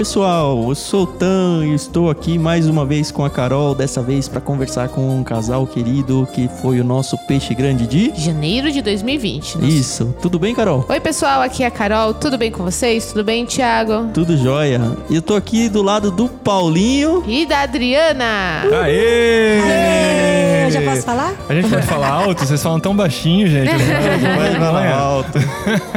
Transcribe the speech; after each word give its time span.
Oi, 0.00 0.02
pessoal, 0.02 0.66
eu 0.66 0.74
sou 0.74 1.02
o 1.02 1.06
Tan 1.06 1.62
e 1.62 1.74
estou 1.74 2.08
aqui 2.08 2.38
mais 2.38 2.66
uma 2.66 2.86
vez 2.86 3.10
com 3.10 3.22
a 3.22 3.28
Carol, 3.28 3.74
dessa 3.74 4.00
vez 4.00 4.28
para 4.28 4.40
conversar 4.40 4.88
com 4.88 5.18
um 5.18 5.22
casal 5.22 5.66
querido 5.66 6.26
que 6.32 6.48
foi 6.62 6.80
o 6.80 6.84
nosso 6.84 7.18
peixe 7.26 7.54
grande 7.54 7.86
de 7.86 8.10
janeiro 8.16 8.72
de 8.72 8.80
2020. 8.80 9.56
Nossa. 9.56 9.66
Isso. 9.66 10.16
Tudo 10.22 10.38
bem, 10.38 10.54
Carol? 10.54 10.86
Oi, 10.88 11.00
pessoal, 11.00 11.42
aqui 11.42 11.64
é 11.64 11.66
a 11.66 11.70
Carol. 11.70 12.14
Tudo 12.14 12.38
bem 12.38 12.50
com 12.50 12.64
vocês? 12.64 13.08
Tudo 13.08 13.22
bem, 13.22 13.44
Thiago? 13.44 14.08
Tudo 14.14 14.38
jóia. 14.38 14.80
E 15.10 15.16
eu 15.16 15.20
tô 15.20 15.34
aqui 15.34 15.68
do 15.68 15.82
lado 15.82 16.10
do 16.10 16.30
Paulinho 16.30 17.22
e 17.26 17.44
da 17.44 17.60
Adriana. 17.60 18.62
Aê! 18.72 19.60
Aê! 19.60 20.29
Já 20.70 20.82
posso 20.82 21.02
falar? 21.02 21.34
A 21.48 21.54
gente 21.54 21.68
pode 21.68 21.86
falar 21.86 22.08
alto? 22.08 22.46
Vocês 22.46 22.62
falam 22.62 22.80
tão 22.80 22.94
baixinho, 22.94 23.46
gente. 23.46 23.70
Vai 24.36 24.54
falar 24.58 24.92
alto. 24.92 25.38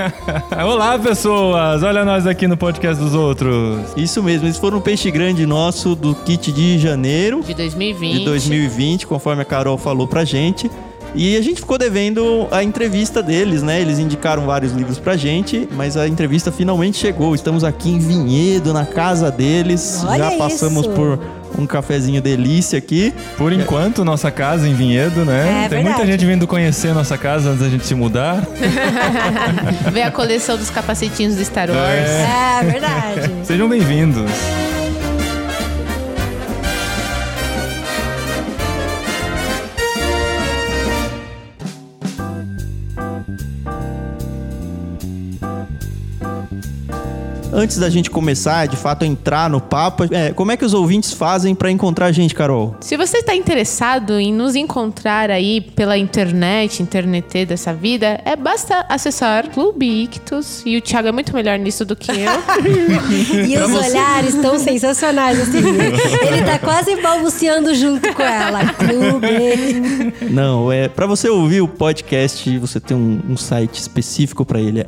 Olá, 0.65 0.97
pessoas! 0.99 1.83
Olha 1.83 2.03
nós 2.03 2.25
aqui 2.27 2.47
no 2.47 2.57
podcast 2.57 3.01
dos 3.01 3.13
outros. 3.13 3.81
Isso 3.95 4.21
mesmo, 4.23 4.47
eles 4.47 4.57
foram 4.57 4.77
um 4.77 4.81
peixe 4.81 5.09
grande 5.11 5.45
nosso 5.45 5.95
do 5.95 6.15
kit 6.15 6.51
de 6.51 6.77
janeiro 6.79 7.41
de 7.43 7.53
2020. 7.53 8.19
De 8.19 8.25
2020, 8.25 9.07
conforme 9.07 9.41
a 9.41 9.45
Carol 9.45 9.77
falou 9.77 10.07
pra 10.07 10.23
gente. 10.25 10.69
E 11.15 11.37
a 11.37 11.41
gente 11.41 11.59
ficou 11.59 11.77
devendo 11.77 12.47
a 12.49 12.63
entrevista 12.63 13.21
deles, 13.21 13.61
né? 13.61 13.79
Eles 13.79 13.99
indicaram 13.99 14.47
vários 14.47 14.71
livros 14.71 14.97
pra 14.97 15.15
gente, 15.15 15.67
mas 15.71 15.95
a 15.95 16.07
entrevista 16.07 16.51
finalmente 16.51 16.97
chegou. 16.97 17.35
Estamos 17.35 17.63
aqui 17.63 17.91
em 17.91 17.99
Vinhedo, 17.99 18.73
na 18.73 18.83
casa 18.83 19.29
deles. 19.29 20.03
Olha 20.03 20.31
Já 20.31 20.37
passamos 20.37 20.87
isso. 20.87 20.95
por 20.95 21.19
um 21.57 21.65
cafezinho 21.65 22.21
delícia 22.21 22.77
aqui. 22.77 23.13
Por 23.37 23.51
enquanto, 23.53 24.03
nossa 24.03 24.31
casa 24.31 24.67
em 24.67 24.73
Vinhedo, 24.73 25.23
né? 25.25 25.65
É 25.65 25.69
Tem 25.69 25.83
muita 25.83 25.97
verdade. 25.99 26.11
gente 26.11 26.25
vindo 26.25 26.47
conhecer 26.47 26.93
nossa 26.93 27.17
casa 27.17 27.49
antes 27.49 27.61
da 27.61 27.69
gente 27.69 27.85
se 27.85 27.95
mudar. 27.95 28.41
Ver 29.91 30.03
a 30.03 30.11
coleção 30.11 30.57
dos 30.57 30.69
capacetinhos 30.69 31.35
do 31.35 31.43
Star 31.45 31.69
Wars. 31.69 31.79
É. 31.81 32.59
É 32.61 32.63
verdade. 32.71 33.31
Sejam 33.45 33.67
bem-vindos. 33.69 34.31
Antes 47.53 47.77
da 47.77 47.87
gente 47.87 48.09
começar, 48.09 48.67
de 48.67 48.75
fato, 48.75 49.03
a 49.03 49.07
entrar 49.07 49.47
no 49.47 49.61
papo, 49.61 50.05
é, 50.11 50.33
como 50.33 50.51
é 50.51 50.57
que 50.57 50.65
os 50.65 50.73
ouvintes 50.73 51.13
fazem 51.13 51.53
pra 51.53 51.69
encontrar 51.69 52.07
a 52.07 52.11
gente, 52.11 52.33
Carol? 52.33 52.75
Se 52.81 52.97
você 52.97 53.17
está 53.17 53.35
interessado 53.35 54.19
em 54.19 54.33
nos 54.33 54.55
encontrar 54.55 55.29
aí 55.29 55.61
pela 55.61 55.95
internet, 55.95 56.81
internet 56.81 57.45
dessa 57.45 57.71
vida, 57.71 58.19
é 58.25 58.35
basta 58.35 58.85
acessar 58.89 59.51
Clube 59.51 59.85
Ictus. 60.03 60.63
E 60.65 60.77
o 60.77 60.81
Thiago 60.81 61.09
é 61.09 61.11
muito 61.11 61.33
melhor 61.33 61.59
nisso 61.59 61.85
do 61.85 61.95
que 61.95 62.09
eu. 62.11 62.33
E 63.47 63.57
os 63.57 63.71
olhares 63.73 64.33
estão 64.33 64.57
sensacionais. 64.57 65.39
Assim. 65.39 65.59
Ele 65.59 66.41
tá 66.43 66.57
quase 66.57 66.95
balbuciando 67.01 67.73
junto 67.75 68.13
com 68.13 68.23
ela. 68.23 68.65
Clube. 68.73 70.13
Não, 70.31 70.71
é 70.71 70.87
para 70.87 71.05
você 71.05 71.29
ouvir 71.29 71.61
o 71.61 71.67
podcast, 71.67 72.57
você 72.57 72.79
tem 72.79 72.97
um, 72.97 73.21
um 73.29 73.37
site 73.37 73.75
específico 73.75 74.45
pra 74.45 74.59
ele, 74.59 74.81
é 74.81 74.87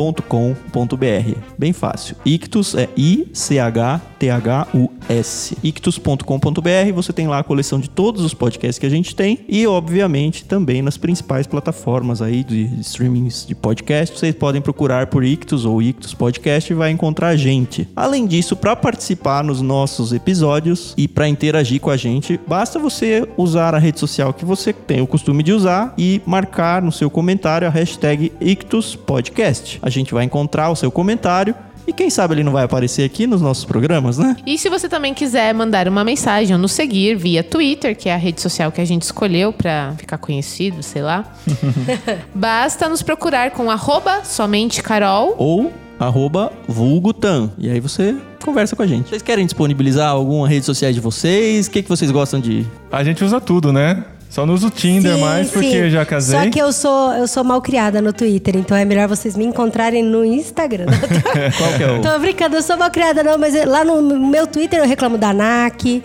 ictus.com.br. 0.00 1.38
Bem 1.58 1.72
fácil. 1.72 2.16
Ictus 2.24 2.74
é 2.74 2.88
I 2.96 3.28
C 3.32 3.58
H 3.58 4.00
T 4.18 4.30
H 4.30 4.68
U 4.74 4.90
S. 5.08 5.56
ictus.com.br, 5.62 6.92
você 6.94 7.12
tem 7.12 7.26
lá 7.26 7.38
a 7.38 7.44
coleção 7.44 7.80
de 7.80 7.88
todos 7.88 8.22
os 8.22 8.34
podcasts 8.34 8.78
que 8.78 8.86
a 8.86 8.90
gente 8.90 9.14
tem 9.14 9.40
e 9.48 9.66
obviamente 9.66 10.44
também 10.44 10.82
nas 10.82 10.96
principais 10.96 11.46
plataformas 11.46 12.22
aí 12.22 12.44
de 12.44 12.64
streamings 12.80 13.46
de 13.46 13.54
podcast. 13.54 14.18
Vocês 14.18 14.34
podem 14.34 14.60
procurar 14.60 15.06
por 15.08 15.24
Ictus 15.24 15.64
ou 15.64 15.82
Ictus 15.82 16.14
Podcast 16.14 16.72
e 16.72 16.76
vai 16.76 16.90
encontrar 16.90 17.28
a 17.28 17.36
gente. 17.36 17.88
Além 17.96 18.26
disso, 18.26 18.54
para 18.54 18.76
participar 18.76 19.42
nos 19.42 19.60
nossos 19.60 20.12
episódios 20.12 20.94
e 20.96 21.08
para 21.08 21.28
interagir 21.28 21.80
com 21.80 21.90
a 21.90 21.96
gente, 21.96 22.38
basta 22.46 22.78
você 22.78 23.26
usar 23.36 23.74
a 23.74 23.78
rede 23.78 23.98
social 23.98 24.32
que 24.32 24.44
você 24.44 24.72
tem 24.72 25.00
o 25.00 25.06
costume 25.06 25.42
de 25.42 25.52
usar 25.52 25.94
e 25.96 26.20
marcar 26.26 26.82
no 26.82 26.92
seu 26.92 27.10
comentário 27.10 27.66
a 27.66 27.70
hashtag 27.70 28.32
Ictus 28.40 28.94
Podcast. 28.94 29.78
A 29.90 29.92
gente 29.92 30.14
vai 30.14 30.22
encontrar 30.22 30.70
o 30.70 30.76
seu 30.76 30.88
comentário 30.88 31.52
e 31.84 31.92
quem 31.92 32.08
sabe 32.08 32.34
ele 32.34 32.44
não 32.44 32.52
vai 32.52 32.62
aparecer 32.62 33.02
aqui 33.02 33.26
nos 33.26 33.42
nossos 33.42 33.64
programas, 33.64 34.16
né? 34.16 34.36
E 34.46 34.56
se 34.56 34.68
você 34.68 34.88
também 34.88 35.12
quiser 35.12 35.52
mandar 35.52 35.88
uma 35.88 36.04
mensagem 36.04 36.54
ou 36.54 36.62
nos 36.62 36.70
seguir 36.70 37.16
via 37.16 37.42
Twitter, 37.42 37.96
que 37.96 38.08
é 38.08 38.14
a 38.14 38.16
rede 38.16 38.40
social 38.40 38.70
que 38.70 38.80
a 38.80 38.84
gente 38.84 39.02
escolheu 39.02 39.52
pra 39.52 39.94
ficar 39.98 40.16
conhecido, 40.16 40.84
sei 40.84 41.02
lá, 41.02 41.24
basta 42.32 42.88
nos 42.88 43.02
procurar 43.02 43.50
com 43.50 43.68
arroba 43.68 44.24
somente 44.24 44.80
Carol. 44.84 45.34
Ou 45.36 45.72
arroba 45.98 46.52
vulgutan. 46.68 47.50
E 47.58 47.68
aí 47.68 47.80
você 47.80 48.14
conversa 48.44 48.76
com 48.76 48.82
a 48.84 48.86
gente. 48.86 49.08
Vocês 49.08 49.20
querem 49.20 49.44
disponibilizar 49.44 50.10
alguma 50.10 50.48
rede 50.48 50.64
social 50.64 50.92
de 50.92 51.00
vocês? 51.00 51.66
O 51.66 51.72
que, 51.72 51.82
que 51.82 51.88
vocês 51.88 52.12
gostam 52.12 52.38
de... 52.38 52.64
A 52.92 53.02
gente 53.02 53.24
usa 53.24 53.40
tudo, 53.40 53.72
né? 53.72 54.04
Só 54.30 54.46
não 54.46 54.54
usa 54.54 54.68
o 54.68 54.70
Tinder 54.70 55.16
Sim, 55.16 55.20
mais 55.20 55.50
porque 55.50 55.70
sim. 55.70 55.76
eu 55.76 55.90
já 55.90 56.06
casei. 56.06 56.38
Só 56.38 56.48
que 56.50 56.58
eu 56.58 56.72
sou, 56.72 57.12
eu 57.14 57.26
sou 57.26 57.42
mal 57.42 57.60
criada 57.60 58.00
no 58.00 58.12
Twitter, 58.12 58.56
então 58.56 58.76
é 58.76 58.84
melhor 58.84 59.08
vocês 59.08 59.36
me 59.36 59.44
encontrarem 59.44 60.04
no 60.04 60.24
Instagram. 60.24 60.86
Qual 61.58 61.72
que 61.72 61.82
é 61.82 61.90
o... 61.90 62.00
Tô 62.00 62.16
brincando, 62.20 62.54
eu 62.56 62.62
sou 62.62 62.76
mal 62.76 62.90
criada 62.92 63.24
não, 63.24 63.36
mas 63.36 63.52
lá 63.66 63.84
no 63.84 64.00
meu 64.00 64.46
Twitter 64.46 64.78
eu 64.78 64.86
reclamo 64.86 65.18
da 65.18 65.32
NAC, 65.32 66.00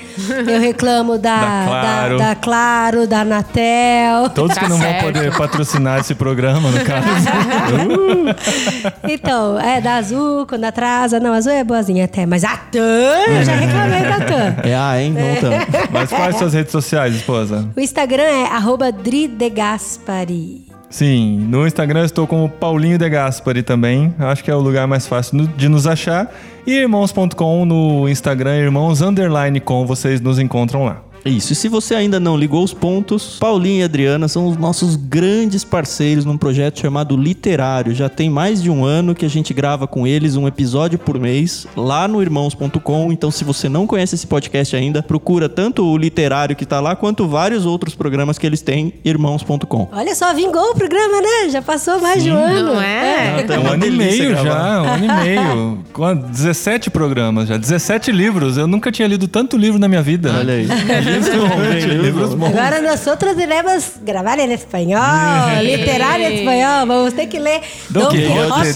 eu 0.47 0.59
reclamo 0.59 1.17
da, 1.19 1.35
Da 1.35 1.65
Claro. 1.67 2.17
da, 2.17 2.29
da 2.29 2.35
Claro, 2.35 3.07
da 3.07 3.19
Anatel. 3.21 4.29
Todos 4.33 4.57
que 4.57 4.65
Tá 4.65 4.69
não 4.69 4.79
certo. 4.79 5.03
vão 5.03 5.13
poder 5.13 5.37
patrocinar 5.37 5.99
esse 5.99 6.15
programa, 6.15 6.71
no 6.71 6.83
caso. 6.83 7.05
Então, 9.07 9.59
é 9.59 9.79
da 9.79 9.95
Azul, 9.97 10.45
quando 10.47 10.63
atrasa. 10.65 11.19
Não, 11.19 11.33
a 11.33 11.37
Azul 11.37 11.51
é 11.51 11.63
boazinha 11.63 12.05
até, 12.05 12.25
mas 12.25 12.43
a 12.43 12.57
TAM, 12.57 12.79
eu 12.79 13.43
já 13.43 13.53
reclamei 13.55 14.01
da 14.01 14.19
TAM. 14.25 14.55
É 14.63 14.75
a, 14.75 15.01
hein? 15.01 15.13
Não 15.13 15.35
tanto. 15.41 15.91
Mas 15.91 16.09
quais 16.09 16.37
suas 16.37 16.53
redes 16.53 16.71
sociais, 16.71 17.15
esposa? 17.15 17.67
O 17.75 17.79
Instagram 17.79 18.14
é 18.21 18.45
arroba 18.47 18.91
dridegaspari. 18.91 20.65
Sim, 20.89 21.39
no 21.49 21.67
Instagram 21.67 22.05
estou 22.05 22.25
como 22.25 22.47
Paulinho 22.47 22.97
De 22.97 23.09
Gaspari 23.09 23.61
também. 23.61 24.13
Acho 24.17 24.43
que 24.43 24.49
é 24.49 24.55
o 24.55 24.61
lugar 24.61 24.87
mais 24.87 25.05
fácil 25.05 25.47
de 25.47 25.67
nos 25.67 25.85
achar. 25.85 26.33
E 26.65 26.73
irmãos.com 26.73 27.65
no 27.65 28.07
Instagram, 28.07 28.55
irmãos 28.55 29.01
underline 29.01 29.59
com, 29.59 29.85
vocês 29.85 30.21
nos 30.21 30.39
encontram 30.39 30.85
lá. 30.85 31.04
Isso, 31.25 31.53
e 31.53 31.55
se 31.55 31.67
você 31.67 31.95
ainda 31.95 32.19
não 32.19 32.37
ligou 32.37 32.63
os 32.63 32.71
pontos, 32.71 33.37
Paulinho 33.39 33.81
e 33.81 33.83
Adriana 33.83 34.27
são 34.27 34.47
os 34.47 34.57
nossos 34.57 34.95
grandes 34.95 35.63
parceiros 35.63 36.23
num 36.23 36.37
projeto 36.37 36.79
chamado 36.79 37.17
Literário. 37.17 37.95
Já 37.95 38.07
tem 38.07 38.29
mais 38.29 38.61
de 38.61 38.69
um 38.69 38.85
ano 38.85 39.15
que 39.15 39.25
a 39.25 39.29
gente 39.29 39.51
grava 39.51 39.87
com 39.87 40.05
eles 40.05 40.35
um 40.35 40.47
episódio 40.47 40.99
por 40.99 41.19
mês 41.19 41.65
lá 41.75 42.07
no 42.07 42.21
irmãos.com. 42.21 43.11
Então, 43.11 43.31
se 43.31 43.43
você 43.43 43.67
não 43.67 43.87
conhece 43.87 44.13
esse 44.13 44.27
podcast 44.27 44.75
ainda, 44.75 45.01
procura 45.01 45.49
tanto 45.49 45.83
o 45.83 45.97
Literário 45.97 46.55
que 46.55 46.65
tá 46.65 46.79
lá, 46.79 46.95
quanto 46.95 47.27
vários 47.27 47.65
outros 47.65 47.95
programas 47.95 48.37
que 48.37 48.45
eles 48.45 48.61
têm, 48.61 48.93
irmãos.com. 49.03 49.89
Olha 49.91 50.13
só, 50.13 50.31
vingou 50.31 50.71
o 50.71 50.75
programa, 50.75 51.21
né? 51.21 51.49
Já 51.49 51.61
passou 51.61 51.99
mais 51.99 52.23
de 52.23 52.29
um 52.29 52.37
ano. 52.37 52.73
Não 52.75 52.81
é? 52.81 53.41
Tá 53.43 53.55
É 53.55 53.57
um 53.57 53.61
uma 53.61 53.73
ano 53.73 53.85
e 53.87 53.91
meio 53.91 54.35
já, 54.35 54.81
um 54.83 54.87
ano 54.93 55.05
e 55.05 55.23
meio. 55.23 55.79
Com 55.91 56.15
17 56.15 56.91
programas 56.91 57.47
já, 57.49 57.57
17 57.57 58.11
livros. 58.11 58.57
Eu 58.57 58.67
nunca 58.67 58.91
tinha 58.91 59.07
lido 59.07 59.27
tanto 59.27 59.57
livro 59.57 59.79
na 59.79 59.87
minha 59.87 60.03
vida. 60.03 60.31
Olha 60.37 60.53
aí. 60.53 60.67
Livros 61.15 61.49
bons, 61.49 61.73
hein? 61.73 61.85
livros 61.85 62.33
bons. 62.33 62.47
Agora 62.49 62.81
nosotros 62.81 63.37
iremos 63.37 63.91
gravar 64.01 64.39
em 64.39 64.51
espanhol, 64.53 65.61
literário 65.63 66.25
em 66.25 66.35
espanhol. 66.39 66.85
Vamos 66.85 67.13
ter 67.13 67.27
que 67.27 67.39
ler 67.39 67.61
Don 67.89 68.09
Quixote. 68.09 68.73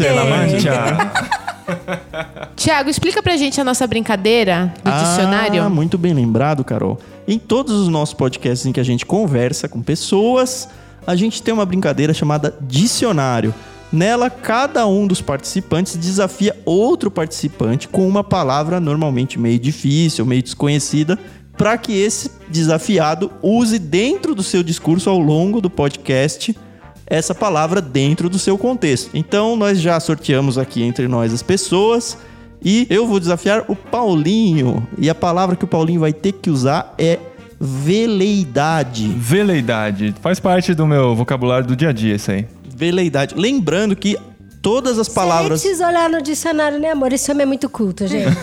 Tiago, 2.55 2.89
explica 2.91 3.21
pra 3.21 3.37
gente 3.37 3.59
a 3.59 3.63
nossa 3.63 3.85
brincadeira 3.85 4.73
do 4.83 4.91
dicionário. 4.91 5.61
Ah, 5.61 5.69
muito 5.69 5.97
bem 5.97 6.13
lembrado, 6.13 6.63
Carol. 6.63 6.99
Em 7.27 7.37
todos 7.37 7.73
os 7.73 7.87
nossos 7.87 8.13
podcasts 8.13 8.65
em 8.65 8.71
que 8.71 8.79
a 8.79 8.83
gente 8.83 9.05
conversa 9.05 9.67
com 9.67 9.81
pessoas, 9.81 10.67
a 11.05 11.15
gente 11.15 11.41
tem 11.41 11.53
uma 11.53 11.65
brincadeira 11.65 12.13
chamada 12.13 12.55
dicionário. 12.61 13.53
Nela, 13.91 14.29
cada 14.29 14.85
um 14.85 15.07
dos 15.07 15.19
participantes 15.19 15.95
desafia 15.95 16.55
outro 16.63 17.09
participante 17.09 17.87
com 17.87 18.07
uma 18.07 18.23
palavra 18.23 18.79
normalmente 18.79 19.39
meio 19.39 19.57
difícil, 19.57 20.27
meio 20.27 20.43
desconhecida, 20.43 21.17
para 21.59 21.77
que 21.77 21.91
esse 21.91 22.31
desafiado 22.47 23.29
use 23.41 23.77
dentro 23.77 24.33
do 24.33 24.41
seu 24.41 24.63
discurso 24.63 25.09
ao 25.09 25.19
longo 25.19 25.59
do 25.59 25.69
podcast 25.69 26.57
essa 27.05 27.35
palavra 27.35 27.81
dentro 27.81 28.29
do 28.29 28.39
seu 28.39 28.57
contexto. 28.57 29.09
Então, 29.13 29.57
nós 29.57 29.81
já 29.81 29.99
sorteamos 29.99 30.57
aqui 30.57 30.81
entre 30.81 31.05
nós 31.09 31.33
as 31.33 31.43
pessoas 31.43 32.17
e 32.63 32.87
eu 32.89 33.05
vou 33.05 33.19
desafiar 33.19 33.65
o 33.67 33.75
Paulinho. 33.75 34.87
E 34.97 35.09
a 35.09 35.15
palavra 35.15 35.57
que 35.57 35.65
o 35.65 35.67
Paulinho 35.67 35.99
vai 35.99 36.13
ter 36.13 36.31
que 36.31 36.49
usar 36.49 36.95
é 36.97 37.19
veleidade. 37.59 39.09
Veleidade. 39.09 40.15
Faz 40.21 40.39
parte 40.39 40.73
do 40.73 40.87
meu 40.87 41.13
vocabulário 41.13 41.67
do 41.67 41.75
dia 41.75 41.89
a 41.89 41.91
dia 41.91 42.15
isso 42.15 42.31
aí. 42.31 42.47
Veleidade. 42.73 43.35
Lembrando 43.35 43.97
que 43.97 44.17
todas 44.61 44.99
as 44.99 45.09
palavras. 45.09 45.61
Você 45.61 45.67
precisa 45.69 45.87
olhar 45.87 46.09
no 46.09 46.21
dicionário, 46.21 46.79
né, 46.79 46.91
amor? 46.91 47.13
Esse 47.13 47.31
homem 47.31 47.43
é 47.43 47.45
muito 47.45 47.69
culto, 47.69 48.07
gente. 48.07 48.35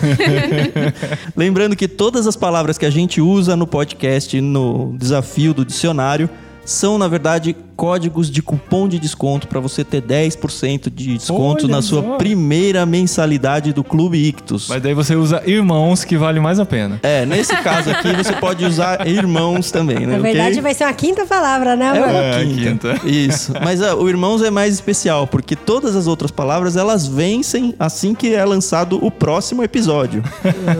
Lembrando 1.35 1.75
que 1.75 1.87
todas 1.87 2.27
as 2.27 2.35
palavras 2.35 2.77
que 2.77 2.85
a 2.85 2.89
gente 2.89 3.21
usa 3.21 3.55
no 3.55 3.67
podcast, 3.67 4.39
no 4.41 4.95
desafio 4.97 5.53
do 5.53 5.65
dicionário, 5.65 6.29
são, 6.65 6.97
na 6.97 7.07
verdade, 7.07 7.55
códigos 7.77 8.29
de 8.31 8.41
cupom 8.41 8.87
de 8.87 8.97
desconto 8.97 9.47
para 9.47 9.59
você 9.59 9.83
ter 9.83 10.01
10% 10.01 10.91
de 10.93 11.13
desconto 11.17 11.65
Olha 11.65 11.75
na 11.75 11.81
sua 11.83 12.01
só. 12.01 12.17
primeira 12.17 12.85
mensalidade 12.85 13.71
do 13.71 13.83
Clube 13.83 14.17
Ictus. 14.17 14.67
Mas 14.67 14.81
daí 14.81 14.95
você 14.95 15.15
usa 15.15 15.41
irmãos, 15.45 16.03
que 16.03 16.17
vale 16.17 16.39
mais 16.39 16.59
a 16.59 16.65
pena. 16.65 16.99
É, 17.03 17.23
nesse 17.25 17.55
caso 17.57 17.91
aqui 17.91 18.11
você 18.15 18.33
pode 18.33 18.65
usar 18.65 19.07
irmãos 19.07 19.69
também, 19.71 19.99
né? 20.07 20.17
Na 20.17 20.19
verdade, 20.23 20.53
ok? 20.53 20.61
vai 20.61 20.73
ser 20.73 20.85
uma 20.85 20.93
quinta 20.93 21.25
palavra, 21.25 21.75
né, 21.75 21.85
É 21.85 21.89
amor? 21.89 22.09
uma 22.09 22.23
É, 22.23 22.43
quinta. 22.43 22.93
quinta. 22.95 23.07
Isso. 23.07 23.53
Mas 23.63 23.81
ah, 23.81 23.95
o 23.95 24.09
irmãos 24.09 24.41
é 24.41 24.49
mais 24.49 24.73
especial, 24.73 25.27
porque 25.27 25.55
todas 25.55 25.95
as 25.95 26.07
outras 26.07 26.31
palavras 26.31 26.75
elas 26.75 27.05
vencem 27.05 27.75
assim 27.77 28.15
que 28.15 28.33
é 28.33 28.43
lançado 28.43 28.97
o 29.05 29.11
próximo 29.11 29.63
episódio. 29.63 30.23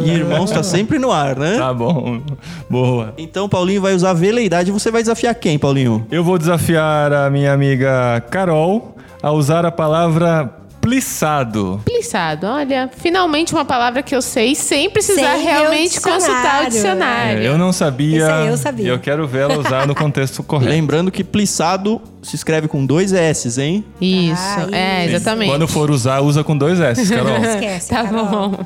e 0.03 0.09
irmãos 0.09 0.49
tá 0.49 0.63
sempre 0.63 0.97
no 0.97 1.11
ar, 1.11 1.35
né? 1.37 1.57
Tá 1.57 1.71
bom. 1.73 2.21
Boa. 2.67 3.13
Então 3.19 3.47
Paulinho 3.47 3.81
vai 3.81 3.93
usar 3.93 4.13
veleidade. 4.13 4.71
Você 4.71 4.89
vai 4.89 5.03
desafiar 5.03 5.35
quem, 5.35 5.59
Paulinho? 5.59 6.05
Eu 6.09 6.23
vou 6.23 6.37
desafiar 6.39 6.86
a 7.25 7.29
minha 7.29 7.53
amiga 7.53 8.23
Carol 8.29 8.95
a 9.21 9.31
usar 9.31 9.65
a 9.65 9.71
palavra 9.71 10.53
plissado. 10.79 11.81
Plissado, 11.83 12.47
olha, 12.47 12.89
finalmente 12.95 13.53
uma 13.53 13.65
palavra 13.65 14.01
que 14.01 14.15
eu 14.15 14.21
sei 14.21 14.55
sem 14.55 14.89
precisar 14.89 15.33
Sem 15.35 15.41
o 15.41 15.43
realmente 15.43 15.99
consultar 15.99 16.63
o 16.65 16.69
dicionário. 16.69 17.41
É, 17.43 17.47
eu 17.47 17.57
não 17.57 17.73
sabia. 17.73 18.17
Esse 18.19 18.31
aí 18.31 18.47
eu 18.47 18.57
sabia. 18.57 18.85
E 18.85 18.87
eu 18.87 18.97
quero 18.99 19.27
vê-la 19.27 19.57
usar 19.57 19.85
no 19.85 19.93
contexto 19.93 20.41
correto. 20.43 20.71
Lembrando 20.71 21.11
que 21.11 21.23
plissado 21.25 22.01
se 22.23 22.35
escreve 22.35 22.67
com 22.69 22.85
dois 22.85 23.11
S, 23.11 23.61
hein? 23.61 23.83
Isso, 23.99 24.41
Ah, 24.41 24.67
é, 24.71 25.05
isso. 25.05 25.15
exatamente. 25.15 25.49
Quando 25.51 25.67
for 25.67 25.91
usar, 25.91 26.21
usa 26.21 26.41
com 26.43 26.57
dois 26.57 26.79
S, 26.79 27.05
Carol. 27.13 27.35
Esquece. 27.43 27.89
Tá 27.89 28.03
Carol. 28.03 28.25
bom. 28.49 28.65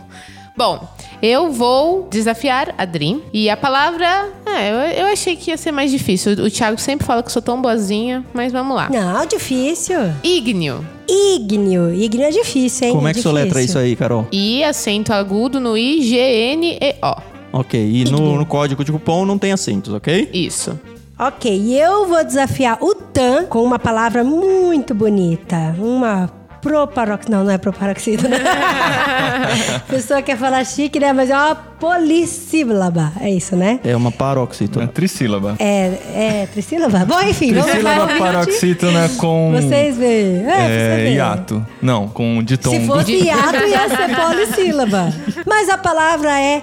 Bom, 0.55 0.87
eu 1.21 1.51
vou 1.51 2.07
desafiar 2.09 2.73
a 2.77 2.85
Dream. 2.85 3.21
E 3.31 3.49
a 3.49 3.55
palavra. 3.57 4.29
É, 4.45 4.71
eu, 4.71 5.05
eu 5.05 5.13
achei 5.13 5.35
que 5.35 5.51
ia 5.51 5.57
ser 5.57 5.71
mais 5.71 5.91
difícil. 5.91 6.33
O 6.33 6.49
Thiago 6.49 6.79
sempre 6.79 7.05
fala 7.05 7.21
que 7.21 7.27
eu 7.27 7.33
sou 7.33 7.41
tão 7.41 7.61
boazinha, 7.61 8.25
mas 8.33 8.51
vamos 8.51 8.75
lá. 8.75 8.89
Não, 8.89 9.25
difícil. 9.25 9.99
Ígneo. 10.23 10.85
Ígneo. 11.07 11.93
Ígneo 11.93 12.25
é 12.25 12.31
difícil, 12.31 12.87
hein? 12.87 12.93
Como 12.93 13.07
é 13.07 13.11
que 13.11 13.19
difícil. 13.19 13.31
soletra 13.31 13.61
isso 13.61 13.77
aí, 13.77 13.95
Carol? 13.95 14.27
I, 14.31 14.63
acento 14.63 15.13
agudo 15.13 15.59
no 15.59 15.77
I, 15.77 16.01
G, 16.01 16.17
N, 16.17 16.77
E, 16.81 16.95
O. 17.03 17.31
Ok, 17.53 17.79
e 17.79 18.05
no, 18.05 18.37
no 18.37 18.45
código 18.45 18.83
de 18.83 18.93
cupom 18.93 19.25
não 19.25 19.37
tem 19.37 19.51
acentos, 19.51 19.93
ok? 19.93 20.29
Isso. 20.33 20.79
Ok, 21.19 21.53
e 21.53 21.77
eu 21.77 22.07
vou 22.07 22.23
desafiar 22.23 22.77
o 22.81 22.95
TAN 22.95 23.45
com 23.45 23.61
uma 23.61 23.77
palavra 23.77 24.23
muito 24.23 24.95
bonita. 24.95 25.75
Uma 25.77 26.31
proparoxida. 26.61 27.35
Não, 27.37 27.43
não 27.43 27.51
é 27.51 27.57
proparoxida, 27.57 28.27
né? 28.27 28.37
A 29.75 29.79
pessoa 29.91 30.21
quer 30.21 30.37
falar 30.37 30.63
chique, 30.65 30.99
né? 30.99 31.11
Mas 31.13 31.29
é 31.29 31.35
uma 31.35 31.55
polissílaba. 31.55 33.11
É 33.19 33.29
isso, 33.29 33.55
né? 33.55 33.79
É 33.83 33.95
uma 33.95 34.11
paróxito. 34.11 34.79
É 34.81 34.87
trissílaba. 34.87 35.55
É, 35.59 36.41
é 36.43 36.47
trissílaba? 36.51 36.99
Bom, 37.05 37.21
enfim, 37.21 37.53
vamos 37.53 37.71
Trissílaba 37.71 38.07
paroxítona 38.17 39.09
com. 39.17 39.51
Vocês 39.53 39.97
veem. 39.97 40.45
É, 40.47 40.67
É, 40.69 40.95
vê. 41.03 41.13
hiato. 41.13 41.65
Não, 41.81 42.07
com 42.07 42.41
ditongo. 42.43 42.79
Se 42.79 42.85
fosse 42.87 43.11
hiato, 43.13 43.57
ia 43.67 43.89
ser 43.89 44.15
polissílaba. 44.15 45.13
Mas 45.45 45.69
a 45.69 45.77
palavra 45.77 46.39
é 46.39 46.61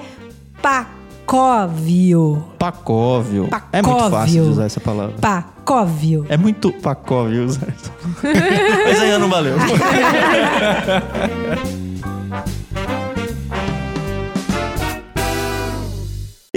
pacóvio. 1.28 2.42
Pacóvio. 2.58 3.48
É 3.70 3.82
muito 3.82 4.10
fácil 4.10 4.44
de 4.44 4.50
usar 4.50 4.64
essa 4.64 4.80
palavra. 4.80 5.14
Pacóvio. 5.20 6.24
É 6.26 6.38
muito 6.38 6.72
pacóvio 6.72 7.44
usar 7.44 7.68
essa 7.68 7.92
Mas 8.22 9.00
ainda 9.02 9.18
não 9.18 9.28
valeu. 9.28 9.56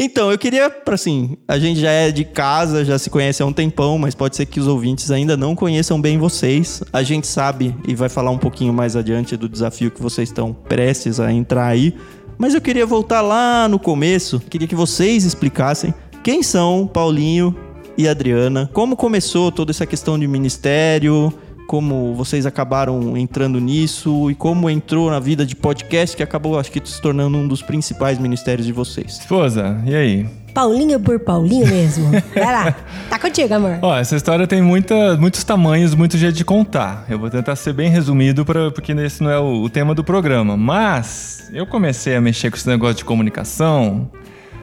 Então, 0.04 0.32
eu 0.32 0.38
queria, 0.38 0.68
pra, 0.68 0.96
assim, 0.96 1.38
a 1.48 1.60
gente 1.60 1.80
já 1.80 1.92
é 1.92 2.12
de 2.12 2.26
casa, 2.26 2.84
já 2.84 2.98
se 2.98 3.08
conhece 3.08 3.44
há 3.44 3.46
um 3.46 3.54
tempão, 3.54 4.00
mas 4.00 4.16
pode 4.16 4.36
ser 4.36 4.48
que 4.48 4.60
os 4.60 4.66
ouvintes 4.66 5.12
ainda 5.12 5.38
não 5.38 5.54
conheçam 5.54 6.02
bem 6.02 6.18
vocês. 6.18 6.82
A 6.92 7.04
gente 7.04 7.28
sabe 7.28 7.76
e 7.88 7.94
vai 7.94 8.10
falar 8.10 8.32
um 8.32 8.38
pouquinho 8.38 8.74
mais 8.74 8.96
adiante 8.96 9.38
do 9.38 9.48
desafio 9.48 9.92
que 9.92 10.02
vocês 10.02 10.30
estão 10.30 10.54
prestes 10.54 11.20
a 11.20 11.32
entrar 11.32 11.68
aí. 11.68 11.96
Mas 12.42 12.56
eu 12.56 12.60
queria 12.60 12.88
voltar 12.88 13.22
lá 13.22 13.68
no 13.68 13.78
começo, 13.78 14.40
queria 14.40 14.68
que 14.68 14.74
vocês 14.74 15.26
explicassem 15.26 15.94
quem 16.24 16.42
são 16.42 16.90
Paulinho 16.92 17.56
e 17.96 18.08
Adriana, 18.08 18.68
como 18.74 18.96
começou 18.96 19.52
toda 19.52 19.70
essa 19.70 19.86
questão 19.86 20.18
de 20.18 20.28
ministério, 20.28 21.32
como 21.72 22.14
vocês 22.16 22.46
acabaram 22.46 23.16
entrando 23.16 23.58
nisso 23.58 24.30
e 24.30 24.36
como 24.36 24.70
entrou 24.70 25.10
na 25.10 25.22
vida 25.22 25.46
de 25.46 25.56
podcast, 25.56 26.18
que 26.18 26.22
acabou, 26.22 26.60
acho 26.60 26.70
que, 26.70 26.82
se 26.84 27.02
tornando 27.02 27.38
um 27.38 27.48
dos 27.48 27.62
principais 27.62 28.20
ministérios 28.20 28.68
de 28.68 28.74
vocês. 28.74 29.20
Esposa, 29.20 29.82
e 29.86 29.96
aí? 29.96 30.26
Paulinho 30.54 31.00
por 31.00 31.18
Paulinho 31.22 31.66
mesmo. 31.66 32.12
Vai 32.36 32.44
lá. 32.52 32.76
Tá 33.10 33.18
contigo, 33.18 33.54
amor. 33.54 33.80
Ó, 33.82 33.96
essa 33.98 34.18
história 34.18 34.46
tem 34.46 34.62
muita, 34.62 35.16
muitos 35.16 35.46
tamanhos, 35.46 35.96
muito 35.96 36.18
jeito 36.18 36.36
de 36.36 36.44
contar. 36.44 37.06
Eu 37.10 37.18
vou 37.18 37.30
tentar 37.30 37.56
ser 37.56 37.72
bem 37.72 37.90
resumido, 37.90 38.44
pra, 38.44 38.70
porque 38.70 38.92
esse 38.92 39.24
não 39.24 39.32
é 39.32 39.40
o, 39.40 39.64
o 39.64 39.70
tema 39.70 39.96
do 39.96 40.04
programa. 40.04 40.58
Mas 40.58 41.50
eu 41.54 41.66
comecei 41.66 42.18
a 42.18 42.20
mexer 42.20 42.52
com 42.52 42.58
esse 42.58 42.68
negócio 42.68 42.96
de 42.98 43.06
comunicação 43.06 44.12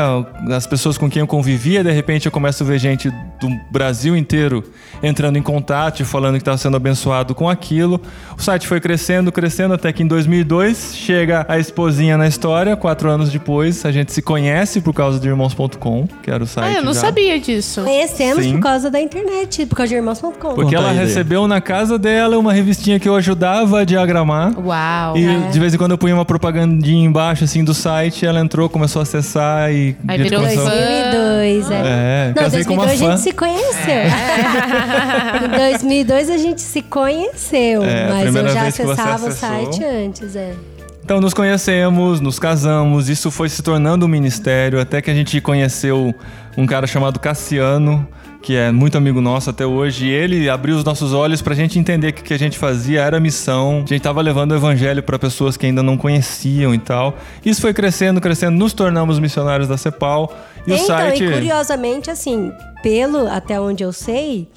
As 0.54 0.68
pessoas 0.68 0.98
com 0.98 1.10
quem 1.10 1.22
eu 1.22 1.28
convivia. 1.28 1.82
De 1.82 1.92
repente 1.92 2.26
eu 2.26 2.34
começo 2.34 2.62
a 2.62 2.66
ver 2.66 2.80
gente 2.80 3.10
do 3.10 3.48
Brasil 3.72 4.18
inteiro 4.18 4.62
entrando 5.02 5.38
em 5.38 5.42
contato 5.42 6.02
e 6.02 6.04
falando 6.04 6.34
que 6.34 6.42
estava 6.42 6.58
sendo 6.58 6.76
abençoado 6.76 7.34
com 7.34 7.50
aquilo. 7.50 8.02
O 8.38 8.42
site 8.42 8.68
foi 8.68 8.82
crescendo, 8.82 9.32
crescendo 9.32 9.74
até 9.74 9.94
que 9.94 10.04
em 10.04 10.08
2002 10.08 10.96
chega 10.98 11.46
a 11.48 11.58
esposinha 11.58 12.18
na 12.18 12.28
história. 12.28 12.76
Quatro 12.76 13.10
anos 13.10 13.30
depois 13.30 13.86
a 13.86 13.92
gente 13.92 14.12
se 14.12 14.22
conhece 14.22 14.82
por 14.82 14.94
causa 14.94 15.18
de 15.18 15.30
irmãos.com, 15.30 16.08
que 16.22 16.30
era 16.30 16.44
o 16.44 16.48
site. 16.48 16.76
Ah, 16.76 16.80
eu 16.80 16.84
não 16.84 16.94
já. 16.94 17.00
sabia 17.00 17.40
disso. 17.40 17.84
Conhecemos 17.84 18.44
Sim. 18.44 18.56
por 18.56 18.64
causa 18.64 18.92
da 18.92 19.00
internet, 19.00 19.66
por 19.66 19.78
causa 19.78 19.88
de 19.92 19.96
irmãos.com. 19.96 20.56
Porque 20.56 20.76
Conta 20.76 20.90
ela 20.90 20.92
recebeu 20.92 21.48
na 21.48 21.62
casa 21.62 21.98
dela 21.98 22.33
uma 22.38 22.54
revistinha 22.54 23.00
que 23.00 23.08
eu 23.08 23.16
ajudava 23.16 23.82
a 23.82 23.84
diagramar. 23.84 24.54
Uau. 24.60 25.18
E 25.18 25.52
de 25.52 25.60
vez 25.60 25.74
em 25.74 25.78
quando 25.78 25.92
eu 25.92 25.98
punha 25.98 26.14
uma 26.16 26.26
propagandinha 26.26 27.06
embaixo 27.06 27.44
assim 27.44 27.64
do 27.64 27.74
site, 27.74 28.26
ela 28.26 28.40
entrou, 28.40 28.68
começou 28.70 29.00
a 29.00 29.04
acessar 29.04 29.72
e 29.72 29.96
Aí 30.08 30.20
a 30.20 30.24
virou 30.24 30.42
começou- 30.42 30.66
fã. 30.66 30.72
2002, 30.72 31.72
é. 31.72 31.76
É, 31.84 32.28
Não, 32.36 32.44
casei 32.44 32.64
com 32.64 32.74
uma 32.74 32.86
2002 32.86 33.02
a 33.02 33.06
fã. 33.06 33.12
gente 33.18 33.24
se 33.24 33.32
conheceu. 33.34 34.04
em 35.46 35.58
2002 35.78 36.30
a 36.30 36.38
gente 36.38 36.62
se 36.62 36.82
conheceu, 36.82 37.84
É, 37.84 38.06
a 38.06 38.10
mas 38.10 38.18
eu 38.18 38.24
primeira 38.34 38.50
já 38.54 38.62
vez 38.64 38.76
que 38.78 38.84
você 38.84 38.92
acessava 38.92 39.28
o 39.28 39.32
site 39.32 39.84
antes, 39.84 40.36
é. 40.36 40.54
Então 41.04 41.20
nos 41.20 41.34
conhecemos, 41.34 42.22
nos 42.22 42.40
casamos, 42.40 43.10
isso 43.10 43.30
foi 43.30 43.50
se 43.50 43.62
tornando 43.62 44.06
um 44.06 44.10
ministério, 44.10 44.80
até 44.80 45.02
que 45.02 45.12
a 45.12 45.14
gente 45.14 45.40
conheceu 45.42 46.16
um 46.58 46.66
cara 46.66 46.88
chamado 46.88 47.20
Cassiano, 47.20 48.08
que 48.44 48.58
é 48.58 48.74
muito 48.74 48.98
amigo 48.98 49.22
nosso 49.22 49.50
até 49.50 49.66
hoje, 49.66 50.06
e 50.06 50.10
ele 50.10 50.50
abriu 50.50 50.76
os 50.76 50.84
nossos 50.84 51.14
olhos 51.14 51.42
pra 51.42 51.56
gente 51.56 51.80
entender 51.80 52.12
que 52.12 52.22
o 52.22 52.24
que 52.26 52.34
a 52.34 52.38
gente 52.38 52.60
fazia 52.60 53.00
era 53.02 53.18
missão. 53.18 53.78
A 53.86 53.88
gente 53.88 54.02
tava 54.02 54.22
levando 54.22 54.52
o 54.52 54.56
evangelho 54.56 55.02
pra 55.02 55.18
pessoas 55.18 55.56
que 55.56 55.66
ainda 55.66 55.82
não 55.82 55.96
conheciam 55.98 56.76
e 56.76 56.78
tal. 56.78 57.16
Isso 57.46 57.62
foi 57.62 57.74
crescendo, 57.74 58.20
crescendo, 58.20 58.58
nos 58.58 58.74
tornamos 58.74 59.18
missionários 59.18 59.70
da 59.70 59.78
CEPAL. 59.78 60.30
E 60.68 60.72
o 60.72 60.76
então, 60.76 60.86
site 60.86 61.24
e 61.24 61.32
curiosamente, 61.32 62.12
assim, 62.12 62.52
pelo 62.84 63.30
até 63.30 63.60
onde 63.62 63.82
eu 63.82 63.94
sei, 63.94 64.50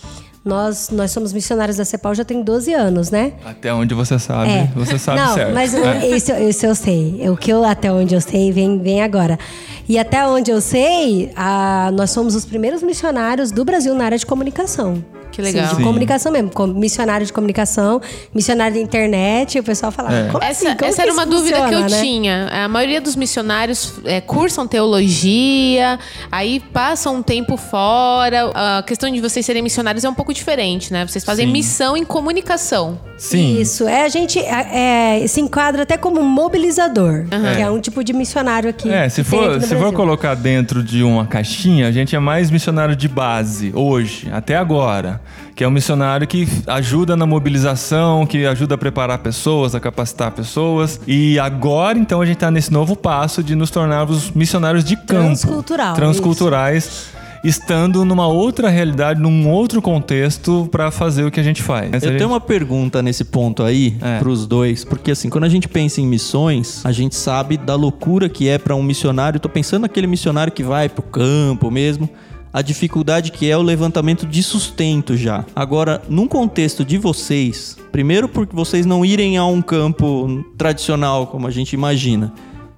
Nós, 0.46 0.90
nós 0.90 1.10
somos 1.10 1.32
missionários 1.32 1.76
da 1.76 1.84
CEPAL 1.84 2.14
já 2.14 2.24
tem 2.24 2.40
12 2.40 2.72
anos, 2.72 3.10
né? 3.10 3.32
Até 3.44 3.74
onde 3.74 3.94
você 3.94 4.16
sabe, 4.16 4.48
É. 4.48 4.70
você 4.76 4.96
sabe 4.96 5.18
Não, 5.20 5.34
certo. 5.34 5.52
mas 5.52 5.74
É. 5.74 6.06
isso, 6.06 6.32
isso 6.34 6.64
eu 6.66 6.74
sei. 6.76 7.28
O 7.28 7.36
que 7.36 7.52
eu 7.52 7.64
até 7.64 7.90
onde 7.92 8.14
eu 8.14 8.20
sei 8.20 8.52
vem, 8.52 8.78
vem 8.78 9.02
agora. 9.02 9.36
E 9.88 9.98
até 9.98 10.24
onde 10.24 10.52
eu 10.52 10.60
sei, 10.60 11.32
a- 11.34 11.90
nós 11.92 12.10
somos 12.10 12.36
os 12.36 12.44
primeiros 12.44 12.80
missionários 12.80 13.50
do 13.50 13.64
Brasil 13.64 13.92
na 13.96 14.04
área 14.04 14.16
de 14.18 14.24
comunicação. 14.24 15.04
Que 15.33 15.42
legal. 15.42 15.64
Sim, 15.64 15.71
de 15.71 15.76
Sim. 15.76 15.83
comunicação 15.85 16.33
mesmo. 16.33 16.50
Com- 16.50 16.66
Missionário 16.66 17.26
de 17.26 17.33
comunicação, 17.33 18.00
missionário 18.35 18.75
da 18.76 18.80
internet. 18.80 19.56
E 19.56 19.61
o 19.61 19.64
pessoal 19.64 19.92
falava, 19.92 20.14
É. 20.16 20.28
como 20.30 20.42
Essa, 20.42 20.68
assim? 20.68 20.76
Como 20.78 20.90
essa 20.90 21.02
era 21.02 21.12
uma 21.12 21.26
dúvida 21.26 21.56
que 21.68 21.75
eu 21.75 21.80
funciona, 21.83 21.88
né? 21.88 22.00
tinha. 22.00 22.49
A 22.64 22.68
maioria 22.68 23.00
dos 23.00 23.16
missionários 23.16 23.95
é, 24.04 24.21
cursam 24.21 24.66
teologia, 24.66 25.99
aí 26.30 26.61
passam 26.61 27.16
um 27.16 27.23
tempo 27.23 27.56
fora. 27.56 28.50
A 28.54 28.83
questão 28.83 29.11
de 29.11 29.21
vocês 29.21 29.45
serem 29.45 29.62
missionários 29.62 30.04
é 30.04 30.09
um 30.09 30.14
pouco 30.14 30.33
diferente, 30.33 30.92
né? 30.92 31.06
Vocês 31.06 31.25
fazem 31.25 31.47
Sim. 31.47 31.52
missão 31.52 31.97
em 31.97 32.04
comunicação. 32.04 32.99
Sim. 33.18 33.59
Isso, 33.61 33.88
é, 33.88 34.04
a 34.04 34.09
gente 34.09 34.38
é, 34.38 35.23
é, 35.23 35.26
se 35.26 35.40
enquadra 35.40 35.83
até 35.83 35.97
como 35.97 36.21
um 36.21 36.25
mobilizador, 36.28 37.25
que 37.54 37.62
é 37.62 37.71
um 37.71 37.80
tipo 37.80 38.04
de 38.04 38.12
missionário 38.12 38.68
aqui. 38.71 38.90
É, 38.90 39.09
se 39.09 39.25
for, 39.25 39.61
se 39.62 39.75
for 39.76 39.92
colocar 39.92 40.35
dentro 40.35 40.83
de 40.83 41.02
uma 41.02 41.26
caixinha, 41.26 41.88
a 41.88 41.92
gente 41.92 42.14
é 42.14 42.18
mais 42.18 42.50
missionário 42.50 42.95
de 42.95 43.09
base, 43.09 43.73
hoje, 43.75 44.28
até 44.33 44.56
agora. 44.56 45.21
Que 45.56 45.64
é 45.64 45.68
um 45.68 45.70
missionário 45.70 46.26
que 46.26 46.46
ajuda 46.66 47.16
na 47.16 47.25
mobilização, 47.25 48.26
que 48.26 48.44
ajuda 48.44 48.75
a 48.75 48.78
preparar 48.78 49.18
pessoas, 49.20 49.75
a 49.75 49.80
capacitar 49.80 50.30
pessoas. 50.30 51.00
E 51.06 51.38
agora, 51.38 51.98
então, 51.98 52.20
a 52.20 52.26
gente 52.26 52.36
tá 52.36 52.50
nesse 52.50 52.70
novo 52.70 52.94
passo 52.94 53.42
de 53.42 53.54
nos 53.54 53.70
tornarmos 53.70 54.30
missionários 54.32 54.84
de 54.84 54.96
campo. 54.96 55.06
Transcultural, 55.22 55.94
Transculturais. 55.94 57.06
Estando 57.42 58.04
numa 58.04 58.26
outra 58.26 58.68
realidade, 58.68 59.18
num 59.20 59.48
outro 59.48 59.80
contexto, 59.80 60.68
para 60.70 60.90
fazer 60.90 61.25
o 61.25 61.30
que 61.30 61.40
a 61.40 61.42
gente 61.42 61.62
faz. 61.62 62.02
Eu 62.02 62.18
tenho 62.18 62.28
uma 62.28 62.40
pergunta 62.40 63.00
nesse 63.00 63.25
ponto 63.25 63.62
aí 63.62 63.96
É. 64.02 64.18
pros 64.18 64.46
dois, 64.46 64.84
porque 64.84 65.12
assim, 65.12 65.30
quando 65.30 65.44
a 65.44 65.48
gente 65.48 65.68
pensa 65.68 66.02
em 66.02 66.06
missões, 66.06 66.84
a 66.84 66.92
gente 66.92 67.14
sabe 67.14 67.56
da 67.56 67.75
loucura 67.76 68.28
que 68.28 68.46
é 68.46 68.58
pra 68.58 68.75
um 68.75 68.82
missionário. 68.82 69.40
Tô 69.40 69.48
pensando 69.48 69.82
naquele 69.82 70.06
missionário 70.06 70.52
que 70.52 70.62
vai 70.62 70.88
pro 70.90 71.02
campo 71.02 71.70
mesmo. 71.70 72.10
A 72.56 72.62
dificuldade 72.62 73.32
que 73.32 73.50
é 73.50 73.54
o 73.54 73.60
levantamento 73.60 74.26
de 74.26 74.42
sustento 74.42 75.14
já. 75.14 75.44
Agora, 75.54 76.00
num 76.08 76.26
contexto 76.26 76.86
de 76.86 76.96
vocês, 76.96 77.76
primeiro 77.92 78.30
porque 78.30 78.56
vocês 78.56 78.86
não 78.86 79.04
irem 79.04 79.36
a 79.36 79.44
um 79.44 79.60
campo 79.60 80.42
tradicional 80.56 81.26
como 81.26 81.46
a 81.46 81.50
gente 81.50 81.75
imagina. 81.75 82.32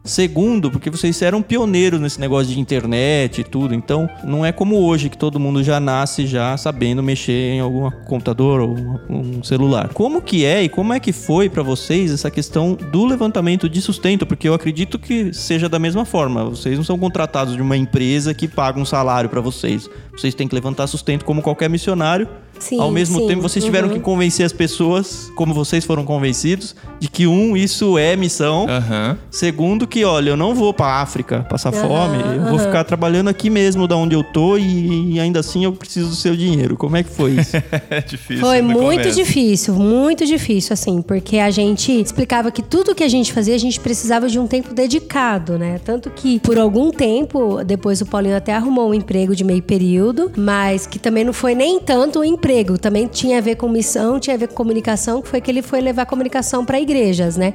Segundo, 0.09 0.71
porque 0.71 0.89
vocês 0.89 1.21
eram 1.21 1.43
pioneiros 1.43 2.01
nesse 2.01 2.19
negócio 2.19 2.53
de 2.53 2.59
internet 2.59 3.43
e 3.43 3.45
tudo. 3.45 3.75
Então, 3.75 4.09
não 4.25 4.45
é 4.45 4.51
como 4.51 4.77
hoje 4.77 5.11
que 5.11 5.19
todo 5.19 5.39
mundo 5.39 5.63
já 5.63 5.79
nasce 5.79 6.27
já 6.27 6.57
sabendo 6.57 7.03
mexer 7.03 7.55
em 7.55 7.61
algum 7.61 7.91
computador 8.07 8.61
ou 8.61 8.77
um 9.09 9.43
celular. 9.43 9.91
Como 9.93 10.23
que 10.23 10.47
é 10.47 10.63
e 10.63 10.69
como 10.69 10.95
é 10.95 10.99
que 10.99 11.13
foi 11.13 11.51
pra 11.51 11.63
vocês 11.63 12.11
essa 12.11 12.31
questão 12.31 12.75
do 12.75 13.05
levantamento 13.05 13.69
de 13.69 13.83
sustento? 13.83 14.25
Porque 14.25 14.49
eu 14.49 14.55
acredito 14.55 14.99
que 14.99 15.33
seja 15.35 15.69
da 15.69 15.79
mesma 15.79 16.07
forma. 16.07 16.45
Vocês 16.45 16.77
não 16.77 16.85
são 16.85 16.99
contratados 16.99 17.55
de 17.55 17.61
uma 17.61 17.77
empresa 17.77 18.33
que 18.33 18.49
paga 18.49 18.81
um 18.81 18.87
salário 18.87 19.29
pra 19.29 19.43
vocês. 19.43 19.91
Vocês 20.13 20.35
têm 20.35 20.49
que 20.49 20.55
levantar 20.55 20.87
sustento 20.87 21.25
como 21.25 21.43
qualquer 21.43 21.69
missionário. 21.69 22.27
Sim, 22.59 22.81
Ao 22.81 22.91
mesmo 22.91 23.21
sim. 23.21 23.27
tempo, 23.27 23.43
vocês 23.43 23.65
tiveram 23.65 23.89
Uhum. 23.89 23.95
que 23.95 24.01
convencer 24.01 24.45
as 24.45 24.53
pessoas, 24.53 25.31
como 25.37 25.55
vocês 25.55 25.85
foram 25.85 26.05
convencidos, 26.05 26.75
de 26.99 27.09
que 27.09 27.27
um, 27.27 27.57
isso 27.57 27.97
é 27.99 28.17
missão. 28.17 28.67
Aham. 28.69 29.17
Segundo, 29.31 29.87
que 29.87 30.05
olha, 30.05 30.31
eu 30.31 30.37
não 30.37 30.55
vou 30.55 30.73
pra 30.75 30.87
África 31.01 31.47
passar 31.49 31.73
Aham, 31.75 31.89
fome, 31.89 32.37
eu 32.37 32.45
vou 32.51 32.59
ficar 32.59 32.85
trabalhando 32.85 33.29
aqui 33.29 33.49
mesmo, 33.51 33.87
da 33.87 33.97
onde 33.97 34.15
eu 34.15 34.23
tô, 34.25 34.57
e, 34.59 35.13
e 35.15 35.21
ainda 35.21 35.41
assim 35.41 35.65
eu 35.65 35.73
preciso 35.73 36.09
do 36.11 36.15
seu 36.17 36.37
dinheiro. 36.37 36.77
Como 36.77 36.97
é 36.97 37.03
que 37.03 37.11
foi 37.11 37.33
isso? 37.33 37.57
É 37.91 38.01
difícil. 38.01 38.45
Foi 38.45 38.61
muito 38.61 38.79
começo. 38.99 39.17
difícil, 39.17 39.75
muito 39.75 40.27
difícil, 40.27 40.73
assim, 40.75 41.01
porque 41.01 41.39
a 41.39 41.51
gente 41.51 41.91
explicava 41.93 42.51
que 42.51 42.63
tudo 42.63 42.95
que 42.95 43.03
a 43.05 43.09
gente 43.09 43.33
fazia, 43.33 43.55
a 43.55 43.59
gente 43.59 43.79
precisava 43.81 44.29
de 44.29 44.39
um 44.39 44.47
tempo 44.47 44.75
dedicado, 44.75 45.59
né? 45.59 45.81
Tanto 45.85 46.11
que, 46.11 46.39
por 46.41 46.59
algum 46.59 46.91
tempo, 46.91 47.63
depois 47.65 48.01
o 48.01 48.07
Paulinho 48.07 48.37
até 48.37 48.55
arrumou 48.55 48.91
um 48.91 48.95
emprego 48.95 49.35
de 49.35 49.45
meio 49.45 49.63
período, 49.63 50.31
mas 50.37 50.87
que 50.87 50.99
também 50.99 51.25
não 51.25 51.33
foi 51.33 51.55
nem 51.55 51.79
tanto 51.81 52.21
um 52.21 52.25
emprego, 52.25 52.48
também 52.81 53.07
tinha 53.07 53.39
a 53.39 53.41
ver 53.41 53.57
com 53.57 53.69
missão, 53.69 54.19
tinha 54.19 54.35
a 54.35 54.39
ver 54.39 54.49
com 54.49 54.55
comunicação, 54.55 55.21
que 55.23 55.29
foi 55.29 55.41
que 55.41 55.51
ele 55.51 55.63
foi 55.63 55.81
levar 55.81 56.07
comunicação 56.07 56.65
para 56.65 56.81
igrejas, 56.81 57.37
né? 57.37 57.53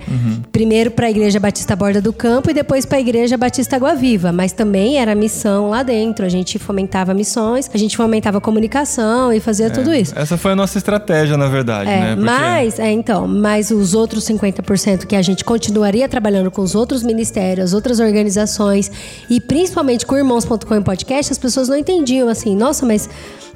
Primeiro 0.51 0.91
para 0.91 1.07
a 1.07 1.09
Igreja 1.09 1.39
Batista 1.39 1.75
Borda 1.75 1.99
do 2.01 2.13
Campo 2.13 2.49
e 2.49 2.53
depois 2.53 2.85
para 2.85 2.97
a 2.97 3.01
Igreja 3.01 3.37
Batista 3.37 3.75
Água 3.75 3.95
Viva, 3.95 4.31
mas 4.31 4.51
também 4.51 4.97
era 4.97 5.13
missão 5.15 5.69
lá 5.69 5.83
dentro, 5.83 6.25
a 6.25 6.29
gente 6.29 6.57
fomentava 6.59 7.13
missões, 7.13 7.69
a 7.73 7.77
gente 7.77 7.97
fomentava 7.97 8.39
comunicação 8.39 9.33
e 9.33 9.39
fazia 9.39 9.69
tudo 9.69 9.93
isso. 9.93 10.17
Essa 10.17 10.37
foi 10.37 10.51
a 10.51 10.55
nossa 10.55 10.77
estratégia, 10.77 11.35
na 11.37 11.47
verdade, 11.47 11.89
É, 11.89 11.99
né? 11.99 12.15
Porque- 12.15 12.23
mas, 12.31 12.79
é, 12.79 12.91
então, 12.91 13.27
mas 13.27 13.71
os 13.71 13.93
outros 13.93 14.23
50% 14.23 15.05
que 15.07 15.15
a 15.15 15.21
gente 15.21 15.43
continuaria 15.43 16.07
trabalhando 16.07 16.51
com 16.51 16.61
os 16.61 16.75
outros 16.75 17.03
ministérios, 17.03 17.65
as 17.69 17.73
outras 17.73 17.99
organizações 17.99 18.91
e 19.29 19.39
principalmente 19.41 20.05
com 20.05 20.15
Irmãos.com 20.15 20.81
podcast, 20.83 21.31
as 21.31 21.37
pessoas 21.37 21.67
não 21.69 21.75
entendiam 21.77 22.27
assim, 22.29 22.55
nossa, 22.55 22.85
mas 22.85 23.09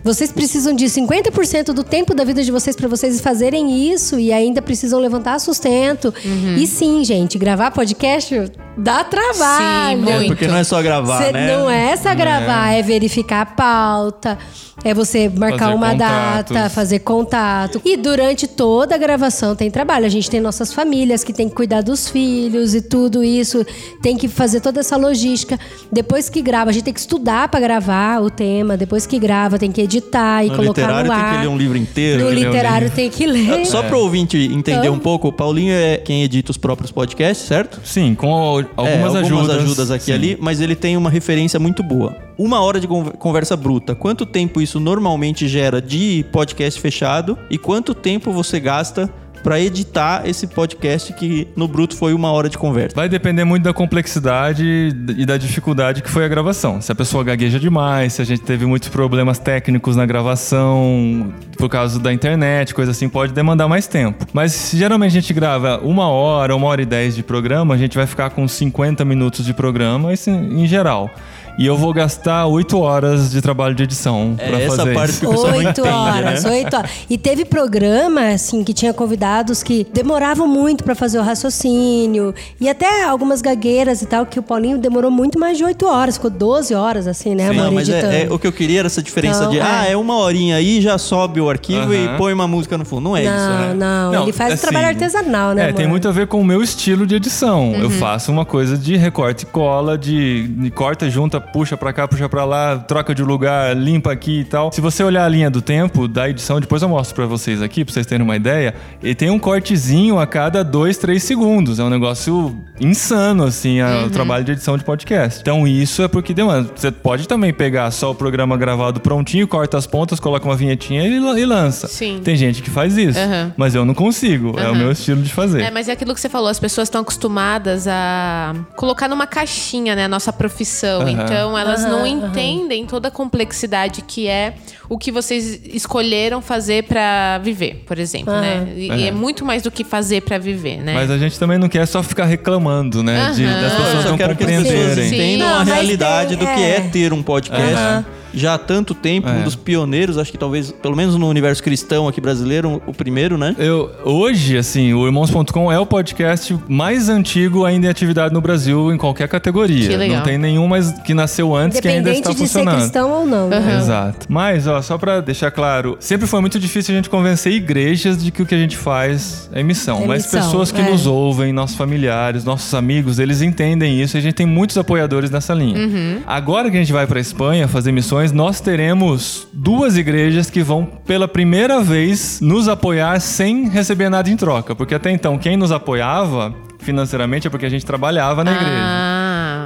vocês 0.07 0.31
precisam 0.31 0.73
de 0.73 0.85
50% 0.85 1.73
do 1.73 1.83
tempo 1.83 2.13
da 2.15 2.23
vida 2.23 2.41
de 2.43 2.51
vocês 2.51 2.75
para 2.75 2.87
vocês 2.87 3.19
fazerem 3.19 3.91
isso 3.91 4.17
e 4.19 4.31
ainda 4.31 4.61
precisam 4.61 4.99
levantar 4.99 5.37
sustento. 5.39 6.13
E 6.57 6.65
sim, 6.65 7.03
gente, 7.03 7.37
gravar 7.37 7.71
podcast 7.71 8.49
dá 8.77 9.03
trabalho. 9.03 9.99
Sim, 10.05 10.09
É, 10.09 10.13
muito. 10.15 10.27
porque 10.27 10.47
não 10.47 10.55
é 10.57 10.63
só 10.63 10.81
gravar, 10.81 11.23
Cê- 11.25 11.31
né? 11.31 11.55
Não 11.55 11.69
é 11.69 11.95
só 11.97 12.13
gravar, 12.15 12.71
é. 12.73 12.81
verificar 12.81 13.41
a 13.41 13.45
pauta, 13.45 14.37
é 14.83 14.93
você 14.93 15.27
marcar 15.27 15.57
Fazer 15.65 15.73
uma 15.75 15.91
contatos. 15.91 16.55
data, 16.55 16.69
fazer 16.69 16.99
contato. 16.99 17.81
E 17.83 17.97
durante 17.97 18.45
toda 18.47 18.93
a 18.95 18.97
gravação 18.97 19.55
tem 19.55 19.69
trabalho. 19.71 20.05
A 20.05 20.09
gente 20.09 20.29
tem 20.29 20.39
nossas 20.39 20.71
famílias 20.71 21.23
que 21.23 21.33
tem 21.33 21.49
que 21.49 21.55
cuidar 21.55 21.81
dos 21.81 22.07
filhos 22.07 22.75
e 22.75 22.81
tudo 22.81 23.23
isso, 23.23 23.65
tem 24.01 24.15
que 24.15 24.27
fazer 24.27 24.61
toda 24.61 24.79
essa 24.79 24.95
logística. 24.95 25.59
Depois 25.91 26.29
que 26.29 26.41
grava, 26.41 26.69
a 26.69 26.73
gente 26.73 26.83
tem 26.83 26.93
que 26.93 26.99
estudar 26.99 27.47
pra 27.49 27.59
gravar 27.59 28.21
o 28.21 28.29
tema. 28.29 28.77
Depois 28.77 29.05
que 29.07 29.17
grava, 29.17 29.57
tem 29.57 29.71
que 29.71 29.81
editar 29.81 29.96
e 30.43 30.49
No 30.49 30.55
colocar 30.55 30.81
literário 30.81 31.09
no 31.09 31.15
tem 31.15 31.23
ar. 31.23 31.35
que 31.35 31.41
ler 31.41 31.47
um 31.47 31.57
livro 31.57 31.77
inteiro. 31.77 32.23
No 32.23 32.29
um 32.29 32.33
literário 32.33 32.89
tem 32.91 33.09
que 33.09 33.25
ler. 33.25 33.65
Só 33.65 33.83
pro 33.83 33.99
ouvinte 33.99 34.37
entender 34.37 34.79
Então- 34.87 34.93
um 34.95 34.99
pouco, 34.99 35.27
o 35.27 35.31
Paulinho 35.33 35.73
é 35.73 35.97
quem 35.97 36.23
edita 36.23 36.51
os 36.51 36.57
próprios 36.57 36.91
podcasts, 36.91 37.47
certo? 37.47 37.79
Sim, 37.83 38.15
com 38.15 38.31
al- 38.33 38.65
algumas, 38.75 39.15
É, 39.15 39.19
ajudas. 39.19 39.49
ajudas 39.57 39.91
aqui 39.91 40.03
e 40.03 40.05
Sim. 40.05 40.13
ali, 40.13 40.37
mas 40.39 40.61
ele 40.61 40.75
tem 40.75 40.95
uma 40.97 41.09
referência 41.09 41.59
muito 41.59 41.81
boa. 41.83 42.15
Uma 42.37 42.61
hora 42.61 42.79
de 42.79 42.87
con- 42.87 43.05
conversa 43.17 43.55
bruta. 43.57 43.95
Quanto 43.95 44.25
tempo 44.25 44.61
isso 44.61 44.79
normalmente 44.79 45.47
gera 45.47 45.81
de 45.81 46.23
podcast 46.31 46.79
fechado 46.79 47.37
e 47.49 47.57
quanto 47.57 47.93
tempo 47.95 48.31
você 48.31 48.59
gasta 48.59 49.09
pra 49.47 49.61
editar 49.61 50.27
esse 50.27 50.45
podcast 50.45 51.13
que 51.13 51.47
no 51.55 51.69
bruto 51.69 51.95
foi 51.95 52.13
uma 52.13 52.29
hora 52.33 52.49
de 52.49 52.57
conversa? 52.57 52.93
Vai 52.93 53.07
depender 53.07 53.45
muito 53.45 53.63
da 53.63 53.71
complexidade 53.71 54.93
e 55.17 55.25
da 55.25 55.37
dificuldade 55.37 56.01
que 56.01 56.09
foi 56.09 56.25
a 56.25 56.27
gravação. 56.27 56.81
Se 56.81 56.91
a 56.91 56.95
pessoa 56.95 57.23
gagueja 57.23 57.57
demais, 57.57 58.11
se 58.11 58.21
a 58.21 58.25
gente 58.25 58.41
teve 58.41 58.65
muitos 58.65 58.89
problemas 58.89 59.39
técnicos 59.39 59.95
na 59.95 60.05
gravação, 60.05 61.33
por 61.57 61.69
causa 61.69 61.97
da 61.97 62.11
internet, 62.11 62.75
coisa 62.75 62.91
assim, 62.91 63.07
pode 63.07 63.31
demandar 63.31 63.69
mais 63.69 63.87
tempo. 63.87 64.25
Mas 64.33 64.71
geralmente 64.75 65.11
a 65.11 65.21
gente 65.21 65.33
grava 65.33 65.79
uma 65.81 66.09
hora, 66.09 66.53
uma 66.53 66.67
hora 66.67 66.81
e 66.81 66.85
dez 66.85 67.15
de 67.15 67.23
programa, 67.23 67.73
a 67.73 67.77
gente 67.77 67.95
vai 67.95 68.05
ficar 68.05 68.31
com 68.31 68.45
50 68.45 69.05
minutos 69.05 69.45
de 69.45 69.53
programa, 69.53 70.11
isso 70.11 70.29
em 70.29 70.67
geral. 70.67 71.09
E 71.57 71.65
eu 71.65 71.75
vou 71.75 71.91
gastar 71.93 72.45
8 72.45 72.79
horas 72.79 73.31
de 73.31 73.41
trabalho 73.41 73.73
de 73.73 73.83
edição 73.83 74.35
É 74.37 74.47
pra 74.47 74.59
essa 74.61 74.75
fazer 74.77 74.93
parte 74.93 75.09
isso. 75.11 75.19
que 75.21 75.25
o 75.25 75.29
pessoal 75.31 75.47
não 75.51 75.57
Oito 75.57 75.69
entende, 75.69 75.89
horas, 75.89 76.43
né? 76.43 76.51
oito 76.51 76.75
horas. 76.75 76.91
E 77.09 77.17
teve 77.17 77.45
programa, 77.45 78.21
assim, 78.29 78.63
que 78.63 78.73
tinha 78.73 78.93
convidados 78.93 79.63
que 79.63 79.85
demoravam 79.93 80.47
muito 80.47 80.83
pra 80.83 80.93
fazer 80.93 81.17
o 81.19 81.23
raciocínio. 81.23 82.33
E 82.61 82.69
até 82.69 83.03
algumas 83.03 83.41
gagueiras 83.41 84.01
e 84.01 84.05
tal, 84.05 84.25
que 84.25 84.39
o 84.39 84.43
Paulinho 84.43 84.77
demorou 84.77 85.09
muito 85.09 85.39
mais 85.39 85.57
de 85.57 85.63
oito 85.63 85.85
horas. 85.87 86.15
Ficou 86.15 86.29
12 86.29 86.73
horas, 86.75 87.07
assim, 87.07 87.33
né, 87.35 87.49
amor, 87.49 87.63
Não, 87.65 87.71
mas 87.71 87.89
é, 87.89 88.23
é- 88.23 88.27
o 88.31 88.37
que 88.37 88.45
eu 88.47 88.51
queria 88.51 88.79
era 88.79 88.85
essa 88.87 89.01
diferença 89.01 89.39
Então, 89.39 89.51
de, 89.51 89.59
é. 89.59 89.61
ah, 89.63 89.85
é 89.87 89.97
uma 89.97 90.15
horinha 90.17 90.55
aí, 90.57 90.79
já 90.81 90.97
sobe 90.97 91.41
o 91.41 91.49
arquivo 91.49 91.93
e 91.93 92.07
põe 92.17 92.33
uma 92.33 92.47
música 92.47 92.77
no 92.77 92.85
fundo. 92.85 93.01
Não 93.01 93.17
é 93.17 93.23
não, 93.23 93.35
isso, 93.35 93.49
né? 93.49 93.73
não, 93.75 94.11
Não, 94.11 94.23
Ele 94.23 94.31
faz 94.31 94.53
assim, 94.53 94.59
um 94.59 94.69
trabalho 94.69 94.87
artesanal, 94.89 95.53
né, 95.53 95.61
É, 95.63 95.65
amor? 95.69 95.75
tem 95.77 95.87
muito 95.87 96.07
a 96.07 96.11
ver 96.11 96.27
com 96.27 96.39
o 96.39 96.45
meu 96.45 96.61
estilo 96.61 97.05
de 97.07 97.15
edição. 97.15 97.69
Uhum. 97.71 97.75
Eu 97.79 97.89
faço 97.89 98.31
uma 98.31 98.45
coisa 98.45 98.77
de 98.77 98.95
recorte 98.95 99.43
e 99.43 99.45
cola, 99.47 99.97
de, 99.97 100.47
de 100.47 100.69
corta, 100.71 101.09
junta, 101.09 101.39
puxa 101.53 101.75
pra 101.77 101.91
cá, 101.93 102.07
puxa 102.07 102.27
pra 102.29 102.45
lá, 102.45 102.77
troca 102.77 103.13
de 103.15 103.23
lugar, 103.23 103.75
limpa 103.75 104.11
aqui 104.11 104.41
e 104.41 104.43
tal. 104.45 104.71
Se 104.71 104.81
você 104.81 105.03
olhar 105.03 105.25
a 105.25 105.29
linha 105.29 105.49
do 105.49 105.61
tempo 105.61 106.07
da 106.07 106.29
edição, 106.29 106.59
depois 106.59 106.81
eu 106.81 106.89
mostro 106.89 107.15
pra 107.15 107.25
vocês 107.25 107.61
aqui, 107.61 107.83
pra 107.83 107.93
vocês 107.93 108.05
terem 108.05 108.23
uma 108.23 108.35
ideia, 108.35 108.73
ele 109.01 109.15
tem 109.15 109.29
um 109.29 109.39
cortezinho 109.39 110.19
a 110.19 110.27
cada 110.27 110.63
dois, 110.63 110.97
três 110.97 111.23
segundos. 111.23 111.79
É 111.79 111.83
um 111.83 111.89
negócio 111.89 112.55
insano, 112.79 113.43
assim, 113.45 113.79
a- 113.79 114.05
o 114.05 114.09
trabalho 114.09 114.43
de 114.43 114.51
edição 114.51 114.77
de 114.77 114.83
podcast. 114.83 115.39
Então 115.41 115.67
isso 115.67 116.01
é 116.03 116.07
porque 116.07 116.33
demanda. 116.33 116.69
Você 116.75 116.91
pode 116.91 117.27
também 117.27 117.53
pegar 117.53 117.89
só 117.91 118.11
o 118.11 118.15
programa 118.15 118.55
gravado 118.57 118.99
prontinho, 118.99 119.47
corta 119.47 119.77
as 119.77 119.87
pontas, 119.87 120.19
coloca 120.19 120.45
uma 120.45 120.55
vinhetinha 120.55 121.03
e, 121.07 121.19
la- 121.19 121.39
e 121.39 121.45
lança. 121.45 121.87
Sim. 121.87 122.21
Tem 122.23 122.35
gente 122.35 122.61
que 122.61 122.69
faz 122.69 122.97
isso, 122.97 123.17
Aham. 123.19 123.53
mas 123.57 123.73
eu 123.73 123.83
não 123.85 123.93
consigo. 123.93 124.49
É 124.59 124.63
o 124.63 124.69
Aham. 124.71 124.75
meu 124.77 124.91
estilo 124.91 125.21
de 125.21 125.33
fazer. 125.33 125.61
É, 125.61 125.71
mas 125.71 125.87
é 125.89 125.91
aquilo 125.93 126.13
que 126.13 126.21
você 126.21 126.29
falou, 126.29 126.49
as 126.49 126.59
pessoas 126.59 126.87
estão 126.87 127.01
acostumadas 127.01 127.87
a 127.87 128.53
colocar 128.75 129.07
numa 129.07 129.25
caixinha, 129.25 129.95
né, 129.95 130.05
a 130.05 130.07
nossa 130.09 130.31
profissão. 130.31 131.01
Aham. 131.01 131.36
Então 131.37 131.57
elas 131.57 131.83
não 131.83 131.99
Aham, 131.99 132.07
entendem 132.07 132.85
toda 132.85 133.07
a 133.07 133.11
complexidade 133.11 134.01
que 134.01 134.27
é 134.27 134.53
o 134.89 134.97
que 134.97 135.11
vocês 135.11 135.59
escolheram 135.65 136.41
fazer 136.41 136.83
pra 136.83 137.39
viver, 137.43 137.83
por 137.85 137.99
exemplo, 137.99 138.33
né? 138.33 138.67
E 138.75 138.89
é. 138.89 139.07
É. 139.07 139.11
muito 139.11 139.45
mais 139.45 139.61
do 139.63 139.71
que 139.71 139.83
fazer 139.83 140.21
pra 140.21 140.37
viver, 140.37 140.77
né? 140.77 140.93
Mas 140.93 141.11
a 141.11 141.17
gente 141.17 141.37
também 141.37 141.57
não 141.57 141.67
quer 141.69 141.85
só 141.85 142.01
ficar 142.01 142.25
reclamando, 142.25 143.03
né? 143.03 143.31
De, 143.35 143.45
das 143.45 143.73
pessoas 143.73 143.93
Eu 143.95 144.01
só 144.03 144.09
não 144.09 144.17
quero 144.17 144.35
que 144.35 144.43
as 144.43 144.49
pessoas 144.49 144.67
compreenderem. 144.67 145.09
Sim. 145.09 145.15
entendam 145.15 145.49
Não, 145.49 145.55
a 145.59 145.63
realidade 145.63 146.37
tem- 146.37 146.37
do 146.37 146.53
que 146.53 146.61
é. 146.61 146.77
é 146.77 146.79
ter 146.81 147.13
um 147.13 147.21
podcast. 147.23 148.05
Já 148.33 148.53
há 148.55 148.57
tanto 148.57 148.93
tempo, 148.93 149.27
um 149.29 149.39
É. 149.41 149.43
dos 149.43 149.55
pioneiros, 149.55 150.17
acho 150.17 150.31
que 150.31 150.37
talvez, 150.37 150.71
pelo 150.71 150.95
menos 150.95 151.15
no 151.15 151.27
universo 151.27 151.61
cristão 151.63 152.07
aqui 152.07 152.19
brasileiro, 152.21 152.81
o 152.85 152.93
primeiro, 152.93 153.37
né? 153.37 153.55
Eu, 153.57 153.89
hoje, 154.03 154.57
assim, 154.57 154.93
o 154.93 155.05
Irmãos.com 155.05 155.71
é 155.71 155.79
o 155.79 155.85
podcast 155.85 156.57
mais 156.67 157.09
antigo 157.09 157.65
ainda 157.65 157.87
em 157.87 157.89
atividade 157.89 158.33
no 158.33 158.41
Brasil, 158.41 158.91
em 158.91 158.97
qualquer 158.97 159.27
categoria. 159.27 159.87
Que 159.89 159.95
legal. 159.97 160.17
Não 160.17 160.23
tem 160.23 160.37
nenhum 160.37 160.67
mais 160.67 160.91
que 161.01 161.13
nasceu 161.13 161.55
antes 161.55 161.79
que 161.79 161.87
ainda 161.87 162.09
está 162.11 162.31
Independente 162.31 162.43
de 162.43 162.47
ser 162.49 162.59
funcionando. 162.59 162.79
cristão 162.81 163.11
ou 163.11 163.25
não. 163.25 163.49
né? 163.49 163.57
Aham. 163.57 163.77
Exato. 163.79 164.25
Mas, 164.29 164.67
ó, 164.67 164.81
só 164.81 164.97
pra 164.97 165.19
deixar 165.21 165.51
claro, 165.51 165.97
sempre 165.99 166.27
foi 166.27 166.41
muito 166.41 166.59
difícil 166.59 166.93
a 166.93 166.97
gente 166.97 167.09
convencer 167.09 167.51
igrejas 167.53 168.21
de 168.23 168.31
que 168.31 168.41
o 168.41 168.45
que 168.45 168.55
a 168.55 168.57
gente 168.57 168.75
faz 168.77 169.49
é 169.53 169.61
missão. 169.63 170.03
É 170.03 170.07
Mas 170.07 170.23
missão, 170.23 170.41
pessoas 170.41 170.71
que 170.71 170.81
é. 170.81 170.89
nos 170.89 171.05
ouvem, 171.05 171.51
nossos 171.53 171.75
familiares, 171.75 172.43
nossos 172.43 172.73
amigos, 172.73 173.19
eles 173.19 173.41
entendem 173.41 174.01
isso 174.01 174.17
e 174.17 174.19
a 174.19 174.21
gente 174.21 174.35
tem 174.35 174.45
muitos 174.45 174.77
apoiadores 174.77 175.29
nessa 175.29 175.53
linha. 175.53 175.77
Uhum. 175.77 176.19
Agora 176.25 176.69
que 176.69 176.77
a 176.77 176.79
gente 176.79 176.93
vai 176.93 177.05
pra 177.07 177.19
Espanha 177.19 177.67
fazer 177.67 177.91
missões, 177.91 178.16
nós 178.31 178.59
teremos 178.59 179.47
duas 179.53 179.97
igrejas 179.97 180.49
que 180.49 180.63
vão 180.63 180.85
pela 181.05 181.27
primeira 181.27 181.81
vez 181.81 182.39
nos 182.41 182.67
apoiar 182.67 183.19
sem 183.19 183.69
receber 183.69 184.09
nada 184.09 184.29
em 184.29 184.35
troca. 184.35 184.75
Porque 184.75 184.95
até 184.95 185.11
então, 185.11 185.37
quem 185.37 185.55
nos 185.55 185.71
apoiava 185.71 186.53
financeiramente 186.79 187.47
é 187.47 187.49
porque 187.49 187.65
a 187.65 187.69
gente 187.69 187.85
trabalhava 187.85 188.43
na 188.43 188.51
igreja. 188.51 188.71
Ah, 188.71 189.16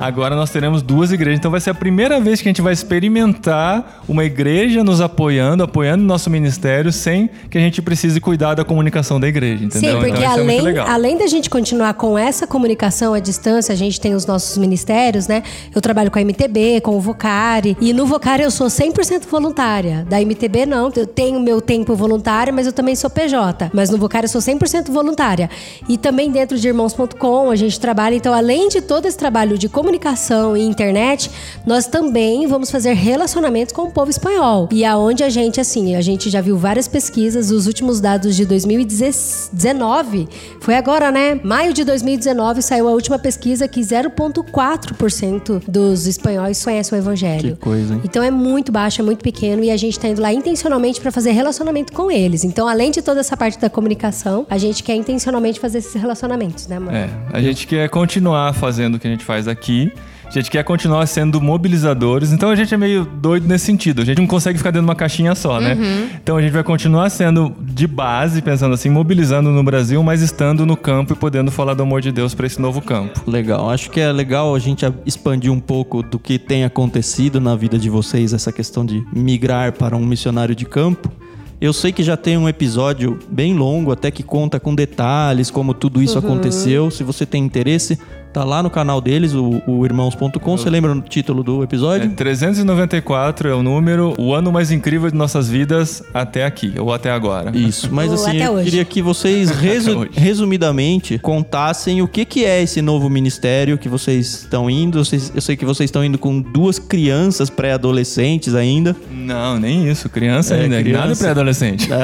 Agora 0.02 0.36
nós 0.36 0.50
teremos 0.50 0.82
duas 0.82 1.12
igrejas, 1.12 1.38
então 1.38 1.52
vai 1.52 1.60
ser 1.60 1.70
a 1.70 1.76
primeira 1.76 2.20
vez 2.20 2.42
que 2.42 2.48
a 2.48 2.50
gente 2.50 2.62
vai 2.62 2.74
experimentar 2.74 4.02
uma 4.08 4.26
igreja 4.26 4.84
nos 4.84 5.00
apoiando, 5.00 5.62
apoiando 5.62 6.04
o 6.04 6.08
nosso 6.08 6.28
ministério, 6.28 6.92
sem 6.92 7.30
que 7.50 7.58
a 7.58 7.62
gente 7.62 7.82
precise 7.84 8.20
cuidar 8.20 8.56
da 8.56 8.66
comunicação 8.66 9.20
da 9.20 9.28
igreja, 9.28 9.64
entendeu? 9.64 9.92
Sim, 9.92 10.00
porque 10.00 10.10
então 10.10 10.24
é 10.24 10.26
além, 10.26 10.78
além 10.80 11.18
da 11.18 11.28
gente 11.28 11.52
continuar 11.52 11.94
com 11.94 12.18
essa 12.18 12.48
comunicação 12.48 13.14
à 13.14 13.20
distância, 13.20 13.72
a 13.74 13.76
gente 13.76 14.02
tem 14.02 14.16
os 14.16 14.26
nossos 14.26 14.58
ministérios, 14.58 15.28
né? 15.28 15.44
Eu 15.74 15.82
trabalho 15.82 16.10
com 16.10 16.18
a 16.18 16.22
MTB, 16.22 16.82
com 16.82 16.98
o 16.98 17.00
Vocari. 17.00 17.78
E 17.80 17.94
no 17.94 18.08
Vocari 18.08 18.42
eu 18.42 18.50
sou 18.52 18.68
100% 18.68 19.28
voluntária. 19.30 20.06
Da 20.10 20.20
MTB 20.20 20.66
não, 20.66 20.92
eu 20.96 21.06
tenho 21.06 21.40
meu 21.40 21.62
tempo 21.62 21.96
voluntário, 21.96 22.52
mas 22.52 22.66
eu 22.66 22.74
também 22.74 22.96
sou 22.96 23.10
PJ. 23.10 23.70
Mas 23.72 23.92
no 23.92 23.98
Vocari 23.98 24.26
eu 24.26 24.30
sou 24.30 24.42
100% 24.42 24.90
voluntária. 24.90 25.48
E 25.88 25.96
também 25.96 26.32
dentro 26.32 26.58
de 26.58 26.68
irmãos.com 26.68 27.52
a 27.52 27.56
gente 27.56 27.80
trabalha. 27.80 28.16
Então, 28.16 28.34
além 28.34 28.68
de 28.68 28.82
todo 28.82 29.06
esse 29.06 29.18
trabalho 29.18 29.58
de 29.58 29.70
comunicação 29.92 30.56
e 30.56 30.62
internet, 30.62 31.30
nós 31.66 31.86
também 31.86 32.48
vamos 32.48 32.72
fazer 32.72 32.94
relacionamentos 32.94 33.74
com 33.74 33.84
o 33.84 33.92
povo 33.92 34.10
espanhol. 34.10 34.70
E 34.72 34.86
aonde 34.86 35.22
a 35.24 35.30
gente, 35.30 35.60
assim, 35.60 35.96
a 35.96 36.02
gente 36.02 36.30
já 36.30 36.40
viu 36.40 36.58
várias 36.58 36.88
pesquisas, 36.88 37.52
os 37.52 37.68
últimos 37.68 38.00
dados 38.00 38.36
de 38.36 38.46
2019, 38.46 40.30
foi 40.62 40.76
agora, 40.76 41.12
né? 41.12 41.40
Maio 41.44 41.74
de 41.74 41.84
2019 41.84 42.62
saiu 42.62 42.88
a 42.88 42.92
última 42.92 43.20
pesquisa 43.20 43.68
que 43.68 43.82
0,4% 43.82 45.64
dos 45.68 46.08
espanhóis 46.08 46.64
conhecem 46.64 46.98
o 46.98 47.02
evangelho. 47.02 47.56
Que 47.56 47.62
coisa, 47.62 47.96
hein? 47.96 48.02
Então 48.06 48.24
é 48.24 48.32
muito 48.32 48.72
baixo, 48.72 49.02
é 49.02 49.04
muito 49.04 49.22
pequeno 49.22 49.64
e 49.64 49.72
a 49.72 49.78
gente 49.78 50.00
tá 50.00 50.08
indo 50.08 50.22
lá 50.22 50.32
intencionalmente 50.32 51.02
para 51.02 51.12
fazer 51.12 51.32
relacionamento 51.32 51.92
com 51.92 52.10
eles. 52.10 52.46
Então, 52.46 52.68
além 52.68 52.92
de 52.92 53.02
toda 53.02 53.20
essa 53.20 53.36
parte 53.36 53.60
da 53.60 53.70
comunicação, 53.70 54.46
a 54.50 54.58
gente 54.58 54.84
quer 54.84 54.96
intencionalmente 54.96 55.60
fazer 55.60 55.80
esses 55.80 55.94
relacionamentos, 55.94 56.68
né, 56.68 56.80
mano? 56.80 56.96
É, 56.96 57.10
a 57.34 57.42
gente 57.42 57.68
quer 57.68 57.90
continuar 57.90 58.54
fazendo 58.54 58.96
o 58.96 59.00
que 59.00 59.08
a 59.08 59.12
gente 59.12 59.26
faz 59.26 59.48
aqui. 59.48 59.81
A 60.26 60.34
gente 60.34 60.50
quer 60.50 60.64
continuar 60.64 61.06
sendo 61.08 61.42
mobilizadores, 61.42 62.32
então 62.32 62.50
a 62.50 62.56
gente 62.56 62.74
é 62.74 62.78
meio 62.78 63.04
doido 63.04 63.46
nesse 63.46 63.66
sentido. 63.66 64.02
A 64.02 64.06
gente 64.06 64.20
não 64.20 64.28
consegue 64.28 64.58
ficar 64.58 64.72
dentro 64.72 64.86
de 64.86 64.90
uma 64.90 64.96
caixinha 64.96 65.36
só, 65.36 65.60
né? 65.60 65.78
Então 66.24 66.38
a 66.38 66.42
gente 66.42 66.54
vai 66.54 66.64
continuar 66.64 67.10
sendo 67.10 67.54
de 67.60 67.86
base, 67.86 68.42
pensando 68.42 68.74
assim, 68.74 68.90
mobilizando 68.90 69.50
no 69.50 69.62
Brasil, 69.62 70.02
mas 70.02 70.22
estando 70.22 70.66
no 70.66 70.78
campo 70.78 71.12
e 71.12 71.16
podendo 71.18 71.52
falar 71.52 71.74
do 71.74 71.84
amor 71.84 72.00
de 72.00 72.14
Deus 72.14 72.34
para 72.34 72.48
esse 72.48 72.62
novo 72.62 72.82
campo. 72.82 73.30
Legal. 73.30 73.70
Acho 73.70 73.90
que 73.90 74.00
é 74.00 74.10
legal 74.10 74.56
a 74.56 74.60
gente 74.60 74.86
expandir 75.06 75.52
um 75.52 75.60
pouco 75.60 76.02
do 76.02 76.18
que 76.18 76.40
tem 76.40 76.64
acontecido 76.64 77.42
na 77.42 77.54
vida 77.54 77.78
de 77.78 77.90
vocês, 77.90 78.32
essa 78.32 78.54
questão 78.54 78.86
de 78.86 79.06
migrar 79.14 79.74
para 79.74 79.98
um 79.98 80.06
missionário 80.06 80.56
de 80.56 80.64
campo. 80.64 81.12
Eu 81.60 81.74
sei 81.74 81.92
que 81.92 82.02
já 82.02 82.18
tem 82.18 82.38
um 82.38 82.50
episódio 82.50 83.20
bem 83.30 83.54
longo, 83.54 83.92
até 83.92 84.10
que 84.10 84.24
conta 84.24 84.60
com 84.60 84.74
detalhes 84.74 85.52
como 85.52 85.76
tudo 85.76 86.02
isso 86.02 86.18
aconteceu. 86.18 86.90
Se 86.90 87.04
você 87.04 87.24
tem 87.24 87.44
interesse, 87.44 88.00
tá 88.34 88.44
lá 88.44 88.62
no 88.64 88.70
canal 88.70 89.02
deles, 89.02 89.34
o, 89.34 89.62
o 89.68 89.86
irmãos.com. 89.86 90.58
Você 90.58 90.70
lembra 90.70 90.92
o 90.94 91.02
título 91.02 91.44
do 91.44 91.62
É, 91.62 91.64
episódio? 91.66 92.10
394 92.12 93.50
é 93.50 93.54
o 93.56 93.62
número, 93.64 94.14
o 94.18 94.34
ano 94.34 94.52
mais 94.52 94.72
incrível 94.72 95.10
de 95.10 95.18
nossas 95.18 95.50
vidas 95.50 96.02
até 96.14 96.46
aqui, 96.46 96.74
ou 96.80 96.94
até 96.94 97.12
agora. 97.12 97.52
Isso, 97.56 97.90
mas 97.92 98.08
Ou 98.10 98.16
assim, 98.16 98.38
eu 98.42 98.54
hoje. 98.54 98.66
queria 98.66 98.86
que 98.86 99.02
vocês 99.02 99.50
resu- 99.60 100.08
resumidamente 100.14 101.18
contassem 101.20 102.02
o 102.02 102.08
que, 102.08 102.26
que 102.26 102.46
é 102.46 102.62
esse 102.62 102.82
novo 102.82 103.10
ministério 103.10 103.78
que 103.78 103.90
vocês 103.90 104.42
estão 104.42 104.70
indo. 104.70 105.00
Eu 105.00 105.06
sei, 105.06 105.22
eu 105.36 105.42
sei 105.42 105.56
que 105.56 105.66
vocês 105.66 105.88
estão 105.88 106.04
indo 106.04 106.18
com 106.18 106.40
duas 106.42 106.80
crianças 106.80 107.50
pré-adolescentes 107.50 108.56
ainda. 108.56 108.96
Não, 109.12 109.60
nem 109.60 109.90
isso, 109.90 110.08
criança 110.10 110.56
É, 110.56 110.64
ainda, 110.64 110.82
criança. 110.82 111.02
nada 111.08 111.16
pré-adolescente. 111.16 111.88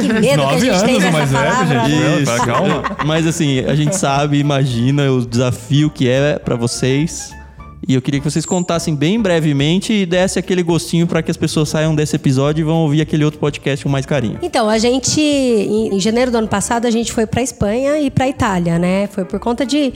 Que 0.00 0.08
medo 0.12 0.20
que 0.22 0.28
a 0.30 0.36
Nove 0.36 0.60
gente 0.60 0.70
anos 0.74 1.12
mais 1.12 1.30
velho, 1.30 1.44
palavra. 1.44 1.88
gente. 1.88 2.22
Isso. 2.22 2.36
Calma. 2.44 2.82
Mas 3.04 3.26
assim, 3.26 3.60
a 3.60 3.74
gente 3.74 3.96
sabe, 3.96 4.38
imagina 4.38 4.99
o 5.08 5.24
desafio 5.24 5.90
que 5.90 6.08
é 6.08 6.38
pra 6.38 6.56
vocês. 6.56 7.32
E 7.88 7.94
eu 7.94 8.02
queria 8.02 8.20
que 8.20 8.30
vocês 8.30 8.44
contassem 8.44 8.94
bem 8.94 9.20
brevemente 9.20 9.92
e 9.92 10.06
desse 10.06 10.38
aquele 10.38 10.62
gostinho 10.62 11.06
pra 11.06 11.22
que 11.22 11.30
as 11.30 11.36
pessoas 11.36 11.68
saiam 11.68 11.94
desse 11.94 12.14
episódio 12.14 12.62
e 12.62 12.64
vão 12.64 12.76
ouvir 12.82 13.00
aquele 13.00 13.24
outro 13.24 13.40
podcast 13.40 13.82
com 13.84 13.90
mais 13.90 14.04
carinho. 14.04 14.38
Então, 14.42 14.68
a 14.68 14.76
gente, 14.76 15.20
em, 15.20 15.98
janeiro 15.98 16.30
do 16.30 16.38
ano 16.38 16.48
passado, 16.48 16.86
a 16.86 16.90
gente 16.90 17.10
foi 17.10 17.26
pra 17.26 17.42
Espanha 17.42 17.98
e 17.98 18.10
pra 18.10 18.28
Itália, 18.28 18.78
né? 18.78 19.06
Foi 19.06 19.24
por 19.24 19.40
conta 19.40 19.64
de. 19.64 19.92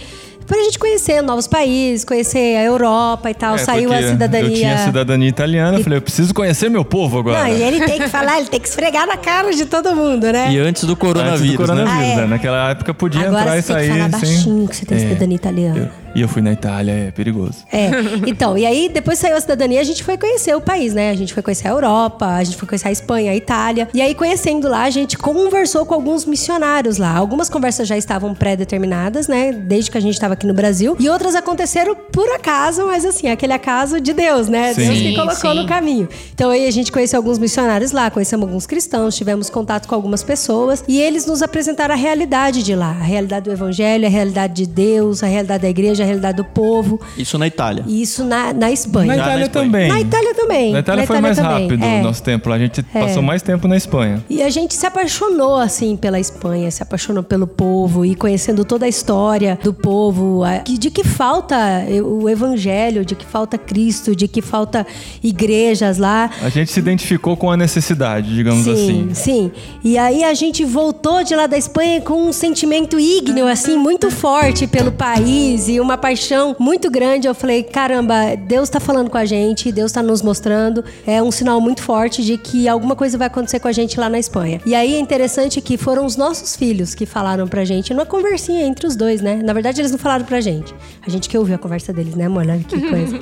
Pra 0.47 0.59
gente 0.63 0.79
conhecer 0.79 1.23
novos 1.23 1.47
países, 1.47 2.05
conhecer 2.05 2.57
a 2.57 2.63
Europa 2.63 3.31
e 3.31 3.35
tal. 3.35 3.55
É, 3.55 3.59
Saiu 3.59 3.93
a 3.93 4.03
cidadania. 4.03 4.49
Eu 4.51 4.55
tinha 4.55 4.79
cidadania 4.79 5.29
italiana, 5.29 5.79
eu 5.79 5.83
falei, 5.85 5.99
eu 5.99 6.03
preciso 6.03 6.35
conhecer 6.35 6.69
meu 6.69 6.85
povo 6.85 7.19
agora. 7.19 7.41
Não, 7.45 7.49
e 7.49 7.63
ele 7.63 7.85
tem 7.87 7.99
que 8.01 8.09
falar, 8.09 8.39
ele 8.41 8.49
tem 8.49 8.61
que 8.61 8.69
esfregar 8.69 9.07
na 9.07 9.17
cara 9.17 9.53
de 9.53 9.65
todo 9.67 9.95
mundo, 9.97 10.31
né? 10.31 10.53
E 10.53 10.59
antes 10.59 10.85
do 10.85 10.93
Antes 10.93 11.01
coronavírus, 11.01 11.53
do 11.53 11.57
coronavírus, 11.57 11.99
Ah, 11.99 12.05
é. 12.05 12.17
né? 12.17 12.27
Naquela 12.27 12.71
época 12.71 12.93
podia 12.95 13.27
Agora 13.29 13.43
entrar 13.43 13.59
e 13.59 13.63
você 13.63 13.73
tem 13.75 13.83
que 13.83 13.89
sair 13.89 13.97
falar 13.99 14.09
baixinho 14.11 14.69
que 14.69 14.77
você 14.77 14.85
tem 14.87 14.97
É. 14.99 15.01
cidadania 15.01 15.37
italiana. 15.37 15.79
Eu- 15.99 16.05
E 16.17 16.21
eu 16.21 16.29
fui 16.29 16.41
na 16.41 16.53
Itália, 16.53 16.93
é 16.93 17.11
perigoso. 17.11 17.65
É, 17.73 17.91
então, 18.25 18.57
e 18.57 18.65
aí 18.65 18.89
depois 18.89 19.19
saiu 19.19 19.37
a 19.37 19.41
cidadania, 19.41 19.81
a 19.81 19.83
gente 19.85 20.05
foi 20.05 20.17
conhecer 20.17 20.55
o 20.55 20.61
país, 20.61 20.95
né? 20.95 21.11
A 21.11 21.15
gente 21.17 21.35
foi 21.35 21.43
conhecer 21.43 21.67
a 21.67 21.73
Europa, 21.73 22.25
a 22.27 22.45
gente 22.45 22.57
foi 22.57 22.69
conhecer 22.69 22.87
a 22.87 22.93
Espanha, 22.93 23.33
a 23.33 23.35
Itália. 23.35 23.89
E 23.93 24.01
aí, 24.01 24.15
conhecendo 24.15 24.69
lá, 24.69 24.85
a 24.85 24.91
gente 24.91 25.19
conversou 25.19 25.85
com 25.85 25.93
alguns 25.93 26.25
missionários 26.25 26.99
lá. 26.99 27.11
Algumas 27.17 27.49
conversas 27.49 27.89
já 27.89 27.97
estavam 27.97 28.33
pré-determinadas, 28.33 29.27
né? 29.27 29.51
Desde 29.53 29.91
que 29.91 29.99
a 29.99 30.01
gente 30.01 30.15
estava 30.15 30.34
aqui 30.35 30.47
no 30.47 30.55
Brasil. 30.55 30.97
E 30.99 31.09
outras 31.09 31.35
aconteceram 31.35 31.97
por 32.13 32.29
acaso, 32.31 32.87
mas 32.87 33.05
assim, 33.05 33.29
aquele 33.29 33.53
acaso 33.53 34.01
de 34.01 34.13
Deus, 34.13 34.49
né? 34.49 34.75
Sim. 34.75 34.87
Deus 34.87 34.99
que 34.99 35.15
colocou 35.15 35.53
sim. 35.53 35.63
no 35.63 35.67
caminho. 35.67 36.09
Então 36.35 36.51
aí 36.51 36.67
a 36.67 36.71
gente 36.71 36.93
conheceu 36.93 37.19
alguns 37.19 37.39
missionários 37.39 37.93
lá, 37.93 38.11
conhecemos 38.11 38.47
alguns 38.47 38.67
cristãos, 38.67 39.17
tivemos 39.17 39.49
contato 39.51 39.89
com 39.89 39.95
algumas 39.95 40.23
pessoas. 40.23 40.85
E 40.87 41.01
eles 41.01 41.27
nos 41.27 41.43
apresentaram 41.43 41.95
a 41.95 41.97
realidade 41.97 42.63
de 42.63 42.75
lá. 42.75 42.91
A 42.91 43.05
realidade 43.05 43.45
do 43.45 43.53
evangelho, 43.53 44.07
a 44.07 44.11
realidade 44.11 44.55
de 44.55 44.67
Deus, 44.67 45.23
a 45.23 45.27
realidade 45.27 45.63
da 45.63 45.69
igreja, 45.69 46.03
a 46.03 46.07
realidade 46.07 46.37
do 46.37 46.45
povo. 46.45 47.01
Isso 47.17 47.39
na 47.39 47.47
Itália. 47.47 47.85
Isso 47.87 48.25
na, 48.25 48.53
na 48.53 48.71
Espanha. 48.71 49.07
Na 49.07 49.17
Já 49.17 49.23
na 49.23 49.29
Itália 49.29 49.45
Espanha. 49.45 49.65
também. 49.65 49.89
Na 49.89 50.01
Itália 50.01 50.35
também. 50.35 50.73
Na 50.73 50.79
Itália 50.81 51.01
Na 51.03 51.07
foi 51.07 51.17
Itália 51.17 51.23
mais 51.23 51.37
também, 51.37 51.69
rápido 51.69 51.85
é. 51.85 52.01
o 52.01 52.03
nosso 52.03 52.23
tempo 52.23 52.49
lá. 52.49 52.57
A 52.57 52.59
gente 52.59 52.83
passou 52.83 53.23
mais 53.23 53.43
tempo 53.43 53.69
na 53.69 53.77
Espanha. 53.77 54.25
E 54.29 54.43
a 54.43 54.51
gente 54.51 54.75
se 54.75 54.87
apaixonou, 54.87 55.57
assim, 55.57 55.97
pela 55.97 56.19
Espanha, 56.19 56.71
se 56.71 56.83
apaixonou 56.83 57.23
pelo 57.23 57.47
povo 57.47 58.05
e 58.05 58.15
conhecendo 58.15 58.65
toda 58.65 58.87
a 58.87 58.89
história 58.89 59.59
do 59.63 59.73
povo, 59.73 60.24
de 60.65 60.91
que 60.91 61.05
falta 61.05 61.57
o 62.05 62.29
evangelho, 62.29 63.05
de 63.05 63.15
que 63.15 63.25
falta 63.25 63.57
Cristo, 63.59 64.15
de 64.15 64.29
que 64.29 64.43
falta 64.43 64.87
igrejas 65.23 65.99
lá. 65.99 66.31
A 66.43 66.49
gente 66.49 66.71
se 66.71 66.79
identificou 66.79 67.37
com 67.37 67.51
a 67.51 67.57
necessidade, 67.57 68.35
digamos 68.35 68.65
sim, 68.65 68.73
assim. 68.73 69.15
sim. 69.15 69.53
E 69.83 69.99
aí 69.99 70.25
a 70.25 70.35
gente 70.35 70.65
voltou 70.65 71.23
de 71.25 71.35
lá 71.35 71.47
da 71.47 71.57
Espanha 71.57 72.01
com 72.01 72.29
um 72.29 72.33
sentimento 72.33 72.99
ígneo, 72.99 73.47
assim, 73.47 73.77
muito 73.77 74.11
forte 74.11 74.67
pelo 74.67 74.93
país 74.93 75.69
e 75.69 75.81
uma 75.81 75.97
paixão 75.97 76.55
muito 76.59 76.91
grande. 76.91 77.27
Eu 77.27 77.35
falei, 77.35 77.63
caramba, 77.63 78.37
Deus 78.37 78.69
tá 78.69 78.79
falando 78.81 79.11
com 79.11 79.19
a 79.19 79.25
gente, 79.25 79.73
Deus 79.73 79.93
tá 79.93 80.03
nos 80.03 80.23
mostrando. 80.23 80.85
É 81.07 81.23
um 81.23 81.31
sinal 81.31 81.61
muito 81.61 81.83
forte 81.83 82.23
de 82.23 82.37
que 82.39 82.69
alguma 82.69 82.95
coisa 82.95 83.19
vai 83.19 83.27
acontecer 83.27 83.59
com 83.59 83.69
a 83.69 83.73
gente 83.73 83.99
lá 83.99 84.09
na 84.09 84.19
Espanha. 84.19 84.61
E 84.65 84.75
aí 84.75 84.95
é 84.95 84.99
interessante 84.99 85.61
que 85.61 85.77
foram 85.77 86.07
os 86.07 86.17
nossos 86.17 86.55
filhos 86.55 86.95
que 86.95 87.07
falaram 87.07 87.49
pra 87.49 87.65
gente, 87.65 87.93
numa 87.93 88.07
conversinha 88.07 88.65
entre 88.67 88.87
os 88.87 88.95
dois, 88.95 89.21
né? 89.21 89.41
Na 89.43 89.53
verdade, 89.53 89.81
eles 89.81 89.91
não 89.91 89.99
falaram 89.99 90.14
pra 90.23 90.41
gente. 90.41 90.73
A 91.05 91.11
gente 91.11 91.29
que 91.29 91.37
ouviu 91.37 91.57
a 91.57 91.59
conversa 91.59 91.93
deles, 91.93 92.15
né, 92.15 92.27
amor? 92.27 92.43
Olha 92.43 92.59
que 92.59 92.79
coisa. 92.89 93.21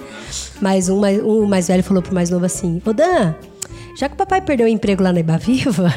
Mas 0.61 0.91
um 0.91 1.01
mais, 1.01 1.23
um 1.23 1.47
mais 1.47 1.69
velho 1.69 1.83
falou 1.83 2.03
pro 2.03 2.15
mais 2.15 2.29
novo 2.29 2.45
assim: 2.45 2.83
Ô 2.85 2.93
Dan, 2.93 3.35
já 3.97 4.09
que 4.09 4.15
o 4.15 4.19
papai 4.19 4.43
perdeu 4.43 4.67
o 4.67 4.69
emprego 4.69 5.03
lá 5.03 5.13
na 5.13 5.21
Ibaviva, 5.21 5.95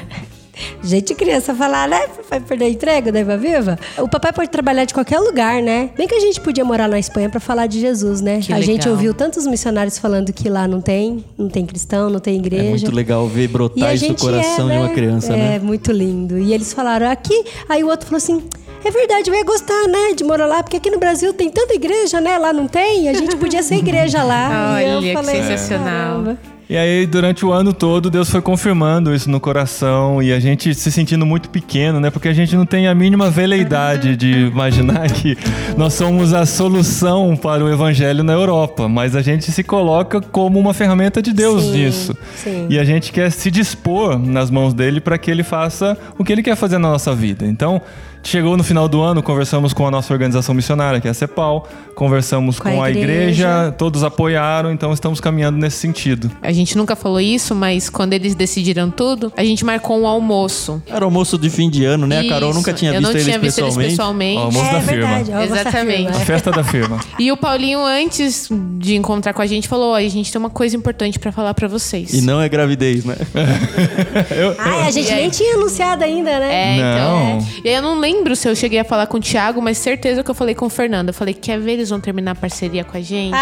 Gente 0.84 1.14
criança 1.16 1.54
falar, 1.54 1.88
né? 1.88 2.08
Vai 2.30 2.40
perder 2.40 2.70
emprego 2.70 3.12
da 3.12 3.20
Eva 3.20 3.38
Viva? 3.38 3.78
O 3.98 4.08
papai 4.08 4.32
pode 4.32 4.50
trabalhar 4.50 4.86
de 4.86 4.94
qualquer 4.94 5.20
lugar, 5.20 5.62
né? 5.62 5.90
Bem 5.98 6.08
que 6.08 6.16
a 6.16 6.20
gente 6.20 6.40
podia 6.40 6.64
morar 6.64 6.88
na 6.88 7.00
Espanha 7.00 7.30
pra 7.30 7.40
falar 7.40 7.68
de 7.68 7.80
Jesus, 7.80 8.22
né? 8.22 8.40
Que 8.40 8.54
a 8.54 8.62
gente 8.62 8.82
legal. 8.82 8.94
ouviu 8.94 9.14
tantos 9.14 9.46
missionários 9.48 9.98
falando 9.98 10.32
que 10.32 10.50
lá 10.50 10.68
não 10.68 10.82
tem, 10.82 11.24
não 11.38 11.50
tem 11.50 11.66
cristão, 11.66 12.10
não 12.10 12.20
tem 12.20 12.38
igreja. 12.38 12.64
É 12.64 12.70
muito 12.70 12.96
legal 12.96 13.28
ver 13.28 13.48
brotar 13.48 13.94
isso 13.94 14.06
do 14.06 14.08
gente 14.10 14.22
coração 14.22 14.70
é, 14.70 14.74
de 14.74 14.80
uma 14.80 14.88
né? 14.88 14.94
criança, 14.94 15.34
é, 15.34 15.38
né? 15.38 15.60
muito 15.60 15.92
lindo. 15.92 16.38
E 16.38 16.54
eles 16.54 16.72
falaram 16.74 17.10
aqui, 17.10 17.44
aí 17.68 17.84
o 17.84 17.88
outro 17.88 18.08
falou 18.08 18.18
assim. 18.18 18.44
É 18.86 18.92
verdade, 18.92 19.32
eu 19.32 19.36
ia 19.36 19.44
gostar, 19.44 19.88
né, 19.88 20.14
de 20.16 20.24
morar 20.24 20.46
lá, 20.46 20.62
porque 20.62 20.78
aqui 20.78 20.92
no 20.92 21.00
Brasil 21.00 21.34
tem 21.34 21.50
tanta 21.50 21.74
igreja, 21.74 22.22
né? 22.22 22.38
Lá 22.38 22.54
não 22.54 22.68
tem, 22.68 23.10
a 23.10 23.14
gente 23.14 23.36
podia 23.36 23.64
ser 23.64 23.78
igreja 23.78 24.22
lá. 24.24 24.76
E 24.80 24.84
eu 24.88 24.98
Olha, 24.98 25.02
que 25.08 25.14
falei, 25.14 25.42
sensacional. 25.42 26.22
"Caramba." 26.22 26.38
E 26.68 26.76
aí, 26.76 27.06
durante 27.06 27.46
o 27.46 27.52
ano 27.52 27.72
todo, 27.72 28.10
Deus 28.10 28.28
foi 28.30 28.42
confirmando 28.42 29.14
isso 29.14 29.30
no 29.30 29.40
coração 29.40 30.22
e 30.22 30.34
a 30.34 30.40
gente 30.40 30.74
se 30.74 30.92
sentindo 30.92 31.24
muito 31.24 31.48
pequeno, 31.50 32.00
né? 32.00 32.10
Porque 32.10 32.28
a 32.28 32.34
gente 32.34 32.56
não 32.56 32.66
tem 32.66 32.88
a 32.88 32.96
mínima 32.96 33.30
veleidade 33.30 34.16
de 34.16 34.48
imaginar 34.48 35.08
que 35.12 35.38
nós 35.78 35.94
somos 35.94 36.34
a 36.34 36.44
solução 36.44 37.36
para 37.38 37.64
o 37.64 37.70
evangelho 37.72 38.24
na 38.24 38.34
Europa, 38.34 38.90
mas 38.90 39.16
a 39.16 39.22
gente 39.22 39.52
se 39.52 39.64
coloca 39.64 40.20
como 40.20 40.60
uma 40.60 40.74
ferramenta 40.74 41.22
de 41.22 41.34
Deus 41.34 41.66
Sim, 41.66 41.72
nisso. 41.72 42.18
sim. 42.36 42.66
E 42.68 42.80
a 42.80 42.84
gente 42.84 43.12
quer 43.12 43.32
se 43.32 43.52
dispor 43.52 44.18
nas 44.18 44.50
mãos 44.50 44.74
dele 44.74 45.00
para 45.00 45.20
que 45.20 45.30
ele 45.30 45.44
faça 45.44 45.96
o 46.18 46.24
que 46.24 46.34
ele 46.34 46.42
quer 46.42 46.56
fazer 46.56 46.80
na 46.80 46.90
nossa 46.90 47.14
vida. 47.14 47.46
Então, 47.46 47.80
chegou 48.26 48.58
no 48.58 48.64
final 48.64 48.88
do 48.88 49.02
ano, 49.02 49.22
conversamos 49.24 49.72
com 49.74 49.86
a 49.88 49.92
nossa 49.92 50.12
organização 50.14 50.54
missionária, 50.56 51.00
que 51.00 51.08
é 51.08 51.12
a 51.12 51.14
CEPAL, 51.14 51.68
conversamos 51.96 52.60
com, 52.60 52.70
Com 52.72 52.82
a 52.82 52.88
a 52.88 52.90
igreja, 52.92 53.48
igreja. 53.48 53.72
todos 53.78 54.04
apoiaram, 54.04 54.72
então 54.72 54.92
estamos 54.92 55.20
caminhando 55.22 55.58
nesse 55.58 55.78
sentido. 55.78 56.30
A 56.42 56.52
gente 56.52 56.78
nunca 56.78 56.96
falou 56.96 57.22
isso, 57.22 57.54
mas 57.56 57.90
quando 57.90 58.14
eles 58.14 58.36
decidiram 58.36 58.90
tudo, 58.90 59.32
a 59.38 59.44
gente 59.44 59.64
marcou 59.64 60.00
um 60.00 60.08
almoço. 60.08 60.82
Era 60.88 61.06
almoço 61.06 61.38
de 61.38 61.50
fim 61.50 61.70
de 61.70 61.86
ano, 61.86 62.06
né? 62.08 62.20
A 62.20 62.28
Carol 62.28 62.50
Isso. 62.50 62.60
nunca 62.60 62.74
tinha 62.74 62.92
Eu 62.92 63.00
visto 63.00 63.04
não 63.04 63.12
eles 63.12 63.24
tinha 63.26 63.40
visto 63.40 63.60
eles 63.60 63.76
pessoalmente. 63.76 63.90
pessoalmente. 63.92 64.38
Ó, 64.40 64.44
almoço 64.46 64.66
é 64.66 64.72
da 64.74 64.82
firma. 64.82 65.08
verdade, 65.08 65.32
você 65.32 65.60
Exatamente. 65.60 66.08
A 66.08 66.10
afirma. 66.10 66.26
festa 66.26 66.52
da 66.52 66.64
firma. 66.64 67.00
E 67.20 67.32
o 67.32 67.38
Paulinho, 67.38 67.80
antes 67.84 68.50
de 68.78 68.96
encontrar 68.96 69.34
com 69.34 69.42
a 69.42 69.46
gente, 69.48 69.68
falou: 69.68 69.92
Olha, 69.94 70.06
a 70.06 70.10
gente 70.10 70.32
tem 70.32 70.38
uma 70.40 70.50
coisa 70.50 70.76
importante 70.76 71.18
pra 71.18 71.32
falar 71.32 71.54
pra 71.54 71.68
vocês. 71.68 72.14
E 72.14 72.22
não 72.22 72.42
é 72.42 72.50
gravidez, 72.50 73.06
né? 73.06 73.16
Ai, 74.60 74.82
a 74.88 74.92
gente 74.92 75.10
E 75.10 75.14
aí? 75.14 75.22
nem 75.22 75.30
tinha 75.30 75.56
anunciado 75.56 76.04
ainda, 76.04 76.40
né? 76.40 76.78
É, 76.78 76.78
Não. 76.82 77.38
então. 77.38 77.48
E 77.64 77.70
aí 77.70 77.76
eu 77.76 77.82
não 77.82 78.00
lembro 78.00 78.15
se 78.36 78.48
eu 78.48 78.56
cheguei 78.56 78.80
a 78.80 78.84
falar 78.84 79.08
com 79.08 79.18
o 79.18 79.20
Thiago, 79.20 79.62
mas 79.62 79.78
certeza 79.78 80.24
que 80.24 80.30
eu 80.30 80.36
falei 80.36 80.54
com 80.54 80.66
o 80.66 80.70
Fernando. 80.70 81.10
Eu 81.10 81.14
falei, 81.14 81.34
quer 81.34 81.60
ver, 81.60 81.74
eles 81.74 81.90
vão 81.90 82.00
terminar 82.00 82.32
a 82.32 82.36
parceria 82.36 82.84
com 82.84 82.98
a 82.98 83.02
gente? 83.02 83.36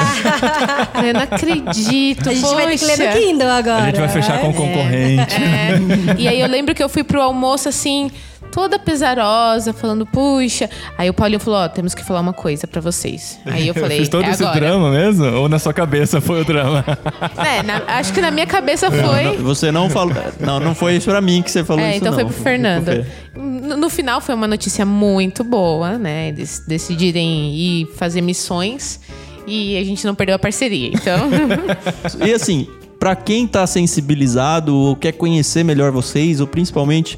eu 1.05 1.13
não 1.13 1.21
acredito. 1.21 2.29
A 2.29 2.33
gente 2.33 2.53
vai 2.53 2.67
ter 2.67 2.79
que 2.79 2.85
ler 2.85 2.97
poxa. 2.97 3.09
no 3.09 3.17
Kindle 3.17 3.49
agora. 3.49 3.83
A 3.83 3.85
gente 3.87 3.99
vai 3.99 4.09
fechar 4.09 4.41
com 4.41 4.49
o 4.49 4.53
concorrente. 4.53 5.35
É. 5.35 6.15
E 6.17 6.27
aí 6.27 6.39
eu 6.39 6.47
lembro 6.47 6.73
que 6.73 6.83
eu 6.83 6.89
fui 6.89 7.03
pro 7.03 7.21
almoço 7.21 7.67
assim, 7.69 8.11
toda 8.53 8.77
pesarosa, 8.77 9.73
falando, 9.73 10.05
puxa. 10.05 10.69
Aí 10.97 11.09
o 11.09 11.13
Paulinho 11.13 11.39
falou: 11.39 11.59
Ó, 11.61 11.67
temos 11.67 11.95
que 11.95 12.03
falar 12.03 12.19
uma 12.19 12.33
coisa 12.33 12.67
pra 12.67 12.79
vocês. 12.79 13.39
Aí 13.45 13.67
eu 13.67 13.73
falei: 13.75 13.97
fiz 13.97 14.09
todo 14.09 14.23
é 14.25 14.29
esse 14.29 14.43
agora. 14.43 14.59
drama 14.59 14.91
mesmo? 14.91 15.25
Ou 15.37 15.49
na 15.49 15.57
sua 15.59 15.73
cabeça 15.73 16.21
foi 16.21 16.41
o 16.41 16.45
drama? 16.45 16.85
É, 17.43 17.63
na- 17.63 17.81
acho 17.87 18.13
que 18.13 18.21
na 18.21 18.29
minha 18.31 18.45
cabeça 18.45 18.89
foi. 18.91 19.37
Você 19.37 19.71
não 19.71 19.89
falou. 19.89 20.13
Não, 20.39 20.59
não 20.59 20.75
foi 20.75 20.99
pra 20.99 21.19
mim 21.19 21.41
que 21.41 21.49
você 21.51 21.63
falou 21.63 21.83
É, 21.83 21.89
isso. 21.91 21.97
então 21.99 22.11
não. 22.11 22.19
foi 22.19 22.25
pro 22.25 22.33
Fernando. 22.43 23.05
No, 23.35 23.77
no 23.77 23.89
final 23.89 24.21
foi 24.21 24.35
uma 24.35 24.47
notícia 24.47 24.85
muito 24.85 25.43
boa, 25.43 25.97
né? 25.97 26.29
Eles 26.29 26.63
decidirem 26.67 27.53
ir 27.55 27.87
fazer 27.95 28.21
missões 28.21 28.99
e 29.47 29.75
a 29.77 29.83
gente 29.83 30.05
não 30.05 30.13
perdeu 30.15 30.35
a 30.35 30.39
parceria. 30.39 30.89
Então, 30.89 31.29
E 32.25 32.33
assim, 32.33 32.67
pra 32.99 33.15
quem 33.15 33.47
tá 33.47 33.65
sensibilizado 33.67 34.75
ou 34.75 34.95
quer 34.95 35.13
conhecer 35.13 35.63
melhor 35.63 35.91
vocês, 35.91 36.39
ou 36.39 36.47
principalmente 36.47 37.17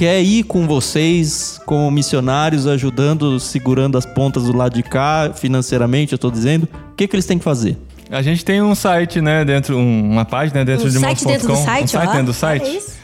quer 0.00 0.22
ir 0.22 0.44
com 0.44 0.66
vocês 0.66 1.60
como 1.66 1.90
missionários, 1.90 2.66
ajudando, 2.66 3.38
segurando 3.38 3.98
as 3.98 4.06
pontas 4.06 4.44
do 4.44 4.56
lado 4.56 4.72
de 4.74 4.82
cá, 4.82 5.30
financeiramente, 5.34 6.12
eu 6.14 6.18
tô 6.18 6.30
dizendo, 6.30 6.66
o 6.90 6.94
que, 6.94 7.06
que 7.06 7.14
eles 7.14 7.26
têm 7.26 7.36
que 7.36 7.44
fazer? 7.44 7.76
A 8.10 8.22
gente 8.22 8.42
tem 8.42 8.62
um 8.62 8.74
site, 8.74 9.20
né, 9.20 9.44
dentro, 9.44 9.76
um- 9.76 10.10
uma 10.10 10.24
página 10.24 10.64
dentro 10.64 10.86
Um 10.86 10.88
de 10.88 10.98
site 10.98 11.26
dentro 11.26 11.48
do 11.48 11.54
site, 11.56 11.84
um 11.84 11.86
site 11.88 12.08
ó. 12.08 12.12
dentro 12.12 12.26
do 12.28 12.32
site, 12.32 12.76
isso. 12.78 12.94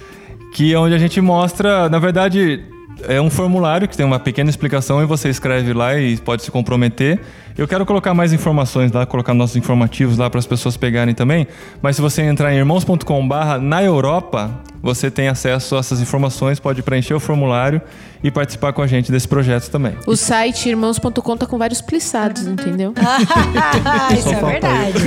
que 0.54 0.72
é 0.72 0.78
onde 0.78 0.94
a 0.94 0.98
gente 0.98 1.20
mostra, 1.20 1.86
na 1.90 1.98
verdade, 1.98 2.64
é 3.06 3.20
um 3.20 3.28
formulário 3.28 3.86
que 3.86 3.94
tem 3.94 4.06
uma 4.06 4.18
pequena 4.18 4.48
explicação 4.48 5.02
e 5.02 5.04
você 5.04 5.28
escreve 5.28 5.74
lá 5.74 5.98
e 5.98 6.16
pode 6.16 6.44
se 6.44 6.50
comprometer. 6.50 7.20
Eu 7.58 7.66
quero 7.66 7.86
colocar 7.86 8.12
mais 8.12 8.34
informações 8.34 8.92
lá, 8.92 9.06
colocar 9.06 9.32
nossos 9.32 9.56
informativos 9.56 10.18
lá 10.18 10.28
para 10.28 10.38
as 10.38 10.46
pessoas 10.46 10.76
pegarem 10.76 11.14
também. 11.14 11.46
Mas 11.80 11.96
se 11.96 12.02
você 12.02 12.22
entrar 12.22 12.52
em 12.52 12.58
irmãos.com/barra 12.58 13.58
na 13.58 13.82
Europa, 13.82 14.50
você 14.82 15.10
tem 15.10 15.28
acesso 15.28 15.74
a 15.74 15.78
essas 15.78 16.00
informações, 16.00 16.60
pode 16.60 16.82
preencher 16.82 17.14
o 17.14 17.20
formulário 17.20 17.80
e 18.22 18.30
participar 18.30 18.72
com 18.72 18.82
a 18.82 18.86
gente 18.86 19.10
desse 19.10 19.26
projeto 19.26 19.70
também. 19.70 19.94
o 20.06 20.16
site 20.16 20.68
irmãos.com 20.68 21.36
tá 21.36 21.46
com 21.46 21.58
vários 21.58 21.80
plissados, 21.80 22.46
entendeu? 22.46 22.92
Isso 24.16 24.28
é 24.28 24.42
verdade. 24.42 24.98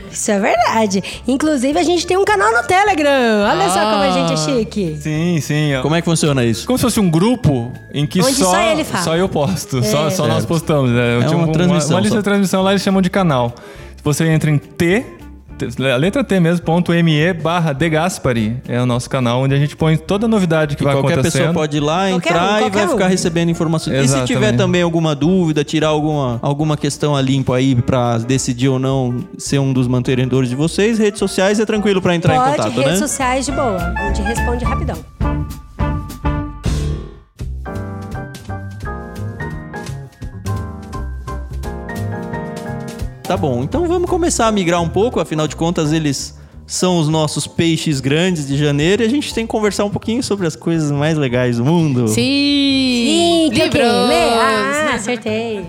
Isso 0.10 0.30
é 0.30 0.38
verdade. 0.38 1.02
Inclusive, 1.26 1.78
a 1.78 1.82
gente 1.82 2.06
tem 2.06 2.16
um 2.16 2.24
canal 2.24 2.52
no 2.52 2.62
Telegram. 2.62 3.46
Olha 3.48 3.68
só 3.68 3.80
como 3.80 4.02
a 4.02 4.10
gente 4.10 4.32
é 4.32 4.36
chique. 4.36 4.96
Sim, 5.00 5.40
sim. 5.40 5.70
Como 5.82 5.94
é 5.94 6.00
que 6.00 6.04
funciona 6.04 6.44
isso? 6.44 6.66
Como 6.66 6.78
se 6.78 6.82
fosse 6.82 7.00
um 7.00 7.10
grupo 7.10 7.72
em 7.92 8.06
que 8.06 8.20
Onde 8.22 8.34
só, 8.34 8.52
só 8.52 8.60
ele 8.60 8.84
fala. 8.84 9.04
só 9.04 9.16
eu 9.16 9.28
posto. 9.28 9.82
Só, 9.82 10.10
só 10.10 10.26
nós 10.26 10.44
Certo. 10.44 10.48
Postamos. 10.64 10.90
né? 10.90 11.16
Eu 11.16 11.22
É 11.22 11.24
tinha 11.26 11.36
uma 11.36 11.46
um- 11.48 11.52
transmissão 11.52 11.90
Uma, 11.96 12.00
lista 12.00 12.14
só. 12.16 12.20
de 12.20 12.24
transmissão 12.24 12.62
lá 12.62 12.70
eles 12.72 12.82
chamam 12.82 13.00
de 13.02 13.10
canal. 13.10 13.52
Você 14.02 14.26
entra 14.26 14.50
em 14.50 14.58
T, 14.58 15.04
a 15.92 15.96
letra 15.96 16.22
T 16.24 16.40
mesmo, 16.40 16.64
ponto 16.66 16.92
ME 16.92 17.32
barra 17.32 17.72
De 17.72 17.88
Gaspari, 17.88 18.60
é 18.68 18.82
o 18.82 18.84
nosso 18.84 19.08
canal, 19.08 19.40
onde 19.40 19.54
a 19.54 19.56
gente 19.58 19.74
põe 19.76 19.96
toda 19.96 20.26
a 20.26 20.28
novidade 20.28 20.76
que 20.76 20.82
E 20.82 20.84
vai 20.84 20.94
qualquer 20.94 21.12
acontecendo. 21.14 21.40
pessoa 21.40 21.54
pode 21.54 21.76
ir 21.76 21.80
lá, 21.80 22.08
Qualquer 22.10 22.30
entrar 22.30 22.42
um, 22.42 22.44
e 22.44 22.50
vai 22.50 22.60
qualquer 22.70 22.88
ficar 22.88 23.04
um. 23.04 23.08
recebendo 23.08 23.50
informações. 23.50 23.94
E 23.94 23.98
se 24.00 24.04
Exatamente. 24.04 24.32
tiver 24.32 24.52
também 24.56 24.82
alguma 24.82 25.14
dúvida, 25.14 25.62
tirar 25.64 25.88
alguma, 25.88 26.38
alguma 26.42 26.76
questão 26.76 27.14
a 27.16 27.22
limpo 27.22 27.52
aí 27.52 27.74
pra 27.76 28.18
decidir 28.18 28.68
ou 28.68 28.78
não 28.78 29.16
ser 29.38 29.58
um 29.60 29.72
dos 29.72 29.86
mantenedores 29.88 30.50
de 30.50 30.56
vocês, 30.56 30.98
redes 30.98 31.18
sociais 31.20 31.58
é 31.60 31.64
tranquilo 31.64 32.02
pra 32.02 32.14
entrar 32.14 32.34
em 32.34 32.38
Pode, 32.40 32.50
contato, 32.56 32.72
redes 32.74 32.92
né? 32.92 32.96
sociais 32.98 33.46
de 33.46 33.52
boa. 33.52 33.76
A 33.96 34.06
gente 34.12 34.22
responde 34.22 34.64
rapidão. 34.64 34.96
Tá 43.34 43.38
bom, 43.38 43.64
então 43.64 43.84
vamos 43.88 44.08
começar 44.08 44.46
a 44.46 44.52
migrar 44.52 44.80
um 44.80 44.88
pouco, 44.88 45.18
afinal 45.18 45.48
de 45.48 45.56
contas 45.56 45.92
eles 45.92 46.38
são 46.68 47.00
os 47.00 47.08
nossos 47.08 47.48
peixes 47.48 47.98
grandes 47.98 48.46
de 48.46 48.56
janeiro 48.56 49.02
e 49.02 49.06
a 49.06 49.08
gente 49.08 49.34
tem 49.34 49.44
que 49.44 49.50
conversar 49.50 49.84
um 49.84 49.90
pouquinho 49.90 50.22
sobre 50.22 50.46
as 50.46 50.54
coisas 50.54 50.92
mais 50.92 51.18
legais 51.18 51.56
do 51.56 51.64
mundo. 51.64 52.06
Sim! 52.06 52.14
Sim, 52.14 53.48
Livros! 53.48 53.82
Ah, 53.82 54.92
acertei. 54.94 55.66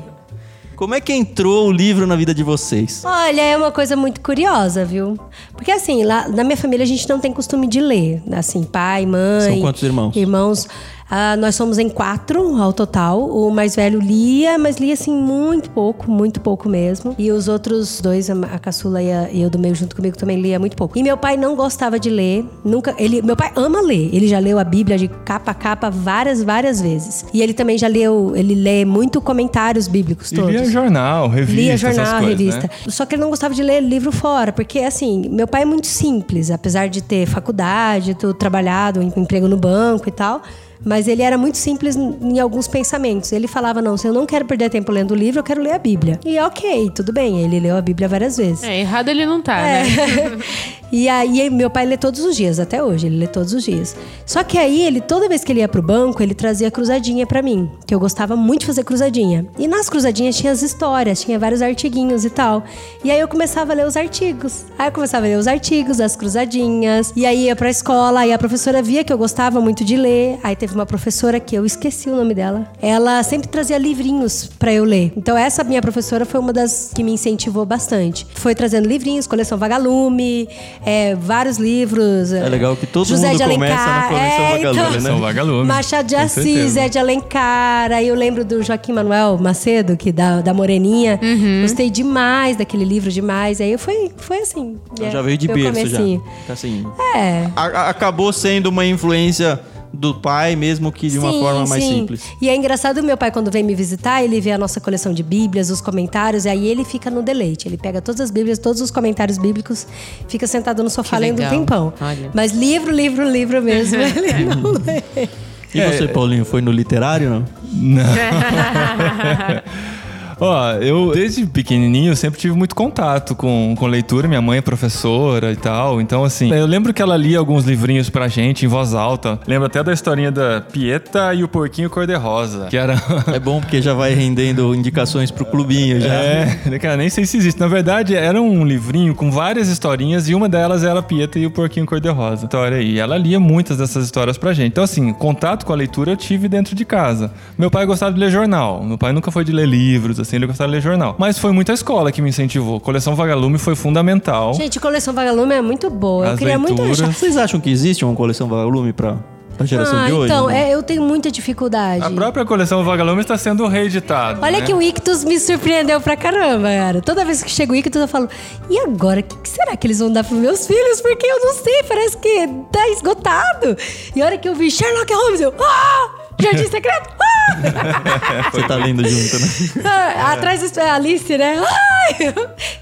Como 0.76 0.94
é 0.94 1.02
que 1.02 1.12
entrou 1.12 1.70
o 1.70 1.72
livro 1.72 2.06
na 2.06 2.16
vida 2.16 2.36
de 2.36 2.44
vocês? 2.44 3.02
Olha, 3.04 3.42
é 3.42 3.58
uma 3.58 3.72
coisa 3.72 3.96
muito 3.96 4.22
curiosa, 4.22 4.86
viu? 4.86 5.18
Porque 5.54 5.72
assim, 5.72 6.04
lá 6.04 6.28
na 6.28 6.44
minha 6.44 6.58
família 6.58 6.84
a 6.84 6.88
gente 6.88 7.10
não 7.10 7.20
tem 7.20 7.34
costume 7.34 7.66
de 7.66 7.82
ler. 7.82 8.22
Assim, 8.32 8.62
pai, 8.64 9.08
mãe. 9.08 9.54
São 9.54 9.62
quantos 9.62 9.82
irmãos? 9.82 10.16
Irmãos. 10.16 10.68
Ah, 11.10 11.36
nós 11.38 11.54
somos 11.56 11.78
em 11.78 11.88
quatro 11.88 12.60
ao 12.60 12.74
total. 12.74 13.22
O 13.30 13.52
mais 13.52 13.76
velho 13.76 14.00
lia, 14.00 14.58
mas 14.58 14.78
lia 14.78 14.94
assim 14.94 15.14
muito 15.16 15.70
pouco, 15.70 16.10
muito 16.10 16.42
pouco 16.42 16.68
mesmo. 16.68 17.14
E 17.18 17.32
os 17.32 17.48
outros 17.48 18.02
dois, 18.02 18.28
a 18.30 18.58
caçula 18.60 19.02
e, 19.04 19.12
a- 19.12 19.30
e 19.32 19.42
eu 19.42 19.50
do 19.50 19.60
meio 19.60 19.76
junto 19.76 19.96
comigo 19.96 20.18
também 20.18 20.42
lia 20.42 20.58
muito 20.60 20.76
pouco. 20.76 20.98
E 20.98 21.04
meu 21.04 21.16
pai 21.16 21.38
não 21.38 21.56
gostava 21.56 22.00
de 22.00 22.10
ler, 22.10 22.44
nunca. 22.64 22.96
Ele, 22.98 23.22
meu 23.22 23.36
pai 23.36 23.52
ama 23.56 23.82
ler. 23.82 24.10
Ele 24.14 24.28
já 24.28 24.40
leu 24.40 24.58
a 24.58 24.64
Bíblia 24.64 24.98
de 24.98 25.08
capa 25.08 25.52
a 25.52 25.54
capa 25.54 25.92
várias, 25.92 26.42
várias 26.42 26.82
vezes. 26.82 27.24
E 27.32 27.42
ele 27.44 27.54
também 27.54 27.78
já 27.78 27.88
leu, 27.88 28.34
ele 28.36 28.56
lê 28.56 28.84
muito 28.84 29.22
comentários 29.22 29.88
bíblicos 29.88 30.32
todos. 30.32 30.50
lia 30.50 30.66
jornal, 30.66 31.30
revista, 31.30 31.62
Lia 31.62 31.78
jornal, 31.78 32.20
coisas, 32.24 32.40
revista. 32.40 32.62
né? 32.64 32.70
Só 32.88 33.06
que 33.06 33.14
ele 33.14 33.22
não 33.22 33.30
gostava 33.30 33.54
de 33.54 33.62
ler 33.62 33.80
livro 33.82 34.12
fora, 34.12 34.52
porque 34.52 34.80
assim, 34.80 35.30
meu 35.30 35.48
pai 35.48 35.62
é 35.62 35.66
muito 35.66 35.86
simples, 35.86 36.50
apesar 36.50 36.88
de 36.90 37.04
ter 37.04 37.28
faculdade, 37.28 38.16
ter 38.16 38.34
trabalhado, 38.34 39.04
em- 39.04 39.14
emprego 39.16 39.48
no 39.48 39.56
banco 39.58 40.10
e 40.10 40.12
tal. 40.12 40.42
Mas 40.84 41.08
ele 41.08 41.22
era 41.22 41.38
muito 41.38 41.58
simples 41.58 41.96
em 41.96 42.40
alguns 42.40 42.68
pensamentos. 42.68 43.32
Ele 43.32 43.48
falava: 43.48 43.82
não, 43.82 43.98
se 43.98 44.08
eu 44.08 44.14
não 44.14 44.26
quero 44.26 44.46
perder 44.46 44.70
tempo 44.70 44.92
lendo 44.92 45.16
livro, 45.16 45.40
eu 45.40 45.44
quero 45.44 45.62
ler 45.62 45.72
a 45.74 45.80
Bíblia. 45.80 46.20
E 46.26 46.38
ok, 46.40 46.92
tudo 46.94 47.12
bem, 47.14 47.42
ele 47.44 47.60
leu 47.60 47.76
a 47.78 47.82
Bíblia 47.82 48.08
várias 48.08 48.38
vezes. 48.38 48.64
É, 48.64 48.80
errado 48.80 49.10
ele 49.10 49.26
não 49.26 49.42
tá, 49.42 49.58
É. 49.60 49.84
né? 49.84 50.38
e 50.92 51.08
aí, 51.10 51.50
meu 51.50 51.70
pai 51.70 51.86
lê 51.86 51.98
todos 51.98 52.20
os 52.24 52.36
dias, 52.36 52.60
até 52.60 52.84
hoje, 52.84 53.08
ele 53.08 53.18
lê 53.18 53.28
todos 53.28 53.54
os 53.54 53.64
dias. 53.64 53.96
Só 54.26 54.44
que 54.44 54.58
aí, 54.58 54.82
ele, 54.84 55.02
toda 55.02 55.28
vez 55.30 55.44
que 55.44 55.52
ele 55.52 55.60
ia 55.60 55.68
pro 55.68 55.82
banco, 55.82 56.22
ele 56.22 56.34
trazia 56.34 56.70
cruzadinha 56.72 57.26
pra 57.26 57.42
mim, 57.42 57.70
que 57.86 57.94
eu 57.94 58.00
gostava 58.00 58.36
muito 58.36 58.62
de 58.62 58.66
fazer 58.68 58.84
cruzadinha. 58.84 59.46
E 59.58 59.68
nas 59.68 59.90
cruzadinhas 59.90 60.36
tinha 60.38 60.52
as 60.52 60.62
histórias, 60.62 61.22
tinha 61.22 61.38
vários 61.38 61.62
artiguinhos 61.62 62.24
e 62.26 62.30
tal. 62.30 62.64
E 63.04 63.12
aí 63.12 63.20
eu 63.20 63.28
começava 63.28 63.74
a 63.74 63.76
ler 63.76 63.86
os 63.86 63.96
artigos. 63.98 64.66
Aí 64.78 64.88
eu 64.88 64.92
começava 64.92 65.26
a 65.26 65.30
ler 65.30 65.38
os 65.38 65.48
artigos, 65.48 66.00
as 66.00 66.16
cruzadinhas. 66.16 67.12
E 67.16 67.26
aí 67.26 67.46
ia 67.46 67.56
pra 67.56 67.70
escola, 67.70 68.22
aí 68.22 68.32
a 68.34 68.38
professora 68.38 68.82
via 68.82 69.04
que 69.04 69.12
eu 69.12 69.18
gostava 69.18 69.60
muito 69.60 69.84
de 69.84 69.96
ler. 69.98 70.40
Aí 70.44 70.56
teve 70.66 70.74
uma 70.74 70.86
professora 70.86 71.40
que 71.40 71.56
eu 71.56 71.64
esqueci 71.64 72.10
o 72.10 72.16
nome 72.16 72.34
dela. 72.34 72.68
Ela 72.82 73.22
sempre 73.22 73.48
trazia 73.48 73.78
livrinhos 73.78 74.50
pra 74.58 74.74
eu 74.74 74.84
ler. 74.84 75.14
Então 75.16 75.38
essa 75.38 75.64
minha 75.64 75.80
professora 75.80 76.26
foi 76.26 76.40
uma 76.40 76.52
das 76.52 76.92
que 76.96 77.04
me 77.04 77.12
incentivou 77.12 77.64
bastante. 77.66 78.26
Foi 78.34 78.56
trazendo 78.56 78.88
livrinhos, 78.88 79.28
coleção 79.28 79.60
Vagalume, 79.60 80.50
é, 80.84 81.14
vários 81.14 81.58
livros. 81.58 82.32
É 82.34 82.50
legal 82.50 82.76
que 82.76 82.88
todo 82.88 83.06
José 83.08 83.28
mundo 83.28 83.38
de 83.38 83.44
começa 83.44 83.74
Alencar. 83.76 84.02
na 84.02 84.08
coleção 84.08 84.26
é, 84.26 84.58
Vagalume, 84.58 84.80
então, 84.82 84.92
né? 84.92 85.00
São 85.02 85.20
vagalumes. 85.20 85.68
Machado 85.68 86.08
de 86.08 86.16
Assis, 86.16 86.44
certeza. 86.44 86.82
é 86.82 86.90
de 86.90 86.98
Alencar. 86.98 87.92
Aí 87.92 88.08
eu 88.08 88.16
lembro 88.16 88.44
do 88.44 88.64
Joaquim 88.64 88.94
Manuel 88.94 89.38
Macedo, 89.38 89.96
que 89.96 90.12
da, 90.12 90.42
da 90.42 90.52
Moreninha. 90.54 91.20
Uhum. 91.22 91.62
Gostei 91.62 91.92
demais 91.92 92.58
daquele 92.58 92.86
livro, 92.86 93.12
demais. 93.12 93.62
Aí 93.62 93.78
foi, 93.78 94.12
foi 94.18 94.40
assim. 94.40 94.78
Então 94.94 95.06
é, 95.06 95.12
já 95.12 95.22
veio 95.22 95.38
de 95.38 95.48
berço 95.48 95.64
já. 95.88 95.98
comecinho. 95.98 96.24
Assim, 96.50 96.86
É. 97.16 97.50
a- 97.56 97.90
acabou 97.90 98.34
sendo 98.34 98.68
uma 98.68 98.84
influência 98.84 99.60
do 99.94 100.14
pai, 100.14 100.56
mesmo 100.56 100.92
que 100.92 101.10
de 101.10 101.18
uma 101.18 101.32
Sim, 101.32 101.40
forma 101.40 101.66
mais 101.68 101.84
sim. 101.84 102.00
simples. 102.00 102.22
E 102.42 102.50
é 102.50 102.56
engraçado, 102.56 103.02
meu 103.02 103.16
pai, 103.18 103.32
quando 103.32 103.50
vem 103.50 103.64
me 103.64 103.74
visitar, 103.74 104.24
ele 104.24 104.40
vê 104.42 104.52
a 104.52 104.58
nossa 104.58 104.80
coleção 104.82 105.14
de 105.14 105.24
Bíblias, 105.24 105.70
os 105.70 105.80
comentários, 105.82 106.46
e 106.46 106.50
aí 106.50 106.68
ele 106.68 106.84
fica 106.84 107.10
no 107.10 107.22
deleite. 107.22 107.68
Ele 107.68 107.78
pega 107.78 108.02
todas 108.02 108.22
as 108.22 108.32
Bíblias, 108.32 108.60
todos 108.60 108.82
os 108.82 108.92
comentários 108.92 109.38
bíblicos, 109.38 109.88
fica 110.28 110.46
sentado 110.48 110.84
no 110.84 110.90
sofá 110.90 111.18
Que 111.18 111.24
lendo 111.24 111.42
um 111.42 111.50
tempão. 111.50 111.94
Olha. 112.02 112.30
Mas 112.34 112.52
livro, 112.52 112.92
livro, 112.92 113.30
livro 113.30 113.62
mesmo, 113.62 113.98
ele 114.02 114.46
não 114.46 114.72
lê. 114.74 115.30
E 115.74 115.80
É, 115.82 115.92
você, 115.92 116.08
Paulinho, 116.08 116.46
foi 116.46 116.62
no 116.62 116.72
literário, 116.72 117.30
não? 117.30 117.46
Ó, 120.40 120.72
eu 120.74 121.12
desde 121.14 121.46
pequenininho 121.46 122.12
eu 122.12 122.16
sempre 122.16 122.40
tive 122.40 122.56
muito 122.56 122.76
contato 122.76 123.36
com, 123.36 123.76
com 123.78 123.88
leitura. 123.88 124.28
Minha 124.28 124.42
mãe 124.42 124.60
é 124.60 124.62
professora 124.62 125.52
e 125.52 125.56
tal. 125.56 126.02
Então, 126.02 126.24
assim, 126.24 126.54
eu 126.54 126.66
lembro 126.66 126.94
que 126.94 127.02
ela 127.02 127.16
lia 127.18 127.40
alguns 127.40 127.66
livrinhos 127.66 128.10
pra 128.10 128.28
gente 128.28 128.66
em 128.66 128.68
voz 128.68 128.94
alta. 128.94 129.40
Lembro 129.48 129.66
até 129.68 129.84
da 129.84 129.94
historinha 129.94 130.32
da 130.32 130.62
Pieta 130.62 131.34
e 131.34 131.44
o 131.44 131.48
Porquinho 131.48 131.90
Cor-de-Rosa, 131.90 132.68
que 132.70 132.78
era. 132.78 132.96
É 133.34 133.40
bom 133.40 133.60
porque 133.60 133.82
já 133.82 133.94
vai 133.94 134.14
rendendo 134.14 134.74
indicações 134.74 135.32
pro 135.32 135.46
clubinho 135.46 136.00
já. 136.00 136.14
É, 136.14 136.60
cara, 136.80 136.96
nem 136.98 137.10
sei 137.10 137.26
se 137.26 137.38
existe. 137.38 137.60
Na 137.60 137.68
verdade, 137.68 138.16
era 138.16 138.42
um 138.42 138.64
livrinho 138.64 139.14
com 139.16 139.32
várias 139.32 139.68
historinhas 139.68 140.30
e 140.30 140.36
uma 140.36 140.48
delas 140.48 140.84
era 140.84 141.00
a 141.00 141.04
Pieta 141.04 141.40
e 141.40 141.46
o 141.46 141.52
Porquinho 141.52 141.86
Cor-de-Rosa. 141.86 142.46
História 142.46 142.78
aí. 142.78 143.00
Ela 143.00 143.18
lia 143.18 143.40
muitas 143.40 143.78
dessas 143.78 144.06
histórias 144.06 144.38
pra 144.38 144.54
gente. 144.54 144.68
Então, 144.68 144.84
assim, 144.84 145.12
contato 145.14 145.66
com 145.66 145.74
a 145.74 145.76
leitura 145.76 146.12
eu 146.12 146.18
tive 146.18 146.48
dentro 146.48 146.76
de 146.76 146.86
casa. 146.86 147.32
Meu 147.58 147.70
pai 147.72 147.86
gostava 147.86 148.14
de 148.14 148.20
ler 148.20 148.30
jornal. 148.30 148.84
Meu 148.84 148.98
pai 148.98 149.12
nunca 149.12 149.32
foi 149.32 149.44
de 149.44 149.52
ler 149.52 149.68
livros, 149.68 150.20
assim, 150.28 150.36
ele 150.38 150.48
gostava 150.48 150.68
de 150.70 150.76
ler 150.76 150.82
jornal. 150.82 151.16
Mas 151.18 151.38
foi 151.40 151.52
muito 151.52 151.72
a 151.72 151.74
escola 151.76 152.12
que 152.12 152.22
me 152.22 152.30
incentivou. 152.30 152.80
Coleção 152.80 153.16
Vagalume 153.16 153.58
foi 153.58 153.76
fundamental. 153.76 154.54
Gente, 154.54 154.80
coleção 154.80 155.14
Vagalume 155.14 155.54
é 155.56 155.62
muito 155.62 155.90
boa. 155.90 156.26
eu 156.28 156.32
As 156.34 156.40
queria 156.40 156.58
muito 156.60 156.74
leituras. 156.82 157.02
achar. 157.02 157.14
Vocês 157.14 157.38
acham 157.38 157.60
que 157.60 157.70
existe 157.70 158.04
uma 158.04 158.14
coleção 158.16 158.48
Vagalume 158.48 158.92
pra, 158.94 159.18
pra 159.58 159.66
geração 159.66 159.98
Ah, 160.00 160.06
de 160.08 160.14
hoje? 160.14 160.32
então, 160.34 160.44
não? 160.44 160.50
é, 160.50 160.70
eu 160.74 160.84
tenho 160.84 161.02
muita 161.02 161.32
dificuldade. 161.32 162.04
A 162.04 162.10
própria 162.12 162.44
coleção 162.46 162.84
Vagalume 162.84 163.22
está 163.22 163.38
sendo 163.38 163.66
reeditada. 163.68 164.40
Olha 164.42 164.60
né? 164.60 164.66
que 164.66 164.74
o 164.74 164.82
Ictus 164.82 165.24
me 165.24 165.40
surpreendeu 165.40 166.02
pra 166.02 166.16
caramba, 166.18 166.68
cara. 166.68 167.02
Toda 167.02 167.24
vez 167.24 167.42
que 167.44 167.50
chega 167.52 167.72
o 167.72 167.76
Ictus, 167.76 168.02
eu 168.02 168.08
falo, 168.08 168.28
e 168.70 168.78
agora? 168.80 169.20
O 169.22 169.24
que, 169.24 169.38
que 169.38 169.50
será 169.50 169.76
que 169.78 169.88
eles 169.88 170.00
vão 170.00 170.12
dar 170.12 170.24
pros 170.24 170.40
meus 170.40 170.66
filhos? 170.68 171.02
Porque 171.02 171.26
eu 171.26 171.40
não 171.40 171.54
sei, 171.54 171.84
parece 171.88 172.18
que 172.18 172.48
tá 172.72 172.90
esgotado. 172.90 173.78
E 174.16 174.22
a 174.22 174.26
hora 174.26 174.38
que 174.38 174.48
eu 174.50 174.56
vi 174.56 174.70
Sherlock 174.70 175.14
Holmes, 175.14 175.40
eu, 175.42 175.54
ah! 175.60 176.10
Jardim 176.42 176.70
Secreto, 176.70 177.10
ah! 177.22 178.50
Você 178.52 178.64
tá 178.64 178.76
lendo 178.76 179.08
junto, 179.08 179.40
né? 179.40 179.84
Ah, 179.86 180.34
Atrás 180.34 180.72
da 180.72 180.96
Alice, 180.96 181.38
né? 181.38 181.58
Ai! 181.60 182.34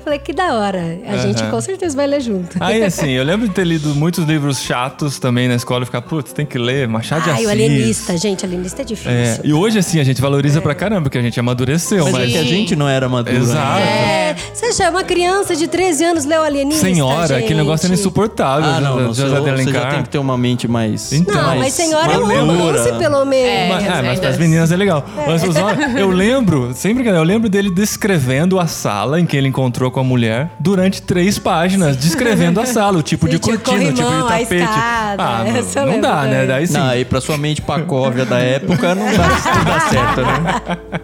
Falei, 0.03 0.19
que 0.19 0.33
da 0.33 0.53
hora. 0.55 0.97
A 1.07 1.17
gente 1.17 1.43
com 1.43 1.61
certeza 1.61 1.95
vai 1.95 2.07
ler 2.07 2.21
junto. 2.21 2.57
Aí, 2.59 2.83
assim, 2.83 3.11
eu 3.11 3.23
lembro 3.23 3.47
de 3.47 3.53
ter 3.53 3.65
lido 3.65 3.89
muitos 3.95 4.25
livros 4.25 4.61
chatos 4.61 5.19
também 5.19 5.47
na 5.47 5.55
escola 5.55 5.83
e 5.83 5.85
ficar, 5.85 6.01
putz, 6.01 6.33
tem 6.33 6.45
que 6.45 6.57
ler 6.57 6.87
Machado 6.87 7.23
de 7.23 7.29
Ai, 7.29 7.35
Assis. 7.35 7.47
o 7.47 7.49
alienista, 7.51 8.17
gente, 8.17 8.45
alienista 8.45 8.81
é 8.81 8.85
difícil. 8.85 9.11
É, 9.11 9.39
e 9.43 9.53
hoje, 9.53 9.79
assim, 9.79 9.99
a 9.99 10.03
gente 10.03 10.21
valoriza 10.21 10.61
pra 10.61 10.73
caramba, 10.75 11.03
porque 11.03 11.17
a 11.17 11.21
gente 11.21 11.39
amadureceu, 11.39 12.03
Mas 12.05 12.13
mas. 12.13 12.29
é 12.29 12.31
que 12.31 12.37
a 12.37 12.43
gente 12.43 12.75
não 12.75 12.87
era 12.89 13.07
maduro. 13.07 13.37
Exato. 13.37 13.79
né? 13.79 14.29
É, 14.31 14.35
você 14.53 14.65
acha, 14.67 14.89
uma 14.89 15.03
criança 15.03 15.55
de 15.55 15.67
13 15.67 16.03
anos 16.05 16.25
leu 16.25 16.43
alienista, 16.43 16.85
Senhora, 16.85 17.37
aquele 17.37 17.55
negócio 17.55 17.85
era 17.85 17.95
gente? 17.95 17.99
insuportável. 18.01 18.69
Ah, 18.69 18.81
não, 18.81 18.95
não 18.99 19.13
José 19.13 19.27
você, 19.27 19.63
você 19.63 19.71
já 19.71 19.85
tem 19.89 20.03
que 20.03 20.09
ter 20.09 20.17
uma 20.17 20.37
mente 20.37 20.67
mais. 20.67 21.11
Então. 21.13 21.35
Não, 21.35 21.43
mais 21.43 21.59
mas 21.59 21.73
senhora 21.73 22.13
é 22.13 22.17
um 22.17 22.25
romance, 22.25 22.91
pelo 22.97 23.25
menos. 23.25 23.42
É. 23.43 23.69
Mas, 23.69 23.83
ah, 23.83 23.87
mas 23.89 24.05
ainda- 24.05 24.21
para 24.21 24.29
as 24.29 24.37
meninas 24.37 24.71
é 24.71 24.75
legal. 24.75 25.05
Mas 25.27 25.43
os 25.43 25.55
homens- 25.55 25.95
eu 25.95 26.09
lembro, 26.09 26.71
sem 26.73 26.93
brincadeira, 26.93 27.19
eu 27.19 27.27
lembro 27.27 27.49
dele 27.49 27.69
descrevendo 27.69 28.59
a 28.59 28.67
sala 28.67 29.19
em 29.19 29.25
que 29.25 29.35
ele 29.37 29.47
encontrou 29.47 29.91
com 29.91 29.99
a 29.99 30.03
mulher 30.03 30.49
durante 30.59 31.01
três 31.01 31.37
páginas, 31.39 31.95
descrevendo 31.97 32.59
a 32.59 32.65
sala, 32.65 32.97
o 32.99 33.03
tipo 33.03 33.27
de 33.27 33.33
Sim, 33.33 33.37
o 33.37 33.59
cortina, 33.59 33.89
o 33.89 33.93
tipo 33.93 34.09
de 34.11 34.27
tapete. 34.27 34.55
escada, 34.55 35.23
ah, 35.23 35.43
não, 35.75 35.85
não 35.93 36.01
dá, 36.01 36.23
né? 36.23 36.45
Daí 36.45 36.67
sim. 36.67 36.73
Não, 36.73 36.85
aí 36.87 37.05
pra 37.05 37.19
sua 37.21 37.37
mente 37.37 37.61
pacóvia 37.61 38.25
da 38.25 38.39
época 38.39 38.95
não 38.95 39.05
dá, 39.05 39.27
não 39.57 39.63
dá 39.65 39.79
certo, 39.89 40.21
né? 40.21 40.77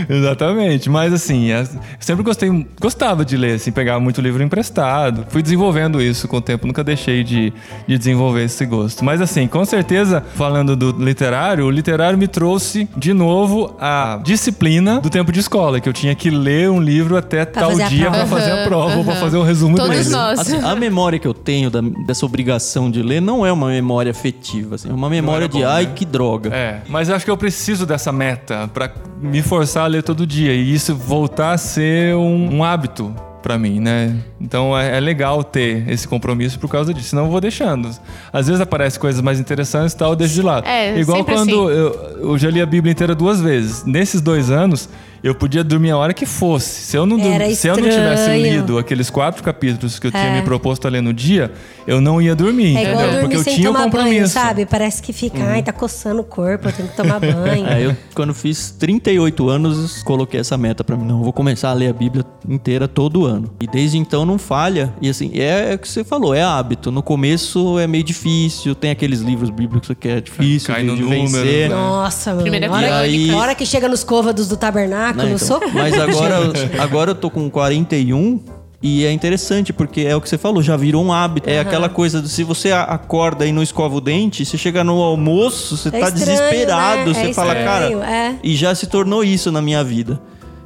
Exatamente, 0.08 0.88
mas 0.88 1.12
assim, 1.12 1.50
é- 1.50 1.60
eu 1.62 1.66
sempre 1.98 2.22
gostei, 2.22 2.66
gostava 2.80 3.24
de 3.24 3.36
ler, 3.36 3.54
assim, 3.54 3.70
pegava 3.72 4.00
muito 4.00 4.20
livro 4.20 4.42
emprestado. 4.42 5.26
Fui 5.28 5.42
desenvolvendo 5.42 6.00
isso 6.00 6.28
com 6.28 6.36
o 6.36 6.40
tempo, 6.40 6.66
nunca 6.66 6.82
deixei 6.84 7.22
de, 7.24 7.52
de 7.86 7.98
desenvolver 7.98 8.44
esse 8.44 8.64
gosto. 8.66 9.04
Mas 9.04 9.20
assim, 9.20 9.46
com 9.46 9.64
certeza, 9.64 10.22
falando 10.34 10.76
do 10.76 10.90
literário, 11.02 11.64
o 11.66 11.70
literário 11.70 12.18
me 12.18 12.26
trouxe 12.28 12.88
de 12.96 13.12
novo 13.12 13.74
a 13.80 14.20
disciplina 14.22 15.00
do 15.00 15.10
tempo 15.10 15.32
de 15.32 15.40
escola, 15.40 15.80
que 15.80 15.88
eu 15.88 15.92
tinha 15.92 16.14
que 16.14 16.30
ler 16.30 16.70
um 16.70 16.80
livro 16.80 17.16
até 17.16 17.44
tal 17.44 17.70
fazer 17.70 17.82
a 17.82 17.88
dia 17.88 18.10
prova. 18.10 18.16
pra 18.18 18.26
fazer 18.26 18.50
a 18.52 18.64
prova 18.64 18.96
ou 18.96 19.04
pra 19.04 19.16
fazer 19.16 19.36
um 19.36 19.42
resumo 19.42 19.76
Todos 19.76 19.96
dele. 19.96 20.10
nós. 20.10 20.38
Assim, 20.40 20.58
a 20.62 20.74
memória 20.76 21.18
que 21.18 21.26
eu 21.26 21.34
tenho 21.34 21.70
da- 21.70 21.80
dessa 22.06 22.24
obrigação 22.26 22.90
de 22.90 23.02
ler 23.02 23.20
não 23.20 23.44
é 23.44 23.52
uma 23.52 23.68
memória 23.68 24.10
afetiva, 24.10 24.74
assim, 24.76 24.88
é 24.88 24.92
uma 24.92 25.08
memória 25.10 25.44
era 25.44 25.48
de 25.52 25.58
bom, 25.60 25.66
ai 25.66 25.84
né? 25.86 25.92
que 25.94 26.04
droga. 26.04 26.50
É, 26.54 26.80
mas 26.88 27.08
eu 27.08 27.14
acho 27.16 27.24
que 27.24 27.30
eu 27.30 27.36
preciso 27.36 27.86
dessa 27.86 28.12
meta 28.12 28.68
pra 28.72 28.90
me 29.20 29.42
forçar 29.42 29.84
a 29.84 29.88
ler 29.90 30.02
todo 30.02 30.26
dia 30.26 30.54
e 30.54 30.72
isso 30.72 30.94
voltar 30.94 31.52
a 31.52 31.58
ser 31.58 32.14
um, 32.16 32.56
um 32.56 32.64
hábito 32.64 33.14
pra 33.42 33.58
mim, 33.58 33.80
né? 33.80 34.16
Então 34.40 34.76
é, 34.76 34.96
é 34.96 35.00
legal 35.00 35.42
ter 35.42 35.88
esse 35.88 36.06
compromisso 36.06 36.58
por 36.58 36.68
causa 36.68 36.92
disso, 36.92 37.10
senão 37.10 37.24
eu 37.24 37.30
vou 37.30 37.40
deixando. 37.40 37.90
Às 38.32 38.46
vezes 38.46 38.60
aparecem 38.60 39.00
coisas 39.00 39.20
mais 39.20 39.40
interessantes 39.40 39.94
e 39.94 39.96
tal, 39.96 40.10
eu 40.10 40.16
deixo 40.16 40.34
de 40.34 40.42
lado. 40.42 40.66
É, 40.66 40.98
Igual 40.98 41.24
quando 41.24 41.68
assim. 41.68 41.76
eu, 41.78 42.18
eu 42.20 42.38
já 42.38 42.50
li 42.50 42.60
a 42.60 42.66
Bíblia 42.66 42.92
inteira 42.92 43.14
duas 43.14 43.40
vezes. 43.40 43.84
Nesses 43.84 44.20
dois 44.20 44.50
anos, 44.50 44.88
eu 45.22 45.34
podia 45.34 45.62
dormir 45.64 45.90
a 45.90 45.96
hora 45.96 46.14
que 46.14 46.26
fosse. 46.26 46.82
Se 46.82 46.96
eu 46.96 47.04
não, 47.06 47.18
se 47.54 47.68
eu 47.68 47.76
não 47.76 47.88
tivesse 47.88 48.30
lido 48.42 48.78
aqueles 48.78 49.10
quatro 49.10 49.42
capítulos 49.42 49.98
que 49.98 50.06
eu 50.06 50.10
tinha 50.10 50.22
É. 50.24 50.36
me 50.36 50.42
proposto 50.42 50.86
a 50.86 50.90
ler 50.90 51.00
no 51.02 51.12
dia, 51.12 51.52
eu 51.86 52.00
não 52.00 52.20
ia 52.22 52.34
dormir, 52.34 52.76
É 52.76 52.82
igual 52.82 52.94
entendeu? 52.94 53.10
dormir 53.12 53.20
Porque 53.20 53.36
eu 53.36 53.44
tinha 53.54 53.70
o 53.70 53.72
tomar 53.72 53.88
banho, 53.88 53.90
compromisso. 53.92 54.32
sabe? 54.34 54.66
Parece 54.66 55.02
que 55.02 55.12
fica, 55.12 55.42
ai, 55.44 55.62
tá 55.62 55.72
coçando 55.72 56.20
o 56.20 56.24
corpo, 56.24 56.68
eu 56.68 56.72
tenho 56.72 56.88
que 56.88 56.96
tomar 56.96 57.18
banho. 57.20 57.66
É, 57.66 57.84
eu, 57.86 57.96
quando 58.14 58.32
fiz 58.34 58.70
38 58.78 59.48
anos, 59.48 60.02
coloquei 60.02 60.40
essa 60.40 60.56
meta 60.56 60.82
pra 60.84 60.96
mim. 60.96 61.04
Não, 61.04 61.18
eu 61.18 61.24
vou 61.24 61.32
começar 61.32 61.70
a 61.70 61.72
ler 61.74 61.88
a 61.88 61.92
Bíblia 61.92 62.24
inteira 62.48 62.86
todo 62.88 63.26
ano. 63.26 63.50
E 63.60 63.66
desde 63.66 63.98
então 63.98 64.24
não 64.24 64.38
falha. 64.38 64.92
E 65.02 65.08
assim, 65.08 65.30
é, 65.34 65.72
é 65.72 65.74
o 65.74 65.78
que 65.78 65.88
você 65.88 66.02
falou, 66.04 66.34
é 66.34 66.42
hábito. 66.42 66.90
No 66.90 67.02
começo 67.02 67.78
é 67.78 67.86
meio 67.86 68.04
difícil, 68.04 68.74
tem 68.74 68.90
aqueles 68.90 69.20
livros 69.20 69.50
bíblicos 69.50 69.90
que 69.98 70.08
é 70.08 70.20
difícil 70.20 70.72
Cai 70.72 70.82
de, 70.82 70.86
no 70.88 70.96
de 70.96 71.02
número, 71.02 71.22
vencer. 71.26 71.68
né? 71.68 71.74
Nossa, 71.74 72.30
mano. 72.30 72.42
Primeira 72.42 72.68
a 72.68 72.72
hora, 72.72 72.86
E 72.86 72.90
aí- 72.92 73.30
a 73.30 73.36
hora 73.36 73.54
que 73.54 73.66
chega 73.66 73.88
nos 73.88 74.02
côvados 74.04 74.48
do 74.48 74.56
tabernáculo, 74.56 75.09
Né, 75.14 75.36
então. 75.42 75.60
Mas 75.72 75.94
agora, 75.98 76.36
agora 76.82 77.10
eu 77.12 77.14
tô 77.14 77.30
com 77.30 77.48
41 77.50 78.40
e 78.82 79.04
é 79.04 79.12
interessante 79.12 79.72
porque 79.72 80.02
é 80.02 80.16
o 80.16 80.20
que 80.20 80.28
você 80.28 80.38
falou, 80.38 80.62
já 80.62 80.76
virou 80.76 81.04
um 81.04 81.12
hábito. 81.12 81.48
É 81.50 81.60
aquela 81.60 81.88
coisa 81.88 82.22
de 82.22 82.28
se 82.28 82.42
você 82.42 82.72
acorda 82.72 83.44
e 83.46 83.52
não 83.52 83.62
escova 83.62 83.94
o 83.96 84.00
dente, 84.00 84.44
você 84.44 84.56
chega 84.56 84.82
no 84.82 85.02
almoço, 85.02 85.76
você 85.76 85.88
É 85.88 85.92
tá 85.92 85.98
estranho, 86.08 86.24
desesperado, 86.24 87.10
né? 87.10 87.14
você 87.14 87.30
É 87.30 87.32
fala, 87.34 87.54
estranho, 87.58 88.00
cara, 88.00 88.10
é. 88.10 88.34
e 88.42 88.56
já 88.56 88.74
se 88.74 88.86
tornou 88.86 89.22
isso 89.22 89.52
na 89.52 89.60
minha 89.60 89.84
vida. 89.84 90.20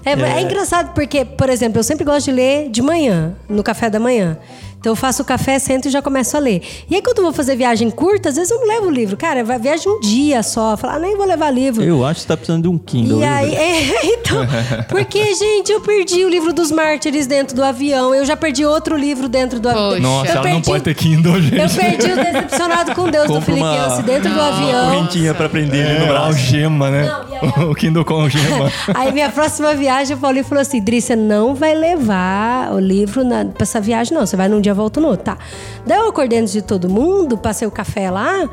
É, 0.05 0.13
é 0.13 0.43
engraçado 0.43 0.93
porque, 0.95 1.25
por 1.25 1.49
exemplo, 1.49 1.79
eu 1.79 1.83
sempre 1.83 2.05
gosto 2.05 2.27
de 2.27 2.33
ler 2.33 2.69
de 2.71 2.83
manhã, 2.83 3.35
no 3.49 3.63
café 3.63 3.89
da 3.89 3.99
manhã. 3.99 4.37
Então 4.85 4.93
eu 4.93 4.97
faço 4.97 5.23
o 5.23 5.25
café, 5.25 5.59
sento 5.59 5.89
e 5.89 5.91
já 5.91 6.03
começo 6.03 6.37
a 6.37 6.41
ler. 6.41 6.61
E 6.91 6.95
aí 6.95 7.01
quando 7.01 7.17
eu 7.17 7.25
vou 7.25 7.33
fazer 7.33 7.57
viagem 7.57 7.89
curta, 7.89 8.29
às 8.29 8.37
vezes 8.37 8.51
eu 8.51 8.61
não 8.61 8.67
levo 8.67 8.89
o 8.89 8.91
livro. 8.91 9.17
Cara, 9.17 9.43
vai 9.43 9.59
viagem 9.59 9.91
um 9.91 9.99
dia 9.99 10.43
só. 10.43 10.77
Falar, 10.77 10.97
ah, 10.97 10.99
nem 10.99 11.17
vou 11.17 11.25
levar 11.25 11.51
livro. 11.51 11.83
Eu 11.83 12.05
acho 12.05 12.17
que 12.17 12.21
você 12.21 12.29
tá 12.29 12.37
precisando 12.37 12.65
de 12.65 12.69
um 12.69 12.77
Kindle. 12.77 13.21
E 13.21 13.25
aí, 13.25 13.55
é, 13.57 14.07
então, 14.13 14.47
porque, 14.91 15.35
gente, 15.35 15.73
eu 15.73 15.81
perdi 15.81 16.23
o 16.23 16.29
livro 16.29 16.53
dos 16.53 16.71
mártires 16.71 17.27
dentro 17.27 17.57
do 17.57 17.65
avião, 17.65 18.15
eu 18.15 18.27
já 18.27 18.37
perdi 18.37 18.67
outro 18.67 18.95
livro 18.95 19.27
dentro 19.27 19.59
do 19.59 19.71
avião. 19.71 20.01
Nossa, 20.01 20.27
eu 20.29 20.33
ela 20.33 20.43
não 20.43 20.51
perdi- 20.53 20.69
pode 20.71 20.85
ter 20.85 20.95
Kindle, 20.95 21.41
gente. 21.41 21.57
Eu 21.59 21.71
perdi 21.71 22.13
o 22.13 22.17
Decepcionado 22.17 22.95
com 22.95 23.09
Deus 23.09 23.27
do 23.27 23.33
Compra 23.33 23.55
uma- 23.55 24.03
dentro 24.03 24.29
do 24.29 24.35
Uma 24.39 24.49
avião. 24.49 24.85
correntinha 24.91 25.33
pra 25.33 25.49
prender 25.49 25.81
ele 25.89 25.99
no 26.01 26.05
É, 26.05 26.09
braço. 26.09 26.27
algema, 26.27 26.91
né? 26.91 27.05
Não, 27.43 27.63
aí- 27.63 27.65
o 27.71 27.75
Kindle 27.75 28.05
com 28.05 28.21
algema. 28.21 28.71
Aí 28.95 29.11
minha 29.13 29.31
próxima 29.31 29.73
viagem, 29.75 30.15
o 30.15 30.19
Paulinho 30.21 30.45
falou 30.45 30.61
assim: 30.61 30.79
Dri, 30.83 31.01
você 31.01 31.17
não 31.17 31.55
vai 31.55 31.75
levar 31.75 32.71
o 32.75 32.79
livro 32.79 33.25
na, 33.25 33.45
pra 33.47 33.63
essa 33.63 33.81
viagem, 33.81 34.13
não. 34.17 34.27
Você 34.27 34.37
vai 34.37 34.49
num 34.49 34.61
dia, 34.61 34.74
volta 34.75 35.01
no 35.01 35.09
outro. 35.09 35.25
Tá. 35.25 35.39
Daí 35.87 35.99
eu 35.99 36.09
acordei 36.09 36.39
antes 36.39 36.53
de 36.53 36.63
todo 36.63 36.89
mundo, 36.89 37.39
passei 37.39 37.67
o 37.67 37.71
café 37.71 38.11
lá. 38.11 38.49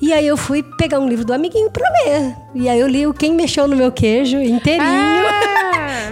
E 0.00 0.12
aí 0.12 0.26
eu 0.26 0.36
fui 0.36 0.62
pegar 0.62 0.98
um 0.98 1.08
livro 1.08 1.24
do 1.24 1.32
amiguinho 1.32 1.70
pra 1.70 1.88
ler. 2.04 2.34
E 2.54 2.68
aí 2.68 2.78
eu 2.78 2.86
li 2.86 3.06
o 3.06 3.14
Quem 3.14 3.32
Mexeu 3.32 3.66
no 3.68 3.76
Meu 3.76 3.92
Queijo 3.92 4.38
inteirinho. 4.38 4.84
Ah! 4.84 5.55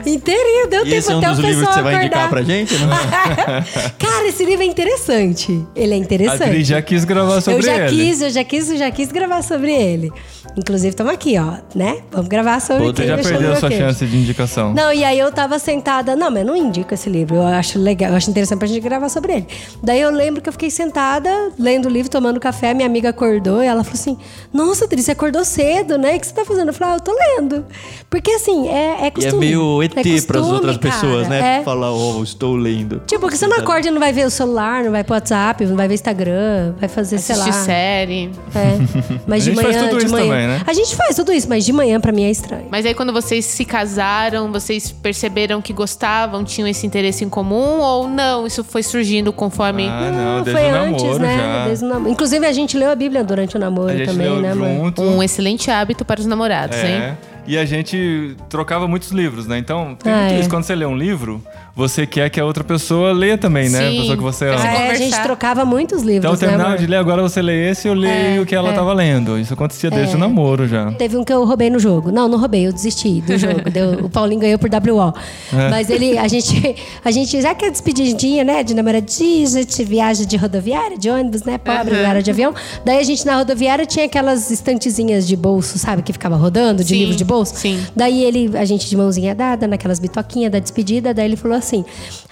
Inteirinho, 0.07 0.69
deu 0.69 0.81
E 0.81 0.85
tempo 0.85 0.97
esse 0.97 1.11
é 1.13 1.15
um 1.15 1.19
até 1.19 1.29
dos 1.31 1.39
o 1.39 1.43
livros 1.43 1.59
pessoal 1.61 1.75
que 1.77 1.79
você 1.79 1.83
vai 1.97 2.05
indicar 2.07 2.29
pra 2.31 2.43
gente? 2.43 2.75
Né? 2.75 2.87
Cara, 3.99 4.29
esse 4.29 4.45
livro 4.45 4.63
é 4.63 4.67
interessante. 4.67 5.67
Ele 5.75 5.93
é 5.93 5.97
A 5.97 5.99
interessante. 5.99 6.43
Adri 6.43 6.65
já 6.65 6.83
quis 6.83 7.05
gravar 7.05 7.41
sobre 7.41 7.59
eu 7.61 7.63
já 7.63 7.77
ele. 7.77 7.89
quis, 7.89 8.23
eu 8.23 8.31
já 8.31 8.45
quis, 8.45 8.71
eu 8.71 8.77
já 8.77 8.91
quis 8.91 9.11
gravar 9.13 9.43
sobre 9.43 9.73
ele. 9.73 10.13
Inclusive, 10.57 10.91
estamos 10.91 11.13
aqui, 11.13 11.37
ó, 11.39 11.55
né? 11.75 11.99
Vamos 12.13 12.29
gravar 12.29 12.61
sobre 12.61 12.85
Você 12.85 12.93
quem 12.95 13.07
já 13.07 13.19
perdeu 13.19 13.53
a 13.53 13.57
sua 13.57 13.69
queijo. 13.69 13.85
chance 13.85 14.07
de 14.07 14.17
indicação. 14.17 14.73
Não, 14.73 14.93
e 14.93 15.03
aí 15.03 15.19
eu 15.19 15.33
tava 15.33 15.59
sentada. 15.59 16.15
Não, 16.15 16.31
mas 16.31 16.41
eu 16.43 16.47
não 16.47 16.57
indico 16.57 16.95
esse 16.95 17.09
livro. 17.11 17.37
Eu 17.37 17.43
acho 17.47 17.79
legal, 17.79 18.11
eu 18.11 18.17
acho 18.17 18.31
interessante 18.31 18.59
pra 18.59 18.69
gente 18.69 18.81
gravar 18.81 19.09
sobre 19.09 19.33
ele. 19.33 19.47
Daí 19.83 20.01
eu 20.01 20.11
lembro 20.11 20.41
que 20.41 20.49
eu 20.49 20.53
fiquei 20.53 20.71
sentada, 20.71 21.51
lendo 21.59 21.87
o 21.87 21.91
livro, 21.91 22.09
tomando 22.11 22.39
café. 22.39 22.73
Minha 22.73 22.87
amiga 22.87 23.09
acordou 23.09 23.63
e 23.65 23.67
ela 23.67 23.83
falou 23.83 23.99
assim: 23.99 24.17
Nossa, 24.53 24.85
Adri, 24.85 25.03
você 25.03 25.11
acordou 25.11 25.45
cedo, 25.45 25.99
né? 25.99 26.15
O 26.17 26.21
que 26.21 26.27
você 26.27 26.35
tá 26.35 26.45
fazendo? 26.45 26.69
Eu 26.69 26.75
falei, 26.75 26.95
ah, 26.95 26.97
eu 26.99 27.01
tô 27.01 27.13
lendo. 27.13 27.67
Porque 28.09 28.31
assim, 28.31 28.69
é, 28.69 28.99
é 29.01 29.05
E 29.05 29.07
é 29.07 29.11
costume. 29.11 29.47
Meio 29.79 29.85
ET 29.85 29.93
é 29.93 30.03
costume, 30.03 30.23
pras 30.23 30.47
outras 30.47 30.77
cara. 30.77 30.95
pessoas, 30.95 31.29
né? 31.29 31.59
É. 31.61 31.63
Falar, 31.63 31.93
oh, 31.93 32.23
estou 32.23 32.57
lendo. 32.57 33.03
Tipo, 33.07 33.23
porque 33.23 33.37
você 33.37 33.47
não 33.47 33.59
acorda 33.59 33.89
e 33.89 33.91
não 33.91 34.01
vai 34.01 34.13
ver 34.13 34.27
o 34.27 34.31
celular, 34.31 34.85
não 34.85 34.93
vai 34.93 35.05
pro 35.05 35.15
WhatsApp, 35.15 35.65
não 35.67 35.77
vai 35.77 35.89
ver 35.89 35.95
Instagram, 35.95 36.75
vai 36.79 36.89
fazer, 36.89 37.19
sei 37.19 37.37
lá. 37.37 37.45
Assistir 37.45 37.65
série. 37.65 38.31
É. 38.55 38.79
Mas 39.27 39.43
A 39.43 39.51
de 39.51 39.55
gente 39.55 39.63
faz 39.63 39.77
manhã, 39.77 39.89
tudo 39.89 39.99
de 39.99 40.05
isso 40.07 40.15
manhã. 40.15 40.29
também, 40.29 40.47
né? 40.47 40.63
A 40.67 40.73
gente 40.73 40.97
faz 40.97 41.17
tudo 41.17 41.33
isso, 41.33 41.49
mas 41.49 41.65
de 41.65 41.73
manhã 41.73 42.01
pra 42.01 42.13
mim 42.13 42.25
é 42.25 42.31
estranho. 42.31 42.67
Mas 42.71 42.87
aí 42.87 42.95
quando 42.95 43.13
vocês 43.13 43.45
se 43.45 43.65
casaram, 43.65 44.51
vocês 44.53 44.91
perceberam 44.91 45.61
que 45.61 45.73
gostavam, 45.73 46.45
tinham 46.45 46.69
esse 46.69 46.87
interesse 46.87 47.25
em 47.25 47.29
comum 47.29 47.81
ou 47.81 48.09
não? 48.09 48.47
Isso 48.47 48.63
foi 48.65 48.83
surgindo 48.83 49.33
conforme. 49.33 49.89
Ah, 49.89 50.11
não, 50.11 50.43
desde 50.43 50.63
foi 50.63 50.71
o 50.71 50.75
antes, 50.75 51.03
namoro 51.03 51.19
né? 51.19 51.37
já. 51.39 51.65
Desde 51.67 51.85
o 51.85 51.89
namoro. 51.89 52.11
Inclusive, 52.11 52.47
a 52.47 52.53
gente 52.53 52.77
leu 52.77 52.91
a 52.91 52.95
Bíblia 52.95 53.25
durante 53.25 53.57
o 53.57 53.61
namoro 53.61 53.89
A 53.89 53.97
gente 53.97 54.07
também, 54.07 54.29
leu 54.29 54.41
né, 54.41 54.55
junto. 54.55 55.03
Um 55.03 55.23
excelente 55.23 55.71
hábito 55.71 56.05
para 56.05 56.21
os 56.21 56.27
namorados, 56.27 56.77
hein? 56.79 57.17
E 57.47 57.59
a 57.59 57.65
gente 57.65 58.37
trocava 58.49 58.89
muitos 58.89 59.11
livros, 59.11 59.47
né? 59.47 59.59
Então, 59.59 59.95
tem 59.97 60.13
Ah, 60.13 60.17
muito 60.21 60.33
é. 60.35 60.41
isso. 60.41 60.49
Quando 60.49 60.65
você 60.65 60.75
lê 60.75 60.87
um 60.87 60.97
livro, 60.97 61.43
você 61.77 62.07
quer 62.07 62.31
que 62.31 62.39
a 62.41 62.45
outra 62.45 62.63
pessoa 62.63 63.13
leia 63.13 63.37
também, 63.37 63.69
né? 63.69 63.87
A 63.87 63.91
Sim. 63.91 63.97
pessoa 63.99 64.17
que 64.17 64.23
você 64.23 64.45
ama. 64.49 64.65
É, 64.67 64.91
a 64.91 64.95
gente 64.95 65.21
trocava 65.23 65.65
muitos 65.65 66.03
livros, 66.03 66.19
Então, 66.19 66.31
eu 66.31 66.35
né, 66.35 66.39
terminava 66.41 66.69
amor? 66.71 66.79
de 66.79 66.87
ler, 66.87 66.97
agora 66.97 67.21
você 67.23 67.43
lê 67.43 67.71
esse, 67.71 67.89
eu 67.89 67.95
leio 67.95 68.43
o 68.43 68.47
que 68.47 68.55
ela 68.55 68.71
é. 68.71 68.73
tava 68.73 68.93
lendo. 68.93 69.39
Isso 69.39 69.53
acontecia 69.53 69.91
desde 69.91 70.13
É. 70.15 70.17
o 70.17 70.19
namoro 70.21 70.69
já. 70.69 70.93
Teve 70.93 71.17
um 71.17 71.25
que 71.25 71.33
eu 71.33 71.45
roubei 71.45 71.71
no 71.71 71.79
jogo. 71.81 72.13
Não, 72.13 72.29
não 72.29 72.39
roubei, 72.39 72.67
eu 72.67 72.73
desisti 72.73 73.21
do 73.23 73.37
jogo. 73.39 73.69
Deu- 73.71 74.05
o 74.05 74.09
Paulinho 74.11 74.41
ganhou 74.41 74.59
por 74.59 74.71
WO. 74.71 75.13
É. 75.53 75.69
Mas 75.71 75.91
ele, 75.91 76.17
a 76.17 76.29
gente, 76.29 76.77
a 77.05 77.11
gente, 77.11 77.41
já 77.43 77.55
que 77.55 77.65
é 77.65 77.71
despedidinha, 77.71 78.45
né, 78.45 78.63
de 78.63 78.73
namoradinha, 78.73 79.45
a 79.45 79.51
gente 79.51 79.83
viaja 79.85 80.25
de 80.25 80.37
rodoviária, 80.37 80.97
de 80.97 81.11
ônibus, 81.11 81.43
né, 81.43 81.59
pobre, 81.59 81.97
era 81.97 82.23
de 82.23 82.31
avião. 82.31 82.55
Daí 82.85 82.99
a 82.99 83.03
gente 83.03 83.27
na 83.27 83.37
rodoviária 83.37 83.85
tinha 83.85 84.07
aquelas 84.07 84.51
estantezinhas 84.51 85.27
de 85.27 85.35
bolso, 85.37 85.77
sabe, 85.79 86.03
que 86.03 86.13
ficava 86.13 86.37
rodando, 86.37 86.83
de 86.85 86.91
Sim, 86.91 86.99
livro 87.01 87.17
de 87.17 87.25
bolso. 87.25 87.55
sim. 87.57 87.81
Daí 87.97 88.23
ele, 88.23 88.57
a 88.57 88.65
gente 88.65 88.89
de 88.89 88.97
mãozinha 88.97 89.35
dada, 89.35 89.67
naquelas 89.67 89.99
bitoquinhas 89.99 90.53
da 90.53 90.61
despedida, 90.61 91.13
daí 91.13 91.25
ele 91.27 91.37
falou 91.37 91.57
assim: 91.57 91.64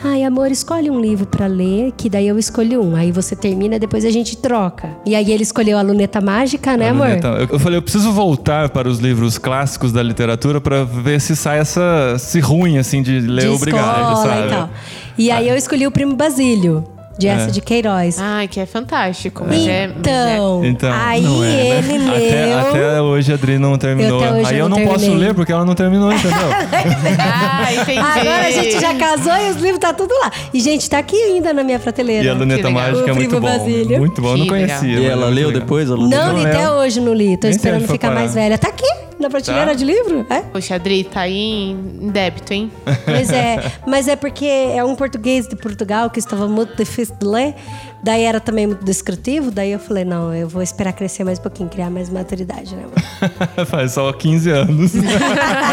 Ai, 0.03 0.25
amor, 0.25 0.51
escolhe 0.51 0.91
um 0.91 1.01
livro 1.01 1.27
pra 1.27 1.47
ler, 1.47 1.93
que 1.97 2.09
daí 2.09 2.29
eu 2.29 2.39
escolhi 2.39 2.77
um. 2.77 2.95
Aí 2.97 3.13
você 3.13 3.35
termina, 3.35 3.79
depois 3.79 4.05
a 4.05 4.11
gente 4.11 4.37
troca. 4.37 4.91
E 5.07 5.15
aí 5.15 5.33
ele 5.33 5.43
escolheu 5.43 5.79
a 5.79 5.83
luneta 5.83 6.21
mágica, 6.21 6.77
né, 6.77 6.91
amor? 6.91 7.09
Então, 7.11 7.35
eu, 7.35 7.49
eu 7.53 7.59
falei, 7.59 7.79
eu 7.79 7.83
preciso 7.83 8.13
voltar 8.13 8.71
para 8.71 8.89
os 8.89 8.99
livros 8.99 9.39
clássicos 9.39 9.93
da 9.93 10.03
literatura 10.03 10.61
para 10.61 10.85
ver 10.85 11.21
se 11.21 11.35
sai 11.37 11.59
essa 11.59 12.17
se 12.19 12.41
ruim 12.41 12.79
assim 12.79 13.03
de 13.03 13.21
ler 13.21 13.43
de 13.43 13.49
obrigado, 13.49 14.13
escola 14.13 14.35
sabe? 14.35 14.47
e 14.47 14.51
tal. 14.51 14.71
E 15.19 15.31
aí 15.31 15.49
eu 15.49 15.57
escolhi 15.57 15.87
o 15.87 15.91
Primo 15.91 16.17
Basílio, 16.17 16.85
de 17.23 17.29
É. 17.29 17.33
essa 17.33 17.51
de 17.51 17.61
Queiroz. 17.61 18.19
Ai, 18.21 18.49
que 18.49 18.59
é 18.61 18.67
fantástico. 18.67 19.45
Mas 19.47 19.67
é, 19.67 19.87
mas 19.89 20.07
é- 20.07 20.35
Então, 20.35 20.65
Então, 20.65 20.93
aí 20.93 21.21
não 21.23 21.43
é, 21.45 21.47
né? 21.49 21.79
ele 21.79 21.99
leu. 21.99 22.15
Até, 22.15 22.53
até 22.61 23.01
hoje 23.01 23.33
a 23.33 23.35
Adri 23.37 23.59
não 23.59 23.79
terminou. 23.79 24.23
até 24.23 24.33
hoje 24.33 24.47
Aí 24.51 24.59
eu 24.59 24.65
eu 24.65 24.69
não 24.69 24.79
não 24.79 24.87
posso 24.87 25.01
terminei. 25.01 25.27
ler 25.29 25.35
porque 25.35 25.53
ela 25.53 25.65
não 25.65 25.75
terminou, 25.75 26.13
entendeu? 26.13 26.39
Ah, 27.19 27.73
entendi. 27.73 27.99
Agora 27.99 28.47
a 28.47 28.51
gente 28.51 28.81
já 28.81 28.95
casou 28.95 29.33
e 29.33 29.51
os 29.51 29.57
livros 29.57 29.79
tá 29.79 29.93
tudo 29.93 30.13
lá. 30.21 30.31
E, 30.53 30.61
gente, 30.61 30.89
tá 30.91 30.99
aqui 30.99 31.17
ainda 31.17 31.53
na 31.53 31.63
minha 31.63 31.79
prateleira. 31.79 32.25
e 32.25 32.29
a 32.29 32.35
luneta 32.35 32.69
legal. 32.69 32.73
mágica 32.83 33.09
é 33.09 33.13
O 33.13 33.15
muito 33.17 33.29
Primo 33.31 33.41
bom. 33.41 33.59
Basílio. 33.59 33.99
Muito 33.99 34.23
bom, 34.23 34.29
eu 34.33 34.37
não 34.39 34.47
Que 34.47 34.53
legal. 34.53 34.79
conhecia. 34.79 34.93
E 34.93 35.01
mas 35.01 35.05
é 35.05 35.13
ela 35.13 35.27
muito 35.27 35.35
leu 35.37 35.49
legal. 35.49 35.61
depois? 35.63 35.89
Ela 35.89 35.99
Não, 35.99 36.09
li 36.09 36.43
Não 36.43 36.51
até 36.51 36.71
hoje, 36.71 37.01
não 37.01 37.15
li. 37.15 37.37
Tô 37.37 37.47
Nem 37.47 37.53
sei 37.53 37.57
esperando 37.59 37.77
onde 37.79 37.87
foi 37.87 37.95
ficar 37.97 38.09
parar. 38.09 38.21
mais 38.21 38.35
velha. 38.35 38.59
Tá 38.59 38.69
aqui, 38.69 38.87
na 39.23 39.31
prateleira 39.31 39.69
Tá? 39.69 39.75
de 39.75 39.85
livro. 39.85 40.27
É? 40.29 40.41
Poxa, 40.41 40.75
Adri, 40.75 41.05
tá 41.05 41.21
aí 41.23 41.71
em 41.71 42.09
débito, 42.11 42.53
hein? 42.53 42.71
Mas 43.07 43.31
é, 43.33 43.73
mas 43.87 44.09
é 44.09 44.17
porque 44.17 44.45
é 44.45 44.85
um 44.85 44.95
português 44.95 45.47
de 45.49 45.57
Portugal 45.57 46.11
que 46.11 46.19
estava 46.19 46.47
muito 46.49 46.77
difícil 46.77 47.15
de 47.19 47.27
ler. 47.27 47.55
Daí 48.03 48.23
era 48.25 48.41
também 48.41 48.67
muito 48.67 48.85
descritivo. 48.85 49.51
Daí 49.51 49.73
eu 49.73 49.79
falei, 49.79 50.05
não, 50.05 50.35
eu 50.35 50.49
vou 50.49 50.63
esperar 50.63 50.93
crescer 50.93 51.25
mais 51.25 51.39
um 51.39 51.43
pouquinho, 51.43 51.69
criar 51.69 51.91
mais 51.91 52.11
maturidade, 52.11 52.75
né? 52.75 52.85
amor? 52.85 53.67
Faz 53.67 53.93
só 53.93 54.13
15 54.13 54.51
anos. 54.51 54.93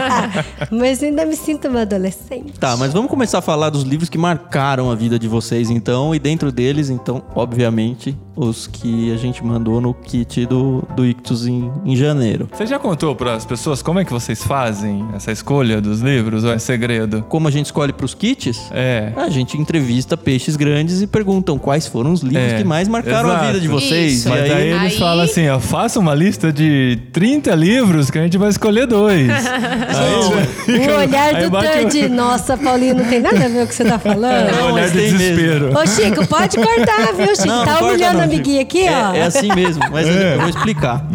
mas 0.71 1.01
ainda 1.01 1.25
me 1.25 1.35
sinto 1.35 1.67
uma 1.67 1.81
adolescente. 1.81 2.59
Tá, 2.59 2.77
mas 2.77 2.93
vamos 2.93 3.09
começar 3.09 3.39
a 3.39 3.41
falar 3.41 3.69
dos 3.69 3.83
livros 3.83 4.09
que 4.09 4.17
marcaram 4.17 4.91
a 4.91 4.95
vida 4.95 5.17
de 5.17 5.27
vocês, 5.27 5.69
então. 5.69 6.13
E 6.13 6.19
dentro 6.19 6.51
deles, 6.51 6.89
então, 6.89 7.23
obviamente, 7.35 8.17
os 8.39 8.67
que 8.67 9.11
a 9.11 9.17
gente 9.17 9.43
mandou 9.43 9.81
no 9.81 9.93
kit 9.93 10.45
do, 10.45 10.81
do 10.95 11.05
Ictus 11.05 11.45
em, 11.45 11.69
em 11.83 11.95
janeiro. 11.95 12.47
Você 12.53 12.65
já 12.65 12.79
contou 12.79 13.13
para 13.13 13.33
as 13.33 13.45
pessoas 13.45 13.81
como 13.81 13.99
é 13.99 14.05
que 14.05 14.13
vocês 14.13 14.41
fazem 14.41 15.05
essa 15.13 15.29
escolha 15.31 15.81
dos 15.81 15.99
livros 15.99 16.45
ou 16.45 16.53
é 16.53 16.57
segredo? 16.57 17.23
Como 17.27 17.49
a 17.49 17.51
gente 17.51 17.65
escolhe 17.65 17.91
pros 17.91 18.13
kits? 18.13 18.69
É. 18.71 19.11
A 19.17 19.29
gente 19.29 19.57
entrevista 19.57 20.15
peixes 20.15 20.55
grandes 20.55 21.01
e 21.01 21.07
perguntam 21.07 21.59
quais 21.59 21.85
foram 21.85 22.13
os 22.13 22.18
livros 22.21 22.53
É, 22.53 22.57
que 22.57 22.63
mais 22.63 22.87
marcaram 22.87 23.29
a 23.29 23.33
exato. 23.33 23.47
vida 23.47 23.59
de 23.59 23.67
vocês. 23.67 24.13
Isso. 24.13 24.27
E 24.27 24.31
Mas 24.31 24.41
aí, 24.41 24.51
aí 24.51 24.67
eles 24.69 24.81
Aí- 24.93 24.97
falam 24.99 25.23
assim, 25.25 25.47
ó, 25.49 25.59
faça 25.59 25.99
uma 25.99 26.13
lista 26.15 26.51
de 26.51 26.97
30 27.11 27.53
livros 27.55 28.09
que 28.11 28.17
a 28.17 28.23
gente 28.23 28.37
vai 28.37 28.49
escolher 28.49 28.85
dois. 28.87 29.27
aí, 29.29 30.87
O 30.89 30.97
olhar 30.97 31.33
do 31.43 31.49
bate 31.49 31.67
o- 31.67 31.81
Tandy. 31.83 32.09
Nossa, 32.09 32.57
Paulinho, 32.57 32.95
não 32.95 33.05
tem 33.05 33.19
nada 33.21 33.37
a 33.37 33.47
ver 33.47 33.57
com 33.59 33.63
o 33.63 33.67
que 33.67 33.75
você 33.75 33.85
tá 33.85 33.97
falando. 33.99 34.49
É 34.49 34.51
Não, 34.51 34.69
um 34.69 34.73
olhar 34.73 34.89
de 34.89 34.97
desespero. 34.97 35.71
Ô, 35.77 35.85
Chico, 35.85 36.27
pode 36.27 36.57
cortar, 36.57 37.13
viu, 37.15 37.35
Chico? 37.35 37.47
Não, 37.47 37.65
tá 37.65 37.79
humilhando 37.83 38.13
não, 38.15 38.21
a 38.21 38.23
amiguinha 38.23 38.61
aqui, 38.61 38.85
ó. 38.89 39.13
É, 39.15 39.19
é 39.19 39.23
assim 39.23 39.53
mesmo, 39.53 39.83
mas 39.91 40.07
É. 40.07 40.35
eu 40.35 40.39
vou 40.41 40.49
explicar. 40.49 41.05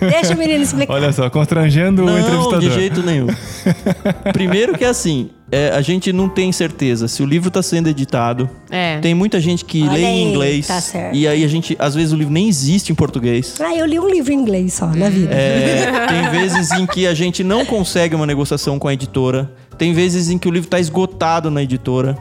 Deixa 0.00 0.34
o 0.34 0.38
menino 0.38 0.62
explicar. 0.62 0.92
Olha 0.94 1.12
só, 1.12 1.28
constrangendo 1.28 2.02
o 2.02 2.06
Não, 2.06 2.18
entrevistador. 2.18 2.60
de 2.60 2.70
jeito 2.70 3.02
nenhum. 3.02 3.26
Primeiro 4.32 4.76
que 4.76 4.84
é 4.84 4.88
assim, 4.88 5.30
é, 5.52 5.70
a 5.70 5.80
gente 5.80 6.12
não 6.12 6.28
tem 6.28 6.52
certeza 6.52 7.08
se 7.08 7.22
o 7.22 7.26
livro 7.26 7.48
está 7.48 7.62
sendo 7.62 7.88
editado. 7.88 8.48
É. 8.70 8.98
Tem 9.00 9.14
muita 9.14 9.40
gente 9.40 9.64
que 9.64 9.82
Olha 9.82 9.92
lê 9.92 10.04
em 10.04 10.30
inglês. 10.30 10.66
tá 10.68 10.80
certo. 10.80 11.14
E 11.14 11.26
aí 11.26 11.44
a 11.44 11.48
gente, 11.48 11.76
às 11.78 11.94
vezes 11.94 12.12
o 12.12 12.16
livro 12.16 12.32
nem 12.32 12.48
existe 12.48 12.92
em 12.92 12.94
português. 12.94 13.56
Ah, 13.60 13.74
eu 13.74 13.84
li 13.86 13.98
um 13.98 14.08
livro 14.08 14.32
em 14.32 14.36
inglês 14.36 14.74
só, 14.74 14.86
na 14.86 15.08
vida. 15.08 15.34
É, 15.34 16.06
tem 16.08 16.30
vezes 16.30 16.70
em 16.70 16.86
que 16.86 17.06
a 17.06 17.14
gente 17.14 17.42
não 17.42 17.64
consegue 17.64 18.14
uma 18.14 18.26
negociação 18.26 18.78
com 18.78 18.88
a 18.88 18.94
editora. 18.94 19.50
Tem 19.76 19.92
vezes 19.92 20.30
em 20.30 20.38
que 20.38 20.48
o 20.48 20.50
livro 20.50 20.66
está 20.66 20.78
esgotado 20.78 21.50
na 21.50 21.62
editora. 21.62 22.16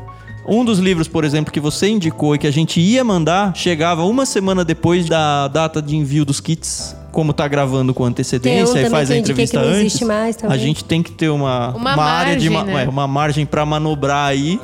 Um 0.48 0.65
dos 0.65 0.80
livros, 0.80 1.08
por 1.08 1.24
exemplo, 1.24 1.54
que 1.54 1.60
você 1.60 1.88
indicou 1.89 2.34
e 2.34 2.39
que 2.39 2.48
a 2.48 2.52
gente 2.52 2.80
ia 2.80 3.04
mandar, 3.04 3.56
chegava 3.56 4.04
uma 4.04 4.26
semana 4.26 4.65
depois 4.65 5.08
da 5.08 5.48
data 5.48 5.80
de 5.80 5.96
envio 5.96 6.26
dos 6.26 6.39
kits. 6.42 6.96
Como 7.12 7.34
tá 7.34 7.48
gravando 7.48 7.93
com 7.93 8.04
antecedência 8.06 8.80
e 8.82 8.89
faz 8.89 9.10
a 9.10 9.17
entrevista 9.17 9.60
que 9.60 9.65
antes, 9.65 10.02
mais 10.02 10.38
a 10.43 10.58
gente 10.58 10.84
tem 10.84 11.02
que 11.02 11.12
ter 11.12 11.30
uma, 11.30 11.69
Uma 11.76 11.95
área 12.04 12.36
de 12.38 12.50
ma- 12.50 12.60
margem, 12.60 12.76
né? 12.76 12.84
é, 12.86 12.89
uma 12.89 13.08
margem 13.08 13.45
para 13.45 13.65
manobrar 13.65 14.28
aí. 14.28 14.60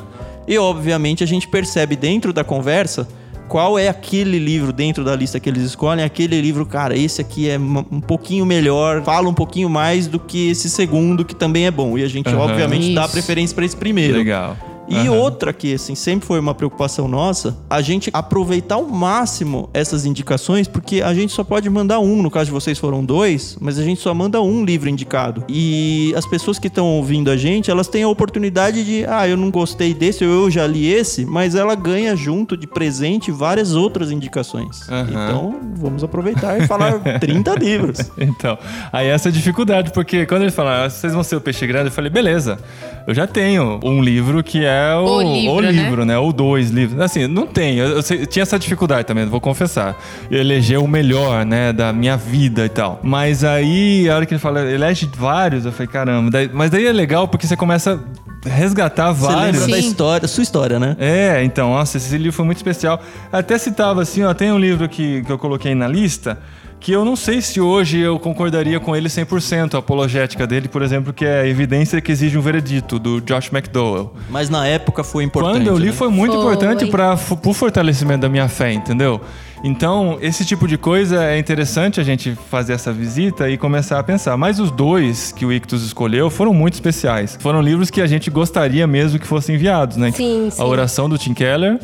E 0.46 0.56
obviamente 0.58 1.24
a 1.24 1.26
gente 1.26 1.48
percebe 1.48 1.96
dentro 1.96 2.32
da 2.32 2.44
conversa 2.44 3.08
qual 3.48 3.78
é 3.78 3.88
aquele 3.88 4.38
livro 4.38 4.72
dentro 4.72 5.04
da 5.04 5.14
lista 5.14 5.38
que 5.40 5.48
eles 5.48 5.62
escolhem, 5.62 6.04
aquele 6.04 6.40
livro, 6.40 6.64
cara, 6.66 6.96
esse 6.96 7.20
aqui 7.20 7.48
é 7.48 7.56
uma- 7.56 7.84
um 7.90 8.00
pouquinho 8.00 8.44
melhor, 8.46 9.02
fala 9.02 9.28
um 9.28 9.34
pouquinho 9.34 9.68
mais 9.68 10.06
do 10.06 10.18
que 10.18 10.50
esse 10.50 10.68
segundo 10.70 11.24
que 11.24 11.34
também 11.34 11.66
é 11.66 11.70
bom. 11.70 11.96
E 11.98 12.02
a 12.04 12.08
gente 12.08 12.28
Aham. 12.28 12.38
obviamente 12.38 12.94
dá 12.94 13.02
Isso. 13.04 13.12
preferência 13.12 13.54
para 13.54 13.64
esse 13.64 13.76
primeiro. 13.76 14.16
Legal. 14.18 14.56
E 14.88 14.96
Aham. 15.08 15.12
outra 15.12 15.52
que, 15.52 15.74
assim, 15.74 15.94
sempre 15.94 16.26
foi 16.26 16.38
uma 16.38 16.54
preocupação 16.54 17.08
nossa, 17.08 17.56
a 17.68 17.80
gente 17.80 18.08
aproveitar 18.12 18.76
ao 18.76 18.84
máximo 18.86 19.68
essas 19.74 20.04
indicações, 20.06 20.68
porque 20.68 21.02
a 21.02 21.12
gente 21.12 21.32
só 21.32 21.42
pode 21.42 21.68
mandar 21.68 21.98
um, 21.98 22.22
no 22.22 22.30
caso 22.30 22.46
de 22.46 22.52
vocês 22.52 22.78
foram 22.78 23.04
dois, 23.04 23.56
mas 23.60 23.78
a 23.78 23.82
gente 23.82 24.00
só 24.00 24.14
manda 24.14 24.40
um 24.40 24.64
livro 24.64 24.88
indicado. 24.88 25.44
E 25.48 26.12
as 26.16 26.24
pessoas 26.26 26.58
que 26.58 26.68
estão 26.68 26.86
ouvindo 26.86 27.30
a 27.30 27.36
gente, 27.36 27.70
elas 27.70 27.88
têm 27.88 28.02
a 28.04 28.08
oportunidade 28.08 28.84
de, 28.84 29.04
ah, 29.06 29.26
eu 29.26 29.36
não 29.36 29.50
gostei 29.50 29.92
desse, 29.92 30.24
ou 30.24 30.44
eu 30.44 30.50
já 30.50 30.66
li 30.66 30.86
esse, 30.92 31.24
mas 31.26 31.54
ela 31.54 31.74
ganha 31.74 32.14
junto 32.14 32.56
de 32.56 32.66
presente 32.66 33.30
várias 33.32 33.74
outras 33.74 34.10
indicações. 34.10 34.88
Aham. 34.88 35.08
Então, 35.10 35.60
vamos 35.76 36.04
aproveitar 36.04 36.60
e 36.60 36.66
falar 36.66 37.00
30 37.18 37.54
livros. 37.58 37.98
Então, 38.18 38.56
aí 38.92 39.08
essa 39.08 39.28
é 39.28 39.30
a 39.30 39.32
dificuldade, 39.32 39.90
porque 39.92 40.26
quando 40.26 40.42
eles 40.42 40.54
falaram, 40.54 40.84
"Ah, 40.86 40.90
vocês 40.90 41.12
vão 41.12 41.22
ser 41.22 41.36
o 41.36 41.40
peixe 41.40 41.66
grande, 41.66 41.86
eu 41.88 41.92
falei, 41.92 42.10
beleza, 42.10 42.58
eu 43.06 43.14
já 43.14 43.26
tenho 43.26 43.78
um 43.84 44.02
livro 44.02 44.42
que 44.42 44.64
é 44.64 44.94
o, 44.94 45.04
O 45.04 45.22
livro, 45.22 45.60
né? 45.62 45.70
livro, 45.70 46.04
né? 46.04 46.18
Ou 46.18 46.32
dois 46.32 46.70
livros. 46.70 47.00
Assim, 47.00 47.26
não 47.26 47.46
tem. 47.46 47.76
Eu, 47.76 47.88
eu 47.88 47.96
eu 48.16 48.26
tinha 48.26 48.42
essa 48.42 48.58
dificuldade 48.58 49.06
também, 49.06 49.24
vou 49.26 49.40
confessar. 49.40 49.96
Eu 50.30 50.40
eleger 50.40 50.78
o 50.80 50.88
melhor, 50.88 51.44
né, 51.46 51.72
da 51.72 51.92
minha 51.92 52.16
vida 52.16 52.64
e 52.64 52.68
tal. 52.68 53.00
Mas 53.02 53.44
aí, 53.44 54.08
a 54.10 54.16
hora 54.16 54.26
que 54.26 54.34
ele 54.34 54.40
fala, 54.40 54.60
elege 54.60 55.08
vários, 55.16 55.64
eu 55.64 55.72
falei, 55.72 55.86
caramba. 55.88 56.30
Daí- 56.30 56.50
mas 56.52 56.70
daí 56.70 56.86
é 56.86 56.92
legal 56.92 57.28
porque 57.28 57.46
você 57.46 57.56
começa 57.56 58.00
a 58.44 58.48
resgatar 58.48 59.12
Você 59.12 59.32
vários. 59.32 59.60
lembra 59.62 59.76
da 59.76 59.78
história, 59.78 60.28
sua 60.28 60.42
história, 60.42 60.78
né? 60.78 60.96
É, 60.98 61.42
então, 61.44 61.70
nossa, 61.70 61.96
esse 61.96 62.16
livro 62.16 62.32
foi 62.32 62.44
muito 62.44 62.58
especial. 62.58 63.00
Até 63.32 63.58
citava 63.58 64.02
assim, 64.02 64.22
ó, 64.22 64.32
tem 64.34 64.52
um 64.52 64.58
livro 64.58 64.88
que, 64.88 65.22
que 65.22 65.30
eu 65.32 65.38
coloquei 65.38 65.74
na 65.74 65.88
lista 65.88 66.38
que 66.80 66.92
eu 66.92 67.04
não 67.04 67.16
sei 67.16 67.40
se 67.40 67.60
hoje 67.60 67.98
eu 67.98 68.18
concordaria 68.18 68.78
com 68.78 68.94
ele 68.94 69.08
100%, 69.08 69.74
a 69.74 69.78
apologética 69.78 70.46
dele, 70.46 70.68
por 70.68 70.82
exemplo, 70.82 71.12
que 71.12 71.24
é 71.24 71.40
a 71.40 71.46
evidência 71.46 72.00
que 72.00 72.12
exige 72.12 72.36
um 72.38 72.40
veredito, 72.40 72.98
do 72.98 73.20
Josh 73.20 73.50
McDowell. 73.52 74.12
Mas 74.30 74.48
na 74.48 74.66
época 74.66 75.02
foi 75.02 75.24
importante. 75.24 75.54
Quando 75.54 75.66
eu 75.66 75.78
li 75.78 75.86
né? 75.86 75.92
foi 75.92 76.08
muito 76.08 76.32
Foi. 76.32 76.40
importante 76.40 76.86
para 76.86 77.14
o 77.14 77.52
fortalecimento 77.52 78.20
da 78.20 78.28
minha 78.28 78.48
fé, 78.48 78.72
entendeu? 78.72 79.20
Então, 79.64 80.18
esse 80.20 80.44
tipo 80.44 80.68
de 80.68 80.76
coisa 80.76 81.24
é 81.24 81.38
interessante 81.38 82.00
a 82.00 82.04
gente 82.04 82.36
fazer 82.50 82.74
essa 82.74 82.92
visita 82.92 83.48
e 83.48 83.56
começar 83.56 83.98
a 83.98 84.02
pensar. 84.02 84.36
Mas 84.36 84.60
os 84.60 84.70
dois 84.70 85.32
que 85.32 85.44
o 85.44 85.52
Ictus 85.52 85.82
escolheu 85.82 86.30
foram 86.30 86.52
muito 86.52 86.74
especiais. 86.74 87.36
Foram 87.40 87.60
livros 87.60 87.90
que 87.90 88.00
a 88.00 88.06
gente 88.06 88.30
gostaria 88.30 88.86
mesmo 88.86 89.18
que 89.18 89.26
fossem 89.26 89.56
enviados, 89.56 89.96
né? 89.96 90.12
Sim, 90.12 90.50
sim. 90.50 90.62
A 90.62 90.64
Oração 90.64 91.08
do 91.08 91.18
Tim 91.18 91.34
Keller 91.34 91.80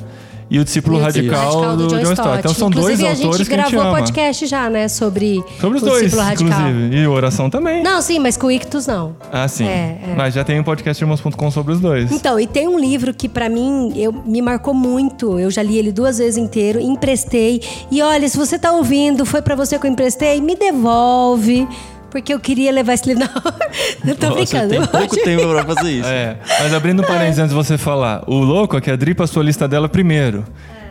e 0.53 0.59
o 0.59 0.65
Discípulo 0.65 0.99
o 0.99 1.01
Radical, 1.01 1.77
do, 1.79 1.89
John 1.89 2.13
Stott. 2.13 2.39
Então 2.41 2.53
são 2.53 2.69
Inclusive, 2.69 2.97
dois 2.99 3.11
a 3.11 3.15
gente 3.15 3.25
autores 3.25 3.49
que 3.49 3.55
a 3.55 3.57
gente 3.57 3.71
gravou 3.71 3.89
ama. 3.89 3.99
podcast 4.01 4.47
já, 4.47 4.69
né? 4.69 4.87
Sobre, 4.87 5.43
Sobre 5.59 5.79
os 5.79 5.83
o 5.83 5.87
dois, 5.87 6.03
discípulo 6.03 6.29
radical. 6.29 6.69
inclusive. 6.69 6.97
E 6.97 7.05
a 7.05 7.11
Oração 7.11 7.49
também. 7.49 7.83
Não, 7.83 8.03
sim, 8.03 8.19
mas 8.19 8.37
com 8.37 8.51
Ictus 8.51 8.87
não. 8.87 9.17
Ah, 9.33 9.49
sim. 9.49 9.65
É, 9.67 9.99
é. 10.11 10.15
Mas 10.15 10.35
já 10.35 10.45
tem 10.45 10.61
um 10.61 10.63
podcast 10.63 11.03
irmãos.com 11.03 11.51
sobre 11.51 11.73
os 11.73 11.81
dois. 11.81 12.13
Então, 12.13 12.39
e 12.39 12.47
tem 12.47 12.69
um 12.69 12.79
livro 12.79 13.15
que 13.15 13.31
pra 13.31 13.49
mim 13.49 13.95
eu, 13.97 14.13
me 14.13 14.43
marcou 14.43 14.75
muito. 14.75 15.39
Eu 15.39 15.51
já 15.51 15.63
li 15.63 15.79
ele 15.79 15.91
duas 15.91 16.19
vezes 16.19 16.37
inteiro, 16.37 16.79
emprestei. 16.79 17.63
E 17.91 18.03
olha, 18.03 18.29
se 18.29 18.37
você 18.37 18.59
tá 18.59 18.73
ouvindo, 18.73 19.25
foi 19.25 19.41
pra 19.41 19.55
você 19.55 19.79
que 19.79 19.87
eu 19.87 19.91
emprestei, 19.91 20.39
me 20.43 20.55
devolve. 20.55 21.67
Porque 22.13 22.33
eu 22.33 22.39
queria 22.39 22.71
levar 22.71 22.93
esse 22.93 23.09
livro. 23.09 23.25
Não, 23.25 23.43
eu 24.07 24.15
tô 24.15 24.29
Você 24.29 24.35
brincando. 24.59 24.69
tem 24.69 24.87
pouco 24.87 25.17
tempo 25.25 25.49
pra 25.49 25.65
fazer 25.65 25.91
isso. 25.91 26.09
É, 26.09 26.37
mas 26.61 26.75
abrindo 26.75 27.03
um 27.03 27.07
parênteses 27.07 27.39
antes 27.39 27.51
de 27.51 27.57
você 27.57 27.79
falar. 27.79 28.23
O 28.27 28.37
louco 28.39 28.77
é 28.77 28.81
que 28.83 28.91
a 28.91 28.97
Dri 28.97 29.15
passou 29.15 29.41
a 29.41 29.45
lista 29.45 29.67
dela 29.67 29.89
primeiro. 29.89 30.45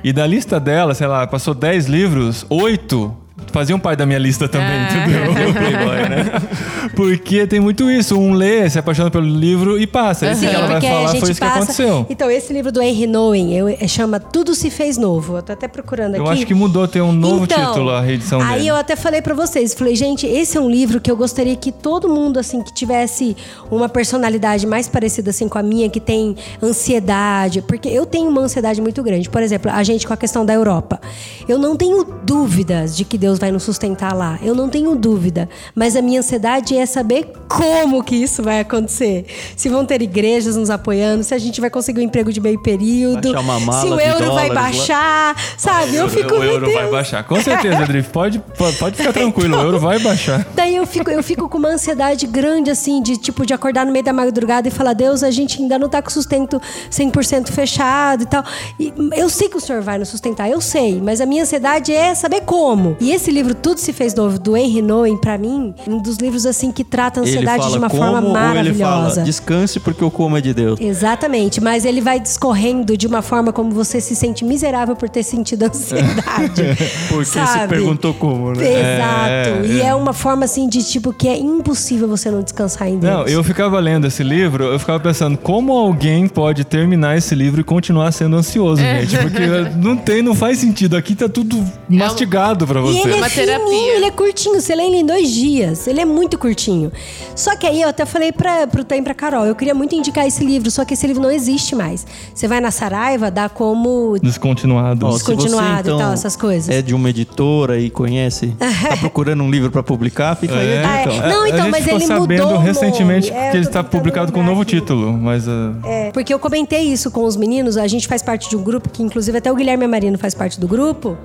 E 0.04 0.12
da 0.12 0.26
lista 0.26 0.60
dela, 0.60 0.96
sei 0.96 1.06
lá, 1.06 1.28
passou 1.28 1.54
10 1.54 1.86
livros, 1.86 2.44
8 2.50 3.16
faziam 3.52 3.80
parte 3.80 4.00
da 4.00 4.06
minha 4.06 4.20
lista 4.20 4.48
também, 4.48 4.68
Ah. 4.70 4.90
entendeu? 5.06 5.34
Playboy, 5.54 6.10
né? 6.10 6.90
Porque 6.96 7.46
tem 7.48 7.60
muito 7.60 7.90
isso. 7.90 8.18
Um 8.18 8.34
lê, 8.34 8.70
se 8.70 8.80
apaixona 8.80 9.10
pelo 9.12 9.26
livro 9.26 9.80
e 9.80 9.86
passa. 9.88 10.32
Isso 10.32 10.42
Sim, 10.42 10.48
que 10.50 10.56
ela 10.56 10.68
vai 10.68 10.76
porque 10.80 10.88
falar 10.88 11.08
gente 11.12 11.20
foi 11.22 11.32
isso 11.32 11.40
passa... 11.40 11.52
que 11.54 11.58
aconteceu. 11.60 12.06
Então, 12.10 12.30
esse 12.30 12.52
livro 12.54 12.72
do 12.72 12.82
Henry 12.82 13.08
Nowen 13.08 13.54
eu, 13.56 13.68
é, 13.68 13.88
chama 13.88 14.20
Tudo 14.20 14.54
Se 14.56 14.70
Fez 14.70 14.98
Novo. 14.98 15.38
Eu 15.38 15.42
tô 15.44 15.54
até 15.54 15.68
procurando 15.68 16.16
aqui. 16.16 16.24
Eu 16.24 16.28
acho 16.30 16.46
que 16.46 16.54
mudou, 16.54 16.88
tem 16.88 17.02
um 17.02 17.12
novo 17.12 17.44
Então, 17.46 17.68
título 17.68 17.90
a 17.92 18.02
reedição 18.02 18.42
Aí 18.42 18.60
dele. 18.60 18.68
eu 18.70 18.76
até 18.76 18.96
falei 18.96 19.22
pra 19.22 19.34
vocês, 19.34 19.74
falei, 19.74 19.96
gente, 19.96 20.26
esse 20.26 20.58
é 20.58 20.62
um 20.62 20.70
livro 20.70 21.00
que 21.00 21.10
eu 21.10 21.16
gostaria 21.18 21.56
que 21.56 21.72
todo 21.72 22.08
mundo, 22.10 22.40
assim, 22.40 22.62
que 22.62 22.74
tivesse 22.74 23.36
uma 23.70 23.88
personalidade 23.90 24.66
mais 24.68 24.88
parecida, 24.88 25.30
assim, 25.30 25.48
com 25.48 25.58
a 25.58 25.64
minha, 25.64 25.90
que 25.90 26.00
tem 26.00 26.36
ansiedade, 26.62 27.62
porque 27.62 27.88
eu 27.90 28.06
tenho 28.06 28.30
uma 28.30 28.42
ansiedade 28.42 28.82
muito 28.82 29.02
grande. 29.04 29.30
Por 29.30 29.42
exemplo, 29.42 29.72
a 29.72 29.84
gente 29.84 30.06
com 30.08 30.14
a 30.14 30.18
questão 30.18 30.46
da 30.46 30.54
Europa. 30.54 31.00
Eu 31.48 31.58
não 31.58 31.76
tenho 31.76 32.04
dúvidas 32.24 32.96
de 32.96 33.06
que 33.06 33.18
Deus 33.18 33.31
vai 33.40 33.52
nos 33.52 33.64
sustentar 33.64 34.16
lá. 34.16 34.40
Eu 34.42 34.56
não 34.56 34.70
tenho 34.70 34.96
dúvida. 34.96 35.50
Mas 35.76 35.96
a 35.96 36.02
minha 36.02 36.20
ansiedade 36.20 36.76
é 36.76 36.86
saber 36.86 37.32
como 37.48 38.04
que 38.04 38.16
isso 38.16 38.42
vai 38.42 38.62
acontecer. 38.62 39.26
Se 39.56 39.70
vão 39.70 39.86
ter 39.86 40.02
igrejas 40.02 40.56
nos 40.56 40.70
apoiando, 40.70 41.24
se 41.24 41.34
a 41.34 41.38
gente 41.38 41.60
vai 41.60 41.70
conseguir 41.70 42.00
um 42.00 42.04
emprego 42.04 42.32
de 42.32 42.40
meio 42.40 42.60
período, 42.62 43.30
se 43.30 43.88
o 43.88 44.00
euro 44.00 44.34
vai 44.34 44.50
dólares 44.50 44.54
lá. 44.54 44.62
baixar, 44.62 45.36
sabe? 45.58 45.96
Eu 45.96 46.10
fico, 46.10 46.36
o 46.36 46.44
euro 46.44 46.66
Deus. 46.66 46.78
vai 46.78 46.90
baixar. 46.90 47.24
Com 47.24 47.42
certeza, 47.42 47.78
Adri. 47.78 48.04
Pode, 48.04 48.40
pode, 48.80 48.96
ficar 48.96 49.14
tranquilo, 49.14 49.58
o 49.58 49.62
euro 49.62 49.80
vai 49.80 50.00
baixar. 50.00 50.46
Daí 50.56 50.76
eu 50.76 50.86
fico, 50.86 51.10
eu 51.10 51.24
fico 51.24 51.50
com 51.50 51.58
uma 51.58 51.70
ansiedade 51.70 52.26
grande, 52.28 52.70
assim, 52.70 53.02
de 53.02 53.18
tipo, 53.18 53.46
de 53.46 53.54
acordar 53.54 53.86
no 53.86 53.92
meio 53.92 54.04
da 54.04 54.14
madrugada 54.14 54.68
e 54.68 54.72
falar, 54.72 54.94
Deus, 54.94 55.24
a 55.24 55.32
gente 55.32 55.62
ainda 55.62 55.78
não 55.78 55.90
tá 55.90 56.02
com 56.02 56.10
o 56.10 56.12
sustento 56.12 56.62
100% 56.90 57.52
fechado 57.52 58.24
e 58.24 58.26
tal. 58.26 58.44
E 58.80 58.94
eu 59.14 59.30
sei 59.30 59.50
que 59.50 59.58
o 59.58 59.62
Senhor 59.62 59.82
vai 59.82 59.98
nos 59.98 60.10
sustentar, 60.10 60.50
eu 60.50 60.62
sei, 60.62 61.02
mas 61.02 61.22
a 61.22 61.26
minha 61.26 61.44
ansiedade 61.44 61.94
é 61.94 62.14
saber 62.16 62.42
como. 62.42 62.96
E 63.00 63.12
esse 63.22 63.32
livro, 63.32 63.54
Tudo 63.54 63.80
Se 63.80 63.94
Fez 63.94 64.16
Novo, 64.16 64.40
do 64.40 64.58
Henry 64.58 64.82
Nowen, 64.82 65.16
pra 65.16 65.38
mim, 65.38 65.76
um 65.88 66.02
dos 66.02 66.18
livros, 66.18 66.46
assim, 66.48 66.72
que 66.72 66.84
trata 66.84 67.20
a 67.20 67.24
Ele 67.24 67.32
ansiedade 67.38 67.72
de 67.72 67.78
uma 67.78 67.90
forma 67.90 68.18
ele 68.20 68.30
maravilhosa. 68.32 69.10
fala 69.12 69.26
descanse 69.26 69.80
porque 69.80 70.04
o 70.04 70.10
como 70.10 70.36
é 70.38 70.42
de 70.42 70.54
Deus. 70.54 70.80
Exatamente, 70.82 71.62
mas 71.62 71.86
ele 71.86 72.02
vai 72.02 72.20
discorrendo 72.20 72.98
de 72.98 73.06
uma 73.06 73.22
forma 73.22 73.54
como 73.54 73.72
você 73.72 74.02
se 74.02 74.16
sente 74.16 74.44
miserável 74.44 74.96
por 74.96 75.08
ter 75.08 75.22
sentido 75.22 75.64
ansiedade. 75.64 76.62
Porque 77.10 77.26
você 77.26 77.40
sabe? 77.40 77.68
perguntou 77.68 78.14
como, 78.14 78.54
né? 78.54 78.64
Exato. 78.64 79.30
É, 79.30 79.66
e 79.68 79.82
é. 79.82 79.86
é 79.88 79.96
uma 79.96 80.14
forma 80.14 80.46
assim 80.46 80.68
de 80.68 80.84
tipo 80.84 81.14
que 81.14 81.28
é 81.28 81.38
impossível 81.38 82.08
você 82.08 82.32
não 82.32 82.42
descansar 82.42 82.88
em 82.88 82.98
Deus. 82.98 83.14
Não, 83.14 83.28
eu 83.28 83.44
ficava 83.44 83.80
lendo 83.80 84.08
esse 84.08 84.24
livro, 84.24 84.64
eu 84.66 84.80
ficava 84.80 85.00
pensando 85.00 85.38
como 85.38 85.74
alguém 85.74 86.28
pode 86.28 86.64
terminar 86.64 87.18
esse 87.18 87.36
livro 87.36 87.62
e 87.62 87.64
continuar 87.64 88.12
sendo 88.12 88.36
ansioso, 88.38 88.82
É. 88.82 89.06
gente. 89.06 89.18
Porque 89.18 89.42
não 89.78 89.96
tem, 89.96 90.22
não 90.22 90.34
faz 90.34 90.58
sentido. 90.60 90.96
Aqui 90.96 91.14
tá 91.16 91.28
tudo 91.30 91.64
mastigado 91.88 92.66
pra 92.66 92.80
E 92.80 92.84
você. 92.84 93.11
Ele 93.14 93.20
é 93.20 93.20
Uma 93.22 93.30
fininho, 93.30 93.48
terapia. 93.60 93.96
ele 93.96 94.06
é 94.06 94.12
curtinho. 94.12 94.60
Você 94.62 94.76
lê 94.76 94.84
ele 94.86 94.98
em 94.98 95.06
dois 95.06 95.30
dias. 95.30 95.88
Ele 95.88 96.00
é 96.02 96.06
muito 96.06 96.38
curtinho. 96.38 96.92
Só 97.36 97.56
que 97.56 97.66
aí 97.68 97.82
eu 97.82 97.90
até 97.90 98.06
falei 98.06 98.32
pra, 98.32 98.68
pro 98.68 98.84
Tem 98.84 99.00
e 99.00 99.02
pra 99.04 99.14
Carol, 99.14 99.46
eu 99.46 99.56
queria 99.56 99.74
muito 99.74 99.96
indicar 99.96 100.28
esse 100.28 100.44
livro, 100.46 100.70
só 100.70 100.84
que 100.86 100.94
esse 100.94 101.06
livro 101.08 101.22
não 101.22 101.32
existe 101.32 101.76
mais. 101.76 102.06
Você 102.34 102.48
vai 102.48 102.60
na 102.62 102.72
Saraiva, 102.72 103.32
dá 103.32 103.50
como 103.50 104.18
Descontinuado. 104.22 105.06
Ó, 105.08 105.12
se 105.12 105.20
você, 105.24 105.36
Descontinuado 105.36 105.90
e 105.92 105.98
tal, 105.98 106.14
essas 106.14 106.36
coisas. 106.36 106.70
É 106.70 106.82
de 106.82 106.94
uma 106.94 107.10
editora 107.10 107.80
e 107.80 107.90
conhece, 107.90 108.56
tá 108.60 108.98
procurando 108.98 109.44
um 109.44 109.50
livro 109.50 109.72
pra 109.72 109.82
publicar, 109.84 110.36
fica 110.36 110.54
aí. 110.56 110.68
É, 110.70 110.84
Ah, 110.86 111.02
é. 111.02 111.08
ó. 111.08 111.28
Não, 111.30 111.44
a 111.44 111.50
então, 111.50 111.62
gente 111.64 111.72
mas 111.72 111.84
ficou 111.84 111.98
ele 112.00 112.06
sabendo 112.08 112.44
mudou 112.44 112.58
recentemente. 112.60 113.32
É, 113.32 113.52
que 113.52 113.58
ele 113.58 113.66
está 113.66 113.84
publicado 113.84 114.32
com 114.32 114.40
um 114.42 114.44
novo 114.46 114.62
aqui. 114.62 114.72
título, 114.80 115.14
mas 115.14 115.48
ah, 115.48 115.74
É, 115.84 116.12
porque 116.12 116.34
eu 116.34 116.40
comentei 116.40 116.82
isso 116.84 117.10
com 117.12 117.24
os 117.24 117.36
meninos, 117.36 117.78
a 117.78 117.88
gente 117.88 118.08
faz 118.08 118.22
parte 118.22 118.50
de 118.50 118.56
um 118.56 118.64
grupo 118.64 118.90
que 118.90 119.02
inclusive 119.04 119.38
até 119.38 119.52
o 119.52 119.56
Guilherme 119.56 119.88
Marino 119.88 120.18
faz 120.18 120.34
parte 120.34 120.60
do 120.60 120.68
grupo. 120.68 121.18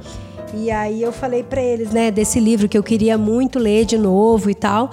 E 0.56 0.70
aí 0.70 1.02
eu 1.02 1.12
falei 1.12 1.42
pra 1.42 1.60
eles, 1.62 1.90
né, 1.90 2.10
desse 2.10 2.40
livro 2.40 2.68
que 2.68 2.76
eu 2.78 2.82
queria 2.82 3.18
muito 3.18 3.58
ler 3.58 3.84
de 3.84 3.98
novo 3.98 4.48
e 4.50 4.54
tal. 4.54 4.90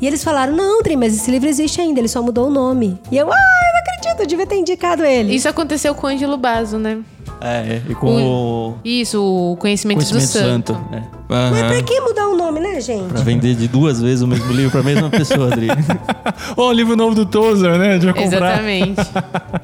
E 0.00 0.06
eles 0.06 0.22
falaram: 0.22 0.54
"Não, 0.54 0.82
Tri, 0.82 0.96
mas 0.96 1.16
esse 1.16 1.30
livro 1.30 1.48
existe 1.48 1.80
ainda, 1.80 1.98
ele 1.98 2.08
só 2.08 2.22
mudou 2.22 2.46
o 2.48 2.50
nome". 2.50 2.98
E 3.10 3.16
eu: 3.16 3.26
"Ah, 3.32 3.34
eu 3.34 3.72
não 3.72 3.80
acredito, 3.80 4.20
eu 4.20 4.26
devia 4.26 4.46
ter 4.46 4.56
indicado 4.56 5.04
ele". 5.04 5.34
Isso 5.34 5.48
aconteceu 5.48 5.94
com 5.94 6.06
o 6.06 6.10
Ângelo 6.10 6.36
Basso, 6.36 6.78
né? 6.78 6.98
É, 7.40 7.80
e 7.88 7.94
com 7.94 8.08
o 8.16 8.74
Isso, 8.84 9.22
o 9.22 9.56
Conhecimento, 9.58 9.98
Conhecimento 9.98 10.26
do 10.26 10.32
Santo. 10.32 10.72
Santo. 10.74 10.94
é. 10.94 11.02
Mas 11.28 11.52
aham. 11.62 11.68
pra 11.68 11.82
que 11.82 12.00
mudar 12.00 12.28
o 12.28 12.36
nome, 12.36 12.58
né, 12.58 12.80
gente? 12.80 13.12
Pra 13.12 13.20
vender 13.20 13.54
de 13.54 13.68
duas 13.68 14.00
vezes 14.00 14.22
o 14.22 14.26
mesmo 14.26 14.50
livro 14.52 14.70
pra 14.70 14.82
mesma 14.82 15.08
pessoa, 15.08 15.52
Adri. 15.52 15.68
Ó, 16.56 16.68
o 16.68 16.72
livro 16.72 16.96
novo 16.96 17.14
do 17.14 17.26
Tozer, 17.26 17.78
né? 17.78 17.98
De 17.98 18.06
comprar. 18.12 18.24
Exatamente. 18.24 19.00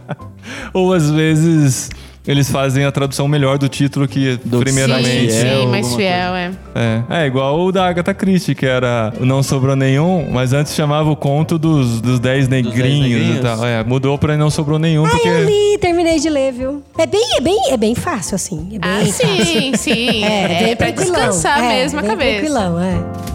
Ou 0.73 0.93
às 0.93 1.11
vezes 1.11 1.91
eles 2.27 2.51
fazem 2.51 2.85
a 2.85 2.91
tradução 2.93 3.29
melhor 3.29 3.59
do 3.59 3.69
título 3.69 4.09
que 4.09 4.39
Do 4.45 4.59
primeiramente. 4.61 5.33
sim, 5.33 5.41
sim, 5.61 5.67
mais 5.67 5.95
fiel, 5.95 6.35
é. 6.35 6.51
É. 6.75 7.03
é, 7.23 7.27
igual 7.27 7.61
o 7.61 7.71
da 7.71 7.87
Agatha 7.87 8.13
Christie, 8.15 8.55
que 8.55 8.65
era 8.67 9.13
o 9.21 9.25
Não 9.27 9.43
Sobrou 9.43 9.77
Nenhum, 9.77 10.29
mas 10.31 10.53
antes 10.53 10.75
chamava 10.75 11.11
o 11.11 11.17
conto 11.17 11.59
dos, 11.59 12.01
dos 12.01 12.19
Dez 12.19 12.49
Negrinhos, 12.49 13.11
Negrinhos. 13.11 13.39
e 13.39 13.41
tal. 13.41 13.65
É, 13.65 13.85
mudou 13.85 14.17
pra 14.19 14.37
Não 14.37 14.51
Sobrou 14.51 14.79
Nenhum, 14.79 15.05
Ah, 15.07 15.11
porque... 15.11 15.29
eu 15.29 15.45
li, 15.45 15.79
terminei 15.79 16.19
de 16.19 16.31
ler, 16.31 16.53
viu? 16.53 16.83
É 16.99 17.07
bem, 17.07 17.37
é 17.37 17.41
bem, 17.41 17.61
é 17.73 17.77
bem 17.77 17.95
fácil 17.95 18.35
assim, 18.37 18.69
é 18.75 18.79
bem 18.79 18.81
Ah, 18.83 18.99
fácil. 19.05 19.45
sim, 19.45 19.73
sim. 19.77 20.25
É, 20.25 20.49
bem 20.65 20.77
pra 20.77 20.87
tranquilão. 20.93 21.15
descansar 21.29 21.63
É, 21.63 21.69
mesmo 21.77 21.99
a 21.99 22.03
bem 22.03 22.11
cabeça. 22.11 22.31
Tranquilão, 22.41 22.81
é. 22.81 23.34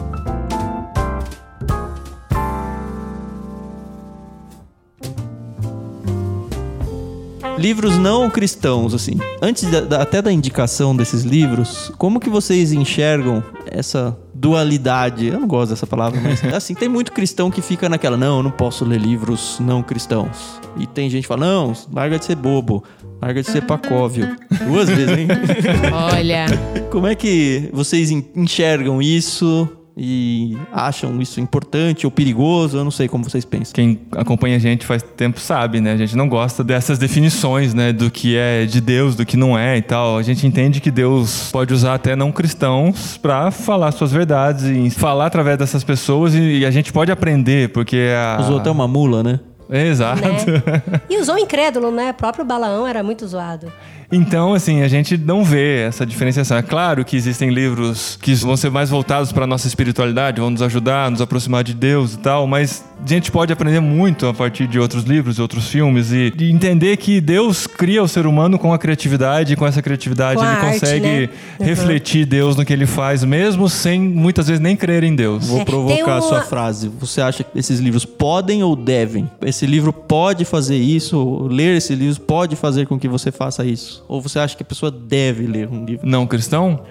Livros 7.59 7.97
não 7.97 8.29
cristãos, 8.29 8.93
assim. 8.93 9.17
Antes 9.41 9.69
da- 9.69 9.81
da- 9.81 10.01
até 10.01 10.21
da 10.21 10.31
indicação 10.31 10.95
desses 10.95 11.23
livros, 11.23 11.91
como 11.97 12.19
que 12.19 12.29
vocês 12.29 12.71
enxergam 12.71 13.43
essa 13.69 14.17
dualidade? 14.33 15.27
Eu 15.27 15.39
não 15.39 15.47
gosto 15.47 15.71
dessa 15.71 15.85
palavra, 15.85 16.19
mas 16.21 16.41
assim, 16.53 16.73
tem 16.73 16.87
muito 16.89 17.11
cristão 17.11 17.51
que 17.51 17.61
fica 17.61 17.87
naquela, 17.89 18.17
não, 18.17 18.37
eu 18.37 18.43
não 18.43 18.51
posso 18.51 18.83
ler 18.85 18.99
livros 18.99 19.57
não 19.59 19.83
cristãos. 19.83 20.59
E 20.77 20.87
tem 20.87 21.09
gente 21.09 21.23
que 21.23 21.27
fala, 21.27 21.45
não, 21.45 21.73
larga 21.93 22.17
de 22.17 22.25
ser 22.25 22.35
bobo, 22.35 22.83
larga 23.21 23.41
de 23.41 23.49
ser 23.49 23.61
pacóvio. 23.63 24.35
Duas 24.65 24.87
vezes, 24.89 25.17
hein? 25.17 25.27
Olha, 26.13 26.45
Como 26.91 27.05
é 27.07 27.15
que 27.15 27.69
vocês 27.73 28.09
en- 28.11 28.25
enxergam 28.35 29.01
isso 29.01 29.67
e 30.01 30.57
acham 30.71 31.21
isso 31.21 31.41
importante 31.41 32.05
ou 32.05 32.11
perigoso? 32.11 32.77
Eu 32.77 32.85
não 32.85 32.91
sei 32.91 33.09
como 33.09 33.23
vocês 33.23 33.43
pensam. 33.43 33.73
Quem 33.73 33.99
acompanha 34.13 34.55
a 34.55 34.59
gente 34.59 34.85
faz 34.85 35.03
tempo 35.03 35.41
sabe, 35.41 35.81
né? 35.81 35.91
A 35.91 35.97
gente 35.97 36.15
não 36.15 36.29
gosta 36.29 36.63
dessas 36.63 36.97
definições, 36.97 37.73
né? 37.73 37.91
Do 37.91 38.09
que 38.09 38.37
é 38.37 38.65
de 38.65 38.79
Deus, 38.79 39.15
do 39.15 39.25
que 39.25 39.35
não 39.35 39.59
é 39.59 39.77
e 39.77 39.81
tal. 39.81 40.17
A 40.17 40.23
gente 40.23 40.47
entende 40.47 40.79
que 40.79 40.89
Deus 40.89 41.49
pode 41.51 41.73
usar 41.73 41.95
até 41.95 42.15
não 42.15 42.31
cristãos 42.31 43.17
pra 43.17 43.51
falar 43.51 43.91
suas 43.91 44.13
verdades 44.13 44.63
e 44.63 44.89
falar 44.89 45.25
através 45.25 45.57
dessas 45.57 45.83
pessoas 45.83 46.33
e, 46.33 46.59
e 46.59 46.65
a 46.65 46.71
gente 46.71 46.93
pode 46.93 47.11
aprender, 47.11 47.69
porque 47.69 48.11
a... 48.15 48.39
Usou 48.39 48.59
até 48.59 48.71
uma 48.71 48.87
mula, 48.87 49.21
né? 49.21 49.39
Exato. 49.69 50.21
Né? 50.21 51.01
E 51.09 51.17
usou 51.19 51.37
incrédulo, 51.37 51.91
né? 51.91 52.11
O 52.11 52.13
próprio 52.13 52.45
Balaão 52.45 52.87
era 52.87 53.03
muito 53.03 53.27
zoado. 53.27 53.71
Então, 54.11 54.53
assim, 54.55 54.81
a 54.81 54.87
gente 54.87 55.15
não 55.17 55.43
vê 55.43 55.81
essa 55.81 56.03
diferenciação. 56.05 56.57
É 56.57 56.61
claro 56.63 57.05
que 57.05 57.15
existem 57.15 57.49
livros 57.51 58.17
que 58.21 58.33
vão 58.33 58.57
ser 58.57 58.71
mais 58.71 58.89
voltados 58.89 59.31
para 59.31 59.43
a 59.43 59.47
nossa 59.47 59.67
espiritualidade, 59.67 60.41
vão 60.41 60.49
nos 60.49 60.61
ajudar, 60.63 61.11
nos 61.11 61.21
aproximar 61.21 61.63
de 61.63 61.75
Deus 61.75 62.15
e 62.15 62.17
tal, 62.17 62.47
mas 62.47 62.83
a 63.03 63.07
gente 63.07 63.31
pode 63.31 63.53
aprender 63.53 63.79
muito 63.79 64.25
a 64.25 64.33
partir 64.33 64.67
de 64.67 64.79
outros 64.79 65.03
livros, 65.03 65.37
outros 65.37 65.67
filmes 65.69 66.11
e 66.11 66.31
de 66.31 66.51
entender 66.51 66.97
que 66.97 67.21
Deus 67.21 67.67
cria 67.67 68.01
o 68.01 68.07
ser 68.07 68.25
humano 68.25 68.57
com 68.57 68.73
a 68.73 68.79
criatividade 68.79 69.53
e 69.53 69.55
com 69.55 69.65
essa 69.67 69.81
criatividade 69.81 70.37
Com 70.39 70.43
ele 70.45 70.55
arte, 70.55 70.79
consegue 70.79 71.05
né? 71.07 71.29
Uhum. 71.59 71.65
refletir 71.67 72.25
Deus 72.25 72.55
no 72.55 72.65
que 72.65 72.73
ele 72.73 72.87
faz, 72.87 73.23
mesmo 73.23 73.69
sem 73.69 73.99
muitas 74.01 74.47
vezes 74.47 74.59
nem 74.59 74.75
crer 74.75 75.03
em 75.03 75.15
Deus. 75.15 75.47
Vou 75.47 75.61
É, 75.61 75.65
provocar 75.65 75.93
tem 75.95 76.03
a 76.03 76.07
uma- 76.07 76.21
sua 76.21 76.41
frase. 76.41 76.89
Você 76.99 77.21
acha 77.21 77.43
que 77.43 77.57
esses 77.59 77.79
livros 77.79 78.05
podem 78.05 78.63
ou 78.63 78.75
devem? 78.75 79.29
Esse 79.45 79.67
livro 79.67 79.93
pode 79.93 80.45
fazer 80.45 80.77
isso? 80.77 81.47
Ler 81.49 81.77
esse 81.77 81.93
livro 81.93 82.19
pode 82.21 82.55
fazer 82.55 82.87
com 82.87 82.99
que 82.99 83.07
você 83.07 83.31
faça 83.31 83.63
isso? 83.63 83.98
Ou 84.07 84.21
você 84.21 84.39
acha 84.39 84.55
que 84.55 84.63
a 84.63 84.65
pessoa 84.65 84.91
deve 84.91 85.45
ler 85.45 85.67
um 85.67 85.85
livro? 85.85 86.07
não 86.07 86.25
cristão? 86.25 86.81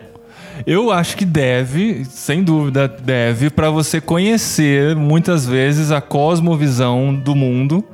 Eu 0.67 0.91
acho 0.91 1.17
que 1.17 1.25
deve, 1.25 2.05
sem 2.05 2.43
dúvida, 2.43 2.89
deve, 2.89 3.51
para 3.51 3.71
você 3.71 4.01
conhecer 4.01 4.97
muitas 4.97 5.47
vezes 5.47 5.91
a 5.93 6.01
cosmovisão 6.01 7.15
do 7.15 7.35
mundo. 7.35 7.85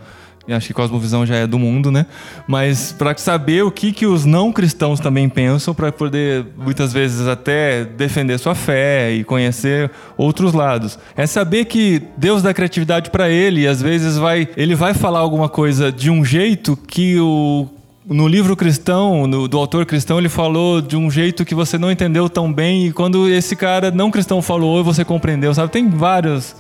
E 0.47 0.53
acho 0.53 0.67
que 0.67 0.75
cosmovisão 0.75 1.25
já 1.25 1.37
é 1.37 1.47
do 1.47 1.59
mundo, 1.59 1.91
né? 1.91 2.05
Mas 2.47 2.93
para 2.93 3.17
saber 3.17 3.65
o 3.65 3.71
que, 3.71 3.93
que 3.93 4.07
os 4.07 4.27
não 4.27 4.53
cristãos 4.53 5.01
também 5.01 5.27
pensam, 5.27 5.75
para 5.75 5.91
poder 5.91 6.45
muitas 6.59 6.93
vezes 6.93 7.27
até 7.27 7.83
defender 7.83 8.39
sua 8.39 8.55
fé 8.55 9.11
e 9.11 9.25
conhecer 9.25 9.91
outros 10.19 10.53
lados. 10.53 10.99
É 11.17 11.27
saber 11.27 11.65
que 11.65 12.03
Deus 12.19 12.43
dá 12.43 12.53
criatividade 12.53 13.09
para 13.09 13.31
ele 13.31 13.63
e 13.63 13.67
às 13.67 13.81
vezes 13.81 14.19
vai, 14.19 14.47
ele 14.55 14.75
vai 14.75 14.93
falar 14.93 15.21
alguma 15.21 15.49
coisa 15.49 15.91
de 15.91 16.11
um 16.11 16.23
jeito 16.23 16.77
que 16.77 17.19
o 17.19 17.67
no 18.07 18.29
livro 18.29 18.55
cristão, 18.57 19.27
no- 19.27 19.49
do 19.49 19.59
autor 19.59 19.87
cristão, 19.87 20.19
ele 20.19 20.29
falou 20.29 20.81
de 20.81 20.97
um 20.97 21.11
jeito 21.11 21.45
que 21.45 21.55
você 21.55 21.79
não 21.79 21.91
entendeu 21.91 22.29
tão 22.29 22.53
bem 22.53 22.87
e 22.87 22.93
quando 22.93 23.29
esse 23.29 23.57
cara 23.57 23.91
não 23.91 24.11
cristão 24.11 24.43
falou, 24.43 24.85
você 24.85 25.05
compreendeu, 25.05 25.55
sabe? 25.55 25.73
Tem 25.73 25.89
várias 25.89 26.55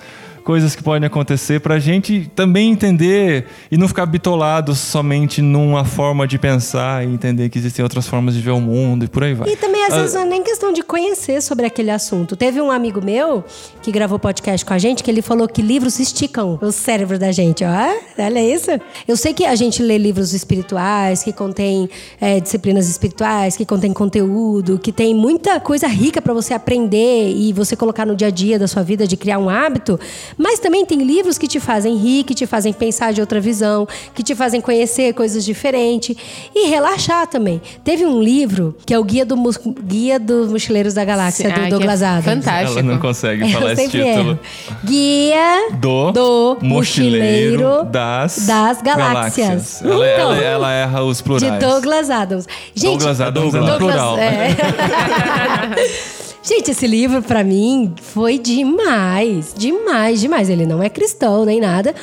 coisas 0.45 0.77
que 0.77 0.83
podem 0.83 1.07
acontecer 1.07 1.61
pra 1.61 1.79
gente 1.79 2.31
também 2.37 2.71
entender 2.71 3.47
e 3.71 3.77
não 3.79 3.89
ficar 3.89 4.05
bitolado 4.07 4.75
somente 4.75 5.41
numa 5.41 5.85
forma 5.85 6.27
de 6.29 6.39
pensar 6.39 7.05
e 7.05 7.13
entender 7.13 7.49
que 7.49 7.59
existem 7.59 7.83
outras 7.83 8.07
formas 8.07 8.35
de 8.35 8.41
ver 8.41 8.51
o 8.51 8.61
mundo 8.61 9.07
e 9.07 9.09
por 9.09 9.25
aí 9.25 9.33
vai. 9.35 9.49
E 9.49 9.57
também, 9.57 9.85
às 9.85 9.95
Ah, 9.95 10.01
vezes, 10.01 10.15
não 10.15 10.23
é 10.23 10.25
nem 10.27 10.43
questão 10.43 10.73
de 10.73 10.83
conhecer 10.83 11.41
sobre 11.43 11.65
aquele 11.67 11.91
assunto. 11.91 12.37
Teve 12.37 12.61
um 12.61 12.71
amigo 12.71 13.03
meu 13.03 13.43
que 13.83 13.91
gravou 13.91 14.19
podcast 14.19 14.65
com 14.65 14.75
a 14.75 14.79
gente 14.79 15.03
que 15.03 15.11
ele 15.11 15.23
falou 15.23 15.49
que 15.49 15.63
livros 15.63 15.99
esticam 15.99 16.59
o 16.61 16.71
cérebro 16.71 17.19
da 17.19 17.33
gente. 17.33 17.65
Ó, 17.65 18.23
olha 18.23 18.55
isso. 18.55 18.71
Eu 19.09 19.17
sei 19.17 19.33
que 19.33 19.45
a 19.47 19.55
gente 19.55 19.83
lê 19.83 19.97
livros 19.97 20.35
espirituais, 20.35 21.23
que 21.23 21.33
contém 21.33 21.89
é, 22.21 22.39
disciplinas 22.39 22.89
espirituais, 22.89 23.57
que 23.57 23.65
contém 23.65 23.93
conteúdo, 23.93 24.79
que 24.79 24.93
tem 24.93 25.15
muita 25.15 25.59
coisa 25.59 25.87
rica 25.87 26.21
para 26.21 26.35
você 26.35 26.53
aprender 26.53 27.33
e 27.35 27.53
você 27.53 27.75
colocar 27.75 28.05
no 28.05 28.15
dia 28.15 28.29
a 28.29 28.31
dia 28.31 28.59
da 28.59 28.69
sua 28.69 28.83
vida 28.83 29.07
de 29.07 29.17
criar 29.17 29.39
um 29.39 29.49
hábito. 29.49 29.99
Mas 30.37 30.59
também 30.59 30.85
tem 30.85 31.03
livros 31.03 31.39
que 31.39 31.47
te 31.47 31.61
fazem 31.61 31.97
rir, 31.97 32.25
que 32.25 32.35
te 32.35 32.47
fazem 32.47 32.73
pensar 32.73 33.13
de 33.13 33.21
outra 33.21 33.41
visão, 33.41 33.87
que 34.15 34.23
te 34.23 34.35
fazem 34.35 34.61
conhecer 34.61 35.13
coisas 35.15 35.45
diferentes 35.45 36.17
e 36.55 36.69
relaxar 36.69 37.27
também. 37.27 37.61
Teve 37.85 38.05
um 38.05 38.21
livro 38.23 38.77
que 38.85 38.93
é 38.93 38.99
o 38.99 39.05
Guia, 39.05 39.25
do 39.25 39.37
Mus- 39.37 39.59
Guia 39.85 40.19
dos 40.19 40.51
Mochileiros 40.51 40.95
da 40.95 41.05
Galáxia, 41.05 41.47
Ah, 41.49 41.51
do 41.51 41.55
que 41.61 41.67
é 41.67 41.69
Douglas 41.69 42.03
Adams. 42.03 42.25
fantástico. 42.25 42.79
Ela 42.79 42.83
não 42.83 42.99
consegue 42.99 43.49
falar 43.53 43.73
esse 43.73 43.83
sempre 43.83 44.05
título. 44.05 44.31
erro. 44.31 44.39
Guia 44.85 45.69
Do, 45.79 46.11
do 46.13 46.59
Mochileiro 46.63 47.63
Mochileiro 47.63 47.85
das, 47.85 48.47
das 48.47 48.83
Galáxias. 48.83 49.83
Ela, 49.83 49.95
Então, 50.13 50.33
ela- 50.35 50.43
ela 50.43 50.73
erra 50.73 51.03
os 51.05 51.21
plurais. 51.21 51.53
de 51.53 51.59
Douglas 51.59 52.11
Adams. 52.11 52.47
Gente, 52.75 52.91
Douglas 52.99 53.21
Adams 53.21 53.55
é 53.55 53.59
Douglas. 53.59 53.73
no 53.73 53.79
plural. 53.79 54.19
é. 54.19 54.49
Gente, 56.47 56.73
esse 56.73 56.87
livro 56.87 57.23
pra 57.23 57.43
mim 57.43 57.95
foi 58.03 58.39
demais, 58.39 59.55
demais, 59.57 60.21
demais. 60.21 60.51
Ele 60.51 60.67
não 60.67 60.83
é 60.83 60.91
cristão 60.91 61.47
nem 61.47 61.59
nada, 61.59 61.95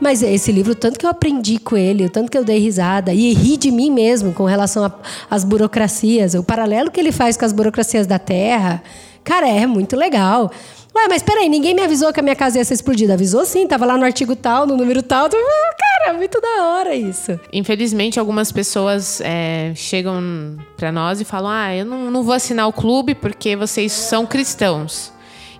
mas 0.00 0.22
esse 0.22 0.50
livro, 0.50 0.74
tanto 0.74 0.98
que 0.98 1.04
eu 1.04 1.10
aprendi 1.10 1.58
com 1.58 1.76
ele, 1.76 2.06
o 2.06 2.08
tanto 2.08 2.30
que 2.30 2.38
eu 2.38 2.42
dei 2.42 2.58
risada 2.58 3.12
e 3.12 3.34
ri 3.34 3.58
de 3.58 3.70
mim 3.70 3.90
mesmo 3.90 4.32
com 4.32 4.44
relação 4.46 4.90
às 5.28 5.44
burocracias, 5.44 6.32
o 6.32 6.42
paralelo 6.42 6.90
que 6.90 6.98
ele 6.98 7.12
faz 7.12 7.36
com 7.36 7.44
as 7.44 7.52
burocracias 7.52 8.06
da 8.06 8.18
Terra, 8.18 8.82
cara, 9.22 9.46
é 9.46 9.66
muito 9.66 9.94
legal. 9.94 10.50
Ué, 10.94 11.06
mas 11.08 11.22
peraí, 11.22 11.48
ninguém 11.48 11.74
me 11.74 11.82
avisou 11.82 12.12
que 12.12 12.18
a 12.18 12.22
minha 12.22 12.34
casa 12.34 12.58
ia 12.58 12.64
ser 12.64 12.74
explodida. 12.74 13.14
Avisou 13.14 13.44
sim, 13.44 13.66
tava 13.66 13.86
lá 13.86 13.96
no 13.96 14.04
artigo 14.04 14.34
tal, 14.34 14.66
no 14.66 14.76
número 14.76 15.02
tal. 15.02 15.28
Cara, 15.30 16.14
muito 16.14 16.40
da 16.40 16.64
hora 16.66 16.94
isso. 16.94 17.38
Infelizmente, 17.52 18.18
algumas 18.18 18.50
pessoas 18.50 19.20
é, 19.20 19.72
chegam 19.76 20.56
pra 20.76 20.90
nós 20.90 21.20
e 21.20 21.24
falam: 21.24 21.50
Ah, 21.50 21.74
eu 21.74 21.84
não, 21.84 22.10
não 22.10 22.22
vou 22.22 22.34
assinar 22.34 22.66
o 22.66 22.72
clube 22.72 23.14
porque 23.14 23.54
vocês 23.54 23.92
são 23.92 24.26
cristãos. 24.26 25.12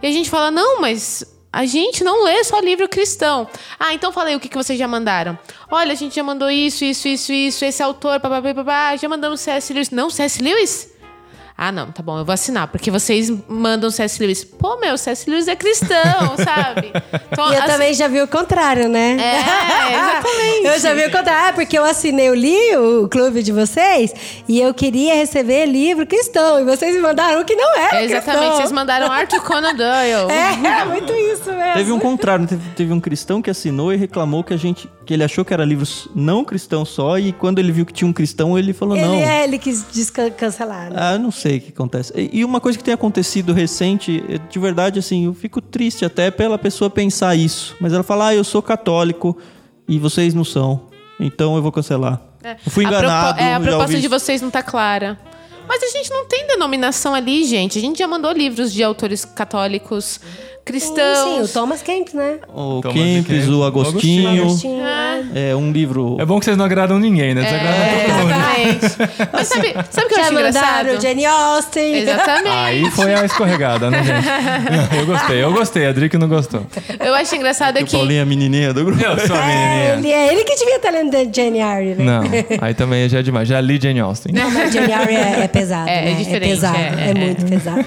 E 0.02 0.06
a 0.06 0.10
gente 0.10 0.28
fala: 0.28 0.50
Não, 0.50 0.80
mas 0.80 1.24
a 1.52 1.64
gente 1.64 2.02
não 2.02 2.24
lê 2.24 2.42
só 2.44 2.58
livro 2.60 2.88
cristão. 2.88 3.46
Ah, 3.78 3.94
então 3.94 4.12
falei 4.12 4.34
o 4.34 4.40
que, 4.40 4.48
que 4.48 4.56
vocês 4.56 4.78
já 4.78 4.88
mandaram. 4.88 5.38
Olha, 5.70 5.92
a 5.92 5.96
gente 5.96 6.14
já 6.14 6.22
mandou 6.22 6.50
isso, 6.50 6.84
isso, 6.84 7.06
isso, 7.06 7.32
isso, 7.32 7.64
esse 7.64 7.82
autor, 7.82 8.20
papapá, 8.20 8.54
papá, 8.54 8.96
já 8.96 9.08
mandamos 9.08 9.40
C.S. 9.40 9.72
Lewis. 9.72 9.90
Não, 9.90 10.10
C.S. 10.10 10.42
Lewis? 10.42 10.90
Ah, 11.62 11.70
não, 11.70 11.92
tá 11.92 12.02
bom, 12.02 12.18
eu 12.18 12.24
vou 12.24 12.32
assinar, 12.32 12.68
porque 12.68 12.90
vocês 12.90 13.30
mandam 13.46 13.90
C.S. 13.90 14.18
Lewis. 14.18 14.42
Pô, 14.42 14.78
meu, 14.80 14.96
C.S. 14.96 15.28
Lewis 15.28 15.46
é 15.46 15.54
cristão, 15.54 16.34
sabe? 16.42 16.90
Então, 17.30 17.50
E 17.52 17.54
eu 17.54 17.58
assim, 17.62 17.72
também 17.72 17.92
já 17.92 18.08
vi 18.08 18.22
o 18.22 18.26
contrário, 18.26 18.88
né? 18.88 19.18
É, 19.20 19.94
exatamente. 19.94 20.64
eu 20.72 20.80
já 20.80 20.94
vi 20.94 21.04
o 21.04 21.10
contrário. 21.10 21.48
Ah, 21.48 21.52
porque 21.52 21.76
eu 21.78 21.84
assinei, 21.84 22.28
eu 22.30 22.34
li 22.34 22.76
o 22.78 23.08
clube 23.08 23.42
de 23.42 23.52
vocês 23.52 24.10
e 24.48 24.58
eu 24.58 24.72
queria 24.72 25.14
receber 25.14 25.66
livro 25.66 26.06
cristão. 26.06 26.60
E 26.60 26.64
vocês 26.64 26.94
me 26.94 27.02
mandaram 27.02 27.42
o 27.42 27.44
que 27.44 27.54
não 27.54 27.76
era 27.76 27.96
É, 28.00 28.04
exatamente, 28.04 28.38
cristão. 28.38 28.56
vocês 28.56 28.72
mandaram 28.72 29.06
Arthur 29.12 29.42
Conan 29.42 29.74
Doyle. 29.74 30.30
É, 30.32 30.84
muito 30.86 31.12
isso 31.12 31.52
mesmo. 31.52 31.74
Teve 31.74 31.92
um 31.92 31.98
contrário, 32.00 32.46
teve, 32.46 32.70
teve 32.70 32.92
um 32.94 33.00
cristão 33.00 33.42
que 33.42 33.50
assinou 33.50 33.92
e 33.92 33.96
reclamou 33.96 34.42
que 34.42 34.54
a 34.54 34.56
gente 34.56 34.88
que 35.04 35.14
ele 35.14 35.24
achou 35.24 35.44
que 35.44 35.52
era 35.52 35.64
livros 35.64 36.08
não 36.14 36.44
cristão 36.44 36.84
só 36.84 37.18
e 37.18 37.32
quando 37.32 37.58
ele 37.58 37.72
viu 37.72 37.84
que 37.84 37.92
tinha 37.92 38.06
um 38.08 38.12
cristão 38.12 38.56
ele 38.56 38.72
falou 38.72 38.96
Ele, 38.96 39.04
não. 39.06 39.14
é, 39.16 39.42
ele 39.42 39.58
quis 39.58 39.84
cancelar. 40.36 40.88
né? 40.90 40.96
Ah, 40.96 41.12
eu 41.14 41.18
não 41.18 41.32
sei 41.32 41.49
o 41.58 41.60
que 41.60 41.68
acontece. 41.70 42.12
E 42.32 42.44
uma 42.44 42.60
coisa 42.60 42.76
que 42.78 42.84
tem 42.84 42.94
acontecido 42.94 43.52
recente, 43.52 44.22
é, 44.28 44.38
de 44.38 44.58
verdade, 44.58 44.98
assim, 44.98 45.26
eu 45.26 45.34
fico 45.34 45.60
triste 45.60 46.04
até 46.04 46.30
pela 46.30 46.58
pessoa 46.58 46.90
pensar 46.90 47.34
isso. 47.34 47.76
Mas 47.80 47.92
ela 47.92 48.02
fala, 48.02 48.28
ah, 48.28 48.34
eu 48.34 48.44
sou 48.44 48.62
católico 48.62 49.36
e 49.88 49.98
vocês 49.98 50.34
não 50.34 50.44
são. 50.44 50.88
Então 51.18 51.56
eu 51.56 51.62
vou 51.62 51.72
cancelar. 51.72 52.20
Eu 52.42 52.70
fui 52.70 52.84
A 52.84 52.88
enganado. 52.88 53.40
é, 53.40 53.54
a 53.54 53.60
proposta 53.60 54.00
de 54.00 54.08
vocês 54.08 54.40
não 54.40 54.50
tá 54.50 54.62
clara. 54.62 55.18
Mas 55.68 55.82
a 55.82 55.88
gente 55.88 56.10
não 56.10 56.26
tem 56.26 56.46
denominação 56.48 57.14
ali, 57.14 57.44
gente. 57.44 57.78
A 57.78 57.80
gente 57.80 57.98
já 57.98 58.08
mandou 58.08 58.32
livros 58.32 58.72
de 58.72 58.82
autores 58.82 59.24
católicos 59.24 60.20
cristãos. 60.64 61.18
Sim, 61.24 61.40
o 61.42 61.48
Thomas 61.48 61.82
Kempis, 61.82 62.14
né? 62.14 62.38
O 62.48 62.80
Thomas 62.82 62.96
Kempis, 62.96 63.48
o 63.48 63.60
o 63.60 63.64
Agostinho. 63.64 64.42
Agostinho, 64.42 64.82
É 65.34 65.54
um 65.56 65.72
livro. 65.72 66.16
É 66.20 66.24
bom 66.24 66.38
que 66.38 66.44
vocês 66.44 66.56
não 66.56 66.64
agradam 66.64 66.98
ninguém, 66.98 67.34
né? 67.34 67.42
Desagradam 67.42 67.80
É, 67.82 68.04
todo 68.04 68.16
mundo. 68.16 68.30
exatamente. 68.30 69.30
Mas 69.32 69.48
sabe, 69.48 69.74
sabe 69.90 70.06
o 70.06 70.08
que 70.08 70.14
eu 70.14 70.18
Já 70.18 70.22
acho 70.24 70.32
mandaram 70.34 70.80
engraçado? 70.90 71.02
Jane 71.02 71.26
Austen. 71.26 71.94
Exatamente. 71.96 72.48
Aí 72.56 72.90
foi 72.90 73.14
a 73.14 73.24
escorregada, 73.24 73.90
né, 73.90 74.02
gente? 74.04 74.30
Eu 75.00 75.06
gostei, 75.06 75.42
eu 75.42 75.52
gostei. 75.52 75.86
A 75.86 75.92
Drick 75.92 76.16
não 76.18 76.28
gostou. 76.28 76.62
Eu 76.98 77.14
acho 77.14 77.34
engraçado 77.34 77.78
O 77.78 77.84
que. 77.84 77.96
Paulinho 77.96 78.20
é 78.22 78.24
menininha 78.24 78.72
do 78.72 78.84
grupo. 78.84 79.02
Eu 79.02 79.18
sou 79.26 79.36
a 79.36 79.50
É, 79.50 79.96
menininha. 79.96 79.98
ele, 79.98 80.12
é 80.12 80.32
ele 80.32 80.44
que 80.44 80.54
devia 80.56 80.76
estar 80.76 80.90
lendo 80.90 81.12
Jane 81.34 81.58
Eyre, 81.60 81.94
né? 81.94 82.04
Não, 82.04 82.22
aí 82.60 82.74
também 82.74 83.08
já 83.08 83.18
é 83.18 83.22
demais. 83.22 83.48
Já 83.48 83.60
li 83.60 83.78
Jane 83.80 84.00
Austen. 84.00 84.32
Não, 84.34 84.50
mas 84.50 84.72
Jane 84.72 84.92
Eyre 84.92 85.14
é, 85.14 85.44
é 85.44 85.48
pesado, 85.48 85.88
É, 85.88 86.00
é 86.00 86.04
né? 86.12 86.14
diferente, 86.18 86.50
pesado, 86.50 86.76
é, 86.76 86.80
é, 86.80 87.10
é, 87.10 87.14
muito 87.14 87.44
pesado. 87.46 87.84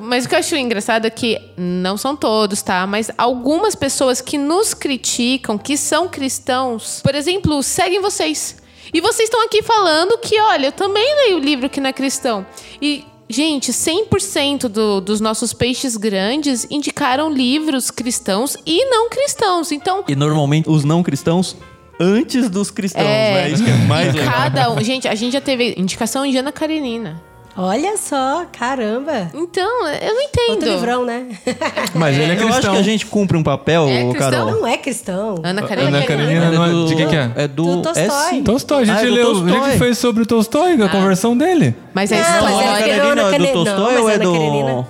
Mas 0.00 0.24
o 0.24 0.28
que 0.28 0.34
eu 0.34 0.38
acho 0.38 0.56
engraçado 0.56 1.06
é 1.06 1.10
que 1.10 1.38
não 1.56 1.96
são 1.96 2.13
todos, 2.16 2.62
tá? 2.62 2.86
Mas 2.86 3.10
algumas 3.18 3.74
pessoas 3.74 4.20
que 4.20 4.36
nos 4.38 4.74
criticam, 4.74 5.56
que 5.58 5.76
são 5.76 6.08
cristãos, 6.08 7.00
por 7.02 7.14
exemplo, 7.14 7.62
seguem 7.62 8.00
vocês. 8.00 8.56
E 8.92 9.00
vocês 9.00 9.28
estão 9.28 9.42
aqui 9.44 9.62
falando 9.62 10.18
que, 10.18 10.38
olha, 10.40 10.66
eu 10.66 10.72
também 10.72 11.04
leio 11.24 11.36
o 11.36 11.40
livro 11.40 11.68
que 11.68 11.80
não 11.80 11.88
é 11.90 11.92
cristão. 11.92 12.46
E, 12.80 13.04
gente, 13.28 13.72
100% 13.72 14.68
do, 14.68 15.00
dos 15.00 15.20
nossos 15.20 15.52
peixes 15.52 15.96
grandes 15.96 16.66
indicaram 16.70 17.30
livros 17.30 17.90
cristãos 17.90 18.56
e 18.64 18.84
não 18.86 19.08
cristãos. 19.08 19.72
Então, 19.72 20.04
E 20.06 20.14
normalmente 20.14 20.68
os 20.68 20.84
não 20.84 21.02
cristãos 21.02 21.56
antes 21.98 22.48
dos 22.50 22.70
cristãos, 22.70 23.04
É. 23.06 23.34
né? 23.34 23.50
Isso 23.50 23.64
que 23.64 23.70
é 23.70 23.74
mais 23.86 24.14
legal. 24.14 24.32
cada 24.32 24.70
um. 24.70 24.80
Gente, 24.82 25.08
a 25.08 25.14
gente 25.14 25.32
já 25.32 25.40
teve 25.40 25.74
indicação 25.76 26.28
de 26.28 26.36
Ana 26.36 26.52
Karenina. 26.52 27.22
Olha 27.56 27.96
só, 27.96 28.44
caramba. 28.50 29.30
Então, 29.32 29.86
eu 29.86 30.14
não 30.14 30.20
entendo. 30.22 30.50
Outro 30.50 30.68
livrão, 30.70 31.04
né? 31.04 31.26
Mas 31.94 32.16
ele 32.18 32.32
é 32.32 32.34
Eu 32.34 32.48
acho 32.48 32.52
cristão. 32.54 32.72
que 32.74 32.78
a 32.80 32.82
gente 32.82 33.06
cumpre 33.06 33.36
um 33.36 33.42
papel, 33.44 33.86
É 33.88 34.02
cristão? 34.10 34.30
Carol. 34.30 34.50
Não 34.50 34.66
é 34.66 34.76
cristão. 34.76 35.34
Ana 35.42 35.62
Karenina. 35.62 35.98
Ana 35.98 36.06
Karenina 36.06 36.50
não 36.50 36.64
é- 36.84 36.88
de 36.88 36.96
quem 36.96 37.08
que 37.08 37.14
é? 37.16 37.30
É 37.36 37.46
do, 37.48 37.76
Do 37.76 37.82
Tolstói. 37.82 38.02
é 38.04 38.10
sim. 38.30 38.42
Tolstói, 38.42 38.82
a 38.82 38.84
gente 38.86 38.96
Ah, 38.98 39.02
é 39.02 39.06
do 39.06 39.12
leu. 39.14 39.22
A 39.30 39.34
Tolstói. 39.34 39.52
gente 39.70 39.78
fez 39.78 39.98
sobre 39.98 40.22
o 40.24 40.26
Tolstói, 40.26 40.72
a 40.82 40.88
conversão 40.88 41.36
dele. 41.36 41.76
Mas 41.94 42.10
a 42.12 42.16
Não, 42.16 42.22
Não, 42.22 42.30
mas 42.30 42.42
Ana 42.42 42.50
é 42.50 42.64
história. 42.64 42.94
Karenina 42.96 43.22
é 43.22 43.38
do 43.38 43.52
Tolstói 43.52 43.94
não, 43.94 44.02
ou 44.02 44.10
é 44.10 44.14
Ana 44.14 44.24
do... 44.24 44.86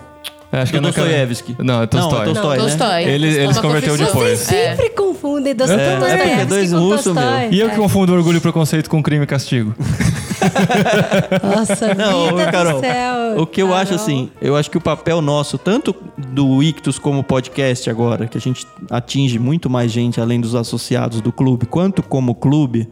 É, 0.54 0.60
acho 0.62 0.72
que 0.72 0.78
Karenina- 0.80 0.92
Dostoiévski. 1.04 1.56
Não, 1.58 1.82
é 1.82 1.86
Tolstói. 1.86 2.12
Não, 2.12 2.22
é 2.22 2.24
Tolstói, 2.24 2.56
Não, 2.58 2.64
né? 2.64 2.70
Tolstói. 2.70 3.04
Ele, 3.04 3.26
ele 3.26 3.52
se 3.52 3.58
Uma 3.58 3.62
converteu 3.62 3.96
depois. 3.96 4.38
Sempre 4.40 4.90
confundem 4.90 5.54
Dostoiévski 5.54 6.10
É, 6.10 6.28
é 6.28 6.40
é 6.40 6.44
dois 6.46 6.72
com 6.72 6.78
russos, 6.78 7.06
meu. 7.12 7.14
Tolstói. 7.22 7.48
E 7.50 7.60
eu 7.60 7.70
que 7.70 7.76
confundo 7.76 8.12
orgulho 8.14 8.38
e 8.38 8.40
preconceito 8.40 8.88
com 8.88 9.02
crime 9.02 9.24
e 9.24 9.26
castigo. 9.26 9.74
Nossa, 11.42 11.94
Não, 11.94 12.36
vida 12.36 12.50
Carol, 12.52 12.74
do 12.74 12.80
céu. 12.80 13.42
o 13.42 13.46
que 13.46 13.62
eu 13.62 13.72
acho 13.74 13.92
Carol. 13.92 14.04
assim, 14.04 14.30
eu 14.40 14.56
acho 14.56 14.70
que 14.70 14.76
o 14.78 14.80
papel 14.80 15.20
nosso, 15.20 15.56
tanto 15.58 15.94
do 16.28 16.62
Ictus 16.62 16.98
como 16.98 17.22
podcast 17.22 17.88
agora, 17.88 18.26
que 18.26 18.36
a 18.38 18.40
gente 18.40 18.66
atinge 18.90 19.38
muito 19.38 19.68
mais 19.70 19.90
gente 19.90 20.20
além 20.20 20.40
dos 20.40 20.54
associados 20.54 21.20
do 21.20 21.32
clube, 21.32 21.66
quanto 21.66 22.02
como 22.02 22.34
clube, 22.34 22.88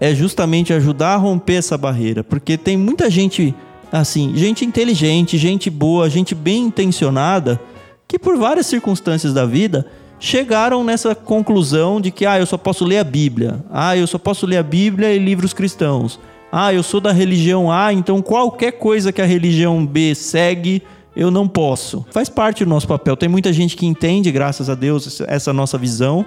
é 0.00 0.14
justamente 0.14 0.72
ajudar 0.72 1.14
a 1.14 1.16
romper 1.16 1.54
essa 1.56 1.76
barreira. 1.78 2.24
Porque 2.24 2.56
tem 2.56 2.76
muita 2.76 3.08
gente, 3.10 3.54
assim, 3.90 4.32
gente 4.36 4.64
inteligente, 4.64 5.36
gente 5.38 5.70
boa, 5.70 6.08
gente 6.08 6.34
bem 6.34 6.64
intencionada, 6.64 7.60
que 8.06 8.18
por 8.18 8.36
várias 8.36 8.66
circunstâncias 8.66 9.32
da 9.32 9.46
vida 9.46 9.86
chegaram 10.18 10.84
nessa 10.84 11.14
conclusão 11.14 12.00
de 12.00 12.10
que, 12.10 12.26
ah, 12.26 12.38
eu 12.38 12.46
só 12.46 12.58
posso 12.58 12.84
ler 12.84 12.98
a 12.98 13.04
Bíblia. 13.04 13.64
Ah, 13.70 13.96
eu 13.96 14.06
só 14.06 14.18
posso 14.18 14.46
ler 14.46 14.58
a 14.58 14.62
Bíblia 14.62 15.12
e 15.12 15.18
livros 15.18 15.52
cristãos. 15.52 16.20
Ah, 16.52 16.74
eu 16.74 16.82
sou 16.82 17.00
da 17.00 17.12
religião 17.12 17.70
A, 17.72 17.92
então 17.92 18.20
qualquer 18.20 18.72
coisa 18.72 19.12
que 19.12 19.22
a 19.22 19.24
religião 19.24 19.86
B 19.86 20.14
segue, 20.14 20.82
eu 21.16 21.30
não 21.30 21.48
posso. 21.48 22.04
Faz 22.10 22.28
parte 22.28 22.64
do 22.64 22.70
nosso 22.70 22.86
papel. 22.86 23.16
Tem 23.16 23.28
muita 23.28 23.52
gente 23.52 23.76
que 23.76 23.86
entende, 23.86 24.30
graças 24.30 24.68
a 24.68 24.74
Deus, 24.74 25.20
essa 25.26 25.52
nossa 25.52 25.78
visão. 25.78 26.26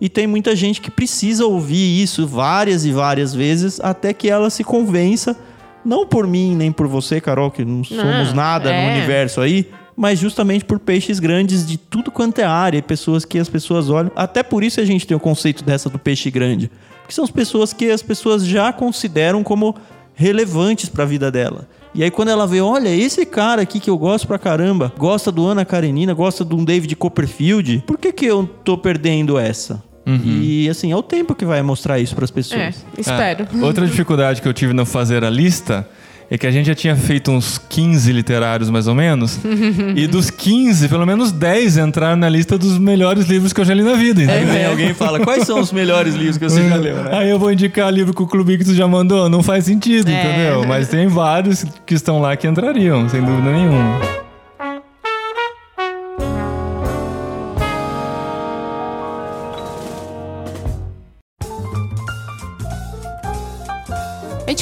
E 0.00 0.08
tem 0.08 0.26
muita 0.26 0.56
gente 0.56 0.80
que 0.80 0.90
precisa 0.90 1.46
ouvir 1.46 2.02
isso 2.02 2.26
várias 2.26 2.84
e 2.84 2.92
várias 2.92 3.34
vezes 3.34 3.80
até 3.80 4.12
que 4.12 4.28
ela 4.28 4.50
se 4.50 4.64
convença, 4.64 5.36
não 5.84 6.06
por 6.06 6.26
mim 6.26 6.54
nem 6.54 6.72
por 6.72 6.86
você, 6.86 7.20
Carol, 7.20 7.50
que 7.50 7.64
não 7.64 7.84
somos 7.84 8.32
nada 8.32 8.70
no 8.70 8.76
é. 8.76 8.96
universo 8.96 9.40
aí, 9.40 9.68
mas 9.96 10.18
justamente 10.18 10.64
por 10.64 10.78
peixes 10.78 11.20
grandes 11.20 11.66
de 11.66 11.76
tudo 11.76 12.10
quanto 12.10 12.40
é 12.40 12.44
área, 12.44 12.78
e 12.78 12.82
pessoas 12.82 13.24
que 13.24 13.38
as 13.38 13.48
pessoas 13.48 13.90
olham. 13.90 14.10
Até 14.16 14.42
por 14.42 14.64
isso 14.64 14.80
a 14.80 14.84
gente 14.84 15.06
tem 15.06 15.16
o 15.16 15.20
conceito 15.20 15.64
dessa 15.64 15.88
do 15.88 15.98
peixe 15.98 16.30
grande, 16.30 16.70
que 17.06 17.14
são 17.14 17.24
as 17.24 17.30
pessoas 17.30 17.72
que 17.72 17.90
as 17.90 18.02
pessoas 18.02 18.44
já 18.46 18.72
consideram 18.72 19.42
como 19.42 19.74
relevantes 20.14 20.88
para 20.88 21.04
a 21.04 21.06
vida 21.06 21.30
dela. 21.30 21.68
E 21.94 22.02
aí 22.02 22.10
quando 22.10 22.28
ela 22.28 22.46
vê, 22.46 22.60
olha, 22.60 22.88
esse 22.88 23.24
cara 23.24 23.62
aqui 23.62 23.78
que 23.78 23.88
eu 23.88 23.96
gosto 23.96 24.26
pra 24.26 24.38
caramba, 24.38 24.92
gosta 24.98 25.30
do 25.30 25.46
Ana 25.46 25.64
Karenina, 25.64 26.12
gosta 26.12 26.44
de 26.44 26.54
um 26.54 26.64
David 26.64 26.96
Copperfield, 26.96 27.84
por 27.86 27.98
que 27.98 28.12
que 28.12 28.26
eu 28.26 28.48
tô 28.64 28.76
perdendo 28.76 29.38
essa? 29.38 29.82
E 30.06 30.68
assim, 30.68 30.92
é 30.92 30.96
o 30.96 31.02
tempo 31.02 31.34
que 31.34 31.44
vai 31.44 31.62
mostrar 31.62 31.98
isso 31.98 32.14
pras 32.14 32.30
É, 32.30 32.34
pessoas. 32.34 32.86
espero. 32.98 33.46
Ah, 33.52 33.64
outra 33.64 33.86
dificuldade 33.86 34.42
que 34.42 34.48
eu 34.48 34.52
tive 34.52 34.72
no 34.72 34.84
fazer 34.84 35.24
a 35.24 35.30
lista 35.30 35.86
é 36.30 36.38
que 36.38 36.46
a 36.46 36.50
gente 36.50 36.66
já 36.66 36.74
tinha 36.74 36.96
feito 36.96 37.30
uns 37.30 37.58
15 37.58 38.10
literários, 38.12 38.68
mais 38.70 38.86
ou 38.86 38.94
menos. 38.94 39.38
e 39.94 40.06
dos 40.06 40.30
15, 40.30 40.88
pelo 40.88 41.04
menos 41.06 41.30
10 41.32 41.76
entraram 41.78 42.16
na 42.16 42.28
lista 42.28 42.56
dos 42.58 42.78
melhores 42.78 43.26
livros 43.26 43.52
que 43.52 43.60
eu 43.60 43.64
já 43.64 43.74
li 43.74 43.82
na 43.82 43.94
vida. 43.94 44.20
Aí 44.22 44.26
entendeu? 44.42 44.52
vem 44.54 44.66
alguém 44.66 44.94
fala, 44.94 45.20
quais 45.20 45.44
são 45.44 45.60
os 45.60 45.70
melhores 45.72 46.14
livros 46.14 46.38
que 46.38 46.44
você 46.48 46.66
já 46.68 46.76
leu, 46.76 46.96
né? 47.04 47.10
Aí 47.18 47.30
eu 47.30 47.38
vou 47.38 47.52
indicar 47.52 47.92
livro 47.92 48.12
que 48.14 48.22
o 48.22 48.26
Clube 48.26 48.56
que 48.58 48.64
tu 48.64 48.74
já 48.74 48.88
mandou. 48.88 49.28
Não 49.28 49.42
faz 49.42 49.64
sentido, 49.66 50.10
É. 50.10 50.12
entendeu? 50.22 50.64
Mas 50.66 50.88
tem 50.88 51.06
vários 51.08 51.64
que 51.86 51.94
estão 51.94 52.18
lá 52.20 52.34
que 52.36 52.46
entrariam, 52.46 53.06
sem 53.08 53.22
dúvida 53.22 53.50
nenhuma. 53.52 54.23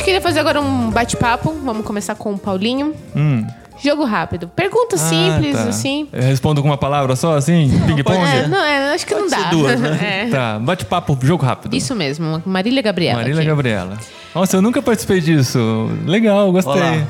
Gente 0.03 0.05
queria 0.05 0.21
fazer 0.21 0.41
agora 0.41 0.61
um 0.61 0.91
bate-papo. 0.91 1.53
Vamos 1.65 1.85
começar 1.87 2.15
com 2.15 2.33
o 2.35 2.39
Paulinho. 2.39 2.95
Hum. 3.15 3.47
Jogo 3.83 4.05
rápido. 4.05 4.49
Pergunta 4.49 4.97
simples, 4.97 5.57
Ah, 5.57 5.63
tá. 5.65 5.69
assim. 5.71 6.07
Eu 6.13 6.23
respondo 6.23 6.63
com 6.63 6.69
uma 6.69 6.79
palavra 6.79 7.17
só, 7.17 7.37
assim? 7.37 7.69
Ping-pong? 7.87 8.17
É, 8.17 8.47
não, 8.47 8.63
é, 8.65 8.95
acho 8.95 9.05
que 9.07 9.15
não 9.15 9.29
ser 9.29 9.37
dá. 9.37 9.51
duas, 9.51 9.81
né? 9.81 9.99
É. 10.29 10.31
Tá, 10.31 10.59
bate-papo, 10.61 11.19
jogo 11.23 11.45
rápido. 11.45 11.75
Isso 11.75 11.95
mesmo, 11.95 12.41
Marília 12.47 12.81
Gabriela. 12.83 13.19
Marília 13.19 13.41
aqui. 13.41 13.49
Gabriela. 13.49 13.99
Nossa, 14.35 14.57
eu 14.57 14.63
nunca 14.63 14.81
participei 14.81 15.21
disso. 15.21 15.91
Legal, 16.07 16.51
gostei. 16.53 16.73
Olá. 16.75 17.07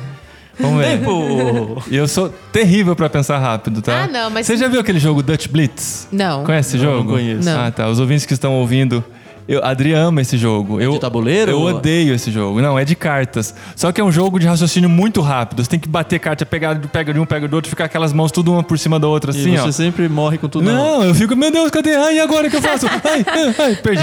Vamos 0.58 0.80
ver. 0.84 0.98
Tempo! 0.98 1.82
E 1.90 1.96
eu 1.96 2.06
sou 2.06 2.28
terrível 2.52 2.94
pra 2.94 3.08
pensar 3.08 3.38
rápido, 3.38 3.80
tá? 3.82 4.04
Ah, 4.04 4.06
não, 4.06 4.30
mas- 4.30 4.46
Você 4.46 4.56
já 4.56 4.68
viu 4.68 4.80
aquele 4.80 4.98
jogo 4.98 5.22
Dutch 5.22 5.48
Blitz? 5.48 6.08
Não. 6.12 6.44
Conhece 6.44 6.76
esse 6.76 6.84
Não, 6.84 6.92
jogo? 6.92 7.04
não 7.04 7.14
conheço. 7.16 7.48
Não. 7.48 7.60
Ah, 7.66 7.70
tá. 7.70 7.88
Os 7.88 7.98
ouvintes 7.98 8.24
que 8.26 8.34
estão 8.34 8.52
ouvindo. 8.54 9.02
Eu, 9.48 9.62
a 9.62 9.70
Adri 9.70 9.92
ama 9.92 10.20
esse 10.20 10.36
jogo. 10.38 10.80
Eu, 10.80 10.92
de 10.92 11.00
tabuleiro? 11.00 11.50
Eu 11.50 11.60
odeio 11.60 12.14
esse 12.14 12.30
jogo. 12.30 12.60
Não, 12.60 12.78
é 12.78 12.84
de 12.84 12.94
cartas. 12.94 13.54
Só 13.74 13.90
que 13.90 14.00
é 14.00 14.04
um 14.04 14.12
jogo 14.12 14.38
de 14.38 14.46
raciocínio 14.46 14.88
muito 14.88 15.20
rápido. 15.20 15.64
Você 15.64 15.70
tem 15.70 15.80
que 15.80 15.88
bater 15.88 16.18
carta, 16.20 16.46
pegar, 16.46 16.78
pega 16.78 17.12
de 17.12 17.18
um, 17.18 17.26
pega 17.26 17.48
do 17.48 17.54
outro, 17.56 17.68
ficar 17.68 17.86
aquelas 17.86 18.12
mãos 18.12 18.30
tudo 18.30 18.52
uma 18.52 18.62
por 18.62 18.78
cima 18.78 19.00
da 19.00 19.08
outra, 19.08 19.32
E 19.32 19.40
assim, 19.40 19.56
você 19.56 19.68
ó. 19.68 19.72
sempre 19.72 20.08
morre 20.08 20.38
com 20.38 20.48
tudo. 20.48 20.64
Não, 20.64 21.02
eu 21.02 21.14
fico, 21.14 21.34
meu 21.34 21.50
Deus, 21.50 21.70
cadê? 21.70 21.94
Ai, 21.96 22.20
agora 22.20 22.46
o 22.46 22.50
que 22.50 22.56
eu 22.56 22.62
faço? 22.62 22.86
Ai, 23.04 23.24
ai, 23.26 23.54
ai, 23.58 23.76
perdi. 23.76 24.02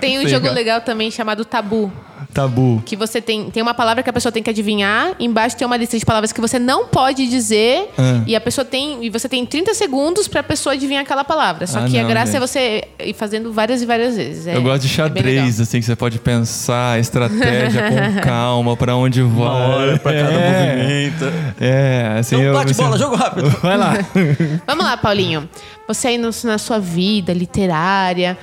Tem 0.00 0.18
um 0.18 0.22
Sei, 0.22 0.30
jogo 0.30 0.42
cara. 0.44 0.54
legal 0.54 0.80
também 0.82 1.10
chamado 1.10 1.44
Tabu. 1.44 1.90
Tabu. 2.32 2.82
Que 2.84 2.96
você 2.96 3.20
tem, 3.20 3.50
tem 3.50 3.62
uma 3.62 3.74
palavra 3.74 4.02
que 4.02 4.10
a 4.10 4.12
pessoa 4.12 4.30
tem 4.32 4.42
que 4.42 4.50
adivinhar, 4.50 5.14
embaixo 5.20 5.56
tem 5.56 5.66
uma 5.66 5.76
lista 5.76 5.98
de 5.98 6.04
palavras 6.04 6.32
que 6.32 6.40
você 6.40 6.58
não 6.58 6.86
pode 6.86 7.26
dizer, 7.28 7.88
Ah. 7.98 8.22
e 8.26 8.34
a 8.36 8.40
pessoa 8.40 8.64
tem. 8.64 9.04
E 9.04 9.10
você 9.10 9.28
tem 9.28 9.44
30 9.44 9.74
segundos 9.74 10.26
pra 10.28 10.42
pessoa 10.42 10.74
adivinhar 10.74 11.02
aquela 11.02 11.24
palavra. 11.24 11.66
Só 11.66 11.80
Ah, 11.80 11.84
que 11.84 11.98
a 11.98 12.02
não, 12.02 12.08
graça 12.08 12.32
gente. 12.32 12.36
é 12.36 12.40
você 12.40 12.84
ir 13.00 13.14
fazendo 13.14 13.52
várias 13.52 13.82
e 13.82 13.86
várias 13.86 14.16
vezes. 14.16 14.46
É- 14.46 14.56
eu 14.56 14.62
gosto 14.62 14.82
de 14.82 14.88
é 14.88 14.90
xadrez, 14.96 15.60
assim, 15.60 15.78
que 15.80 15.86
você 15.86 15.96
pode 15.96 16.18
pensar, 16.18 16.98
estratégia 17.00 17.82
com 17.82 18.20
calma, 18.22 18.76
pra 18.76 18.96
onde 18.96 19.20
vai. 19.22 19.30
Uma 19.30 19.50
hora 19.52 19.98
pra 19.98 20.12
cada 20.12 20.32
É. 20.32 20.76
movimento. 20.76 21.24
É, 21.60 22.16
assim. 22.18 22.36
Então 22.36 22.46
eu, 22.46 22.54
bate 22.54 22.70
assim- 22.72 22.82
bola, 22.82 22.98
jogo 22.98 23.16
rápido. 23.16 23.50
Vai 23.62 23.76
lá. 23.76 23.94
Vamos 24.66 24.84
lá, 24.84 24.96
Paulinho. 24.96 25.48
Você 25.86 26.08
aí 26.08 26.18
no- 26.18 26.30
na 26.44 26.58
sua 26.58 26.78
vida 26.78 27.32
literária, 27.32 28.36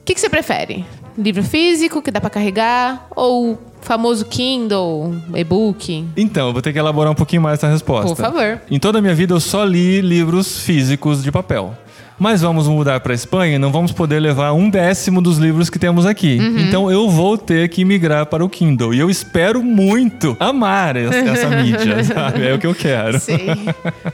o 0.00 0.04
que, 0.04 0.14
que 0.14 0.20
você 0.20 0.28
prefere? 0.28 0.84
Livro 1.16 1.42
físico 1.42 2.02
que 2.02 2.10
dá 2.10 2.20
pra 2.20 2.30
carregar 2.30 3.06
ou 3.14 3.58
famoso 3.80 4.24
Kindle, 4.24 5.14
e-book? 5.34 6.04
Então, 6.16 6.48
eu 6.48 6.52
vou 6.52 6.62
ter 6.62 6.72
que 6.72 6.78
elaborar 6.78 7.12
um 7.12 7.14
pouquinho 7.14 7.42
mais 7.42 7.58
essa 7.58 7.68
resposta. 7.68 8.08
Por 8.08 8.16
favor. 8.16 8.60
Em 8.70 8.78
toda 8.78 8.98
a 8.98 9.02
minha 9.02 9.14
vida, 9.14 9.34
eu 9.34 9.40
só 9.40 9.64
li 9.64 10.00
livros 10.00 10.58
físicos 10.58 11.22
de 11.22 11.30
papel. 11.30 11.74
Mas 12.18 12.42
vamos 12.42 12.68
mudar 12.68 13.00
para 13.00 13.12
Espanha 13.12 13.56
e 13.56 13.58
não 13.58 13.72
vamos 13.72 13.90
poder 13.90 14.20
levar 14.20 14.52
um 14.52 14.70
décimo 14.70 15.20
dos 15.20 15.38
livros 15.38 15.68
que 15.68 15.78
temos 15.78 16.06
aqui. 16.06 16.38
Uhum. 16.40 16.58
Então 16.60 16.90
eu 16.90 17.10
vou 17.10 17.36
ter 17.36 17.68
que 17.68 17.84
migrar 17.84 18.26
para 18.26 18.44
o 18.44 18.48
Kindle. 18.48 18.94
E 18.94 19.00
eu 19.00 19.10
espero 19.10 19.62
muito 19.62 20.36
amar 20.38 20.96
essa, 20.96 21.16
essa 21.16 21.48
mídia, 21.48 22.02
sabe? 22.04 22.46
É 22.46 22.54
o 22.54 22.58
que 22.58 22.66
eu 22.66 22.74
quero. 22.74 23.18
Sim. 23.18 23.34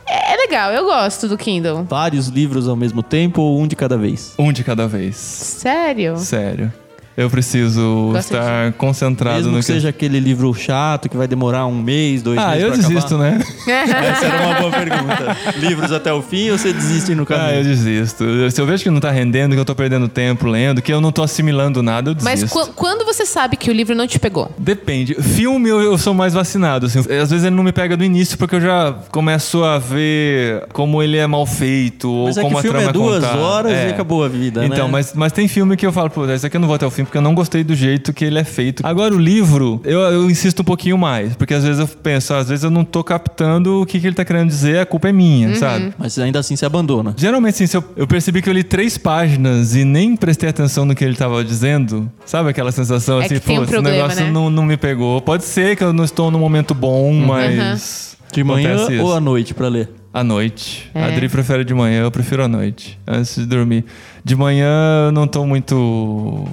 é 0.08 0.36
legal, 0.36 0.72
eu 0.72 0.84
gosto 0.84 1.28
do 1.28 1.36
Kindle. 1.36 1.84
Vários 1.84 2.28
livros 2.28 2.68
ao 2.68 2.76
mesmo 2.76 3.02
tempo 3.02 3.42
ou 3.42 3.60
um 3.60 3.66
de 3.66 3.76
cada 3.76 3.98
vez? 3.98 4.34
Um 4.38 4.50
de 4.50 4.64
cada 4.64 4.88
vez. 4.88 5.16
Sério? 5.16 6.16
Sério. 6.16 6.72
Eu 7.16 7.28
preciso 7.28 8.12
estar 8.16 8.72
concentrado 8.74 9.36
Mesmo 9.38 9.52
no 9.52 9.58
que 9.58 9.64
seja 9.64 9.88
aquele 9.90 10.18
livro 10.20 10.54
chato 10.54 11.08
que 11.08 11.16
vai 11.16 11.26
demorar 11.28 11.66
um 11.66 11.74
mês, 11.82 12.22
dois 12.22 12.38
Ah, 12.38 12.50
meses 12.50 12.62
eu 12.62 12.68
pra 12.68 12.76
desisto, 12.78 13.14
acabar. 13.16 13.30
né? 13.32 13.44
Essa 14.10 14.26
era 14.26 14.46
uma 14.46 14.54
boa 14.60 14.70
pergunta. 14.70 15.36
Livros 15.58 15.92
até 15.92 16.12
o 16.12 16.22
fim 16.22 16.50
ou 16.50 16.56
você 16.56 16.72
desiste 16.72 17.14
no 17.14 17.22
Ah, 17.28 17.34
eu 17.34 17.36
caminho? 17.38 17.64
desisto. 17.64 18.24
Se 18.50 18.60
eu 18.60 18.64
vejo 18.64 18.82
que 18.84 18.90
não 18.90 19.00
tá 19.00 19.10
rendendo, 19.10 19.54
que 19.54 19.60
eu 19.60 19.64
tô 19.64 19.74
perdendo 19.74 20.08
tempo 20.08 20.46
lendo, 20.46 20.80
que 20.80 20.92
eu 20.92 21.00
não 21.00 21.12
tô 21.12 21.22
assimilando 21.22 21.82
nada, 21.82 22.10
eu 22.12 22.16
Mas 22.22 22.40
desisto. 22.40 22.58
qu- 22.58 22.72
quando 22.74 23.04
você 23.04 23.26
sabe 23.26 23.56
que 23.56 23.68
o 23.70 23.72
livro 23.74 23.94
não 23.94 24.06
te 24.06 24.18
pegou? 24.18 24.50
Depende. 24.56 25.14
Filme 25.14 25.68
eu, 25.68 25.80
eu 25.82 25.98
sou 25.98 26.14
mais 26.14 26.32
vacinado. 26.32 26.86
Assim. 26.86 27.00
Às 27.00 27.30
vezes 27.30 27.44
ele 27.44 27.54
não 27.56 27.64
me 27.64 27.72
pega 27.72 27.96
do 27.96 28.04
início 28.04 28.38
porque 28.38 28.54
eu 28.56 28.60
já 28.60 28.94
começo 29.10 29.62
a 29.64 29.78
ver 29.78 30.64
como 30.72 31.02
ele 31.02 31.18
é 31.18 31.26
mal 31.26 31.44
feito 31.44 32.08
Mas 32.26 32.36
ou 32.36 32.42
é 32.42 32.44
que 32.46 32.48
como 32.48 32.56
o 32.56 32.58
a 32.58 32.62
filme 32.62 32.78
trama 32.78 32.90
é 32.90 32.92
duas 32.92 33.22
contada. 33.24 33.40
horas 33.42 33.72
É. 33.72 33.88
e 33.88 33.90
acabou 33.92 34.24
a 34.24 34.28
vida, 34.28 34.64
Então, 34.64 34.86
né? 34.86 34.92
mas, 34.92 35.12
mas 35.14 35.32
tem 35.32 35.46
filme 35.48 35.76
que 35.76 35.84
eu 35.84 35.92
falo, 35.92 36.08
pô, 36.08 36.24
esse 36.30 36.46
aqui 36.46 36.56
eu 36.56 36.60
não 36.60 36.68
vou 36.68 36.76
até 36.76 36.86
o 36.86 36.90
fim 36.90 36.99
porque 37.04 37.18
eu 37.18 37.22
não 37.22 37.34
gostei 37.34 37.62
do 37.64 37.74
jeito 37.74 38.12
que 38.12 38.24
ele 38.24 38.38
é 38.38 38.44
feito. 38.44 38.86
Agora, 38.86 39.14
o 39.14 39.18
livro, 39.18 39.80
eu, 39.84 40.00
eu 40.00 40.30
insisto 40.30 40.60
um 40.60 40.64
pouquinho 40.64 40.96
mais, 40.98 41.34
porque 41.36 41.54
às 41.54 41.64
vezes 41.64 41.78
eu 41.80 41.86
penso, 41.88 42.34
às 42.34 42.48
vezes 42.48 42.64
eu 42.64 42.70
não 42.70 42.84
tô 42.84 43.02
captando 43.04 43.82
o 43.82 43.86
que, 43.86 43.98
que 44.00 44.06
ele 44.06 44.14
tá 44.16 44.24
querendo 44.24 44.48
dizer, 44.48 44.78
a 44.80 44.86
culpa 44.86 45.08
é 45.08 45.12
minha, 45.12 45.48
Uhum. 45.48 45.54
sabe? 45.56 45.92
Mas 45.98 46.18
ainda 46.18 46.38
assim 46.38 46.56
se 46.56 46.64
abandona. 46.64 47.14
Geralmente, 47.16 47.54
assim, 47.54 47.66
se 47.66 47.76
eu, 47.76 47.84
eu 47.96 48.06
percebi 48.06 48.42
que 48.42 48.48
eu 48.48 48.52
li 48.52 48.62
três 48.62 48.96
páginas 48.98 49.74
e 49.74 49.84
nem 49.84 50.16
prestei 50.16 50.48
atenção 50.48 50.84
no 50.84 50.94
que 50.94 51.04
ele 51.04 51.14
tava 51.16 51.42
dizendo. 51.44 52.10
Sabe 52.24 52.50
aquela 52.50 52.72
sensação 52.72 53.20
É 53.20 53.24
assim, 53.26 53.34
que 53.34 53.40
tem 53.40 53.56
um 53.56 53.60
putz, 53.60 53.70
problema, 53.72 53.96
o 53.96 54.00
negócio 54.00 54.24
né? 54.24 54.30
não, 54.30 54.50
não 54.50 54.64
me 54.64 54.76
pegou. 54.76 55.20
Pode 55.20 55.44
ser 55.44 55.76
que 55.76 55.84
eu 55.84 55.92
não 55.92 56.04
estou 56.04 56.30
num 56.30 56.38
momento 56.38 56.74
bom, 56.74 57.12
mas. 57.14 58.16
De 58.32 58.44
manhã 58.44 58.74
isso. 58.88 59.02
ou 59.02 59.12
à 59.12 59.20
noite 59.20 59.52
pra 59.54 59.66
ler? 59.68 59.90
À 60.12 60.22
noite. 60.24 60.88
É. 60.94 61.02
A 61.02 61.06
Adri 61.06 61.28
prefere 61.28 61.64
de 61.64 61.74
manhã, 61.74 62.02
eu 62.02 62.10
prefiro 62.10 62.44
à 62.44 62.48
noite, 62.48 62.98
antes 63.06 63.34
de 63.36 63.46
dormir. 63.46 63.84
De 64.24 64.36
manhã 64.36 65.06
eu 65.06 65.12
não 65.12 65.26
tô 65.26 65.44
muito. 65.46 66.46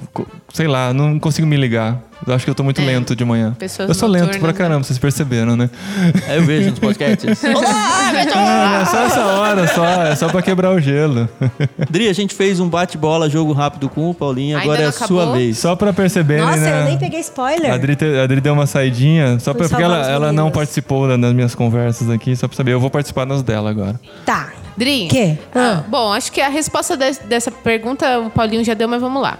Sei 0.52 0.66
lá, 0.66 0.92
não 0.92 1.18
consigo 1.18 1.46
me 1.46 1.56
ligar. 1.56 1.98
Eu 2.26 2.34
acho 2.34 2.44
que 2.44 2.50
eu 2.50 2.54
tô 2.54 2.64
muito 2.64 2.80
É. 2.80 2.84
lento 2.84 3.14
de 3.14 3.24
manhã. 3.24 3.54
Pessoas 3.58 3.88
eu 3.88 3.94
sou 3.94 4.08
lento 4.08 4.38
pra 4.40 4.48
né? 4.48 4.52
caramba, 4.52 4.82
vocês 4.82 4.98
perceberam, 4.98 5.56
né? 5.56 5.70
Aí 6.28 6.36
eu 6.38 6.42
vejo 6.42 6.70
nos 6.70 6.78
podcasts. 6.78 7.40
Ah, 8.34 8.80
é 8.82 8.84
só 8.86 8.98
essa 9.04 9.20
hora, 9.26 9.66
só. 9.68 9.84
É 10.04 10.16
só 10.16 10.28
pra 10.28 10.42
quebrar 10.42 10.70
o 10.72 10.80
gelo. 10.80 11.28
Dri, 11.90 12.08
a 12.08 12.12
gente 12.12 12.34
fez 12.34 12.58
um 12.58 12.68
bate-bola, 12.68 13.28
jogo 13.28 13.52
rápido 13.52 13.88
com 13.88 14.08
o 14.10 14.14
Paulinho. 14.14 14.56
Ainda 14.56 14.64
Agora 14.72 14.82
é 14.82 14.86
a 14.88 14.92
sua 14.92 15.32
vez. 15.32 15.58
Só 15.58 15.76
pra 15.76 15.92
perceberem, 15.92 16.44
Nossa, 16.44 16.58
né? 16.58 16.80
eu 16.80 16.84
nem 16.86 16.98
peguei 16.98 17.20
spoiler. 17.20 17.70
A 17.70 17.74
Adri, 17.74 17.94
te- 17.96 18.04
a 18.18 18.24
Adri 18.24 18.40
deu 18.40 18.54
uma 18.54 18.66
saidinha, 18.66 19.38
só 19.38 19.52
pra, 19.54 19.68
porque 19.68 19.82
ela, 19.82 20.08
ela 20.08 20.32
não 20.32 20.50
participou 20.50 21.06
da- 21.06 21.16
das 21.16 21.32
minhas 21.32 21.54
conversas 21.54 22.08
aqui, 22.10 22.34
só 22.34 22.48
pra 22.48 22.56
saber. 22.56 22.72
Eu 22.72 22.80
vou 22.80 22.90
participar 22.90 23.24
das 23.26 23.42
dela 23.42 23.70
agora. 23.70 24.00
Tá. 24.24 24.48
Dri? 24.76 25.08
Quê? 25.10 25.36
Ah, 25.54 25.78
Ah. 25.80 25.84
bom, 25.88 26.12
acho 26.12 26.30
que 26.30 26.40
a 26.40 26.48
resposta 26.48 26.96
des- 26.96 27.18
dessa 27.18 27.50
pergunta 27.62 28.18
o 28.20 28.30
Paulinho 28.30 28.64
já 28.64 28.74
deu, 28.74 28.88
mas 28.88 29.00
vamos 29.00 29.22
lá. 29.22 29.38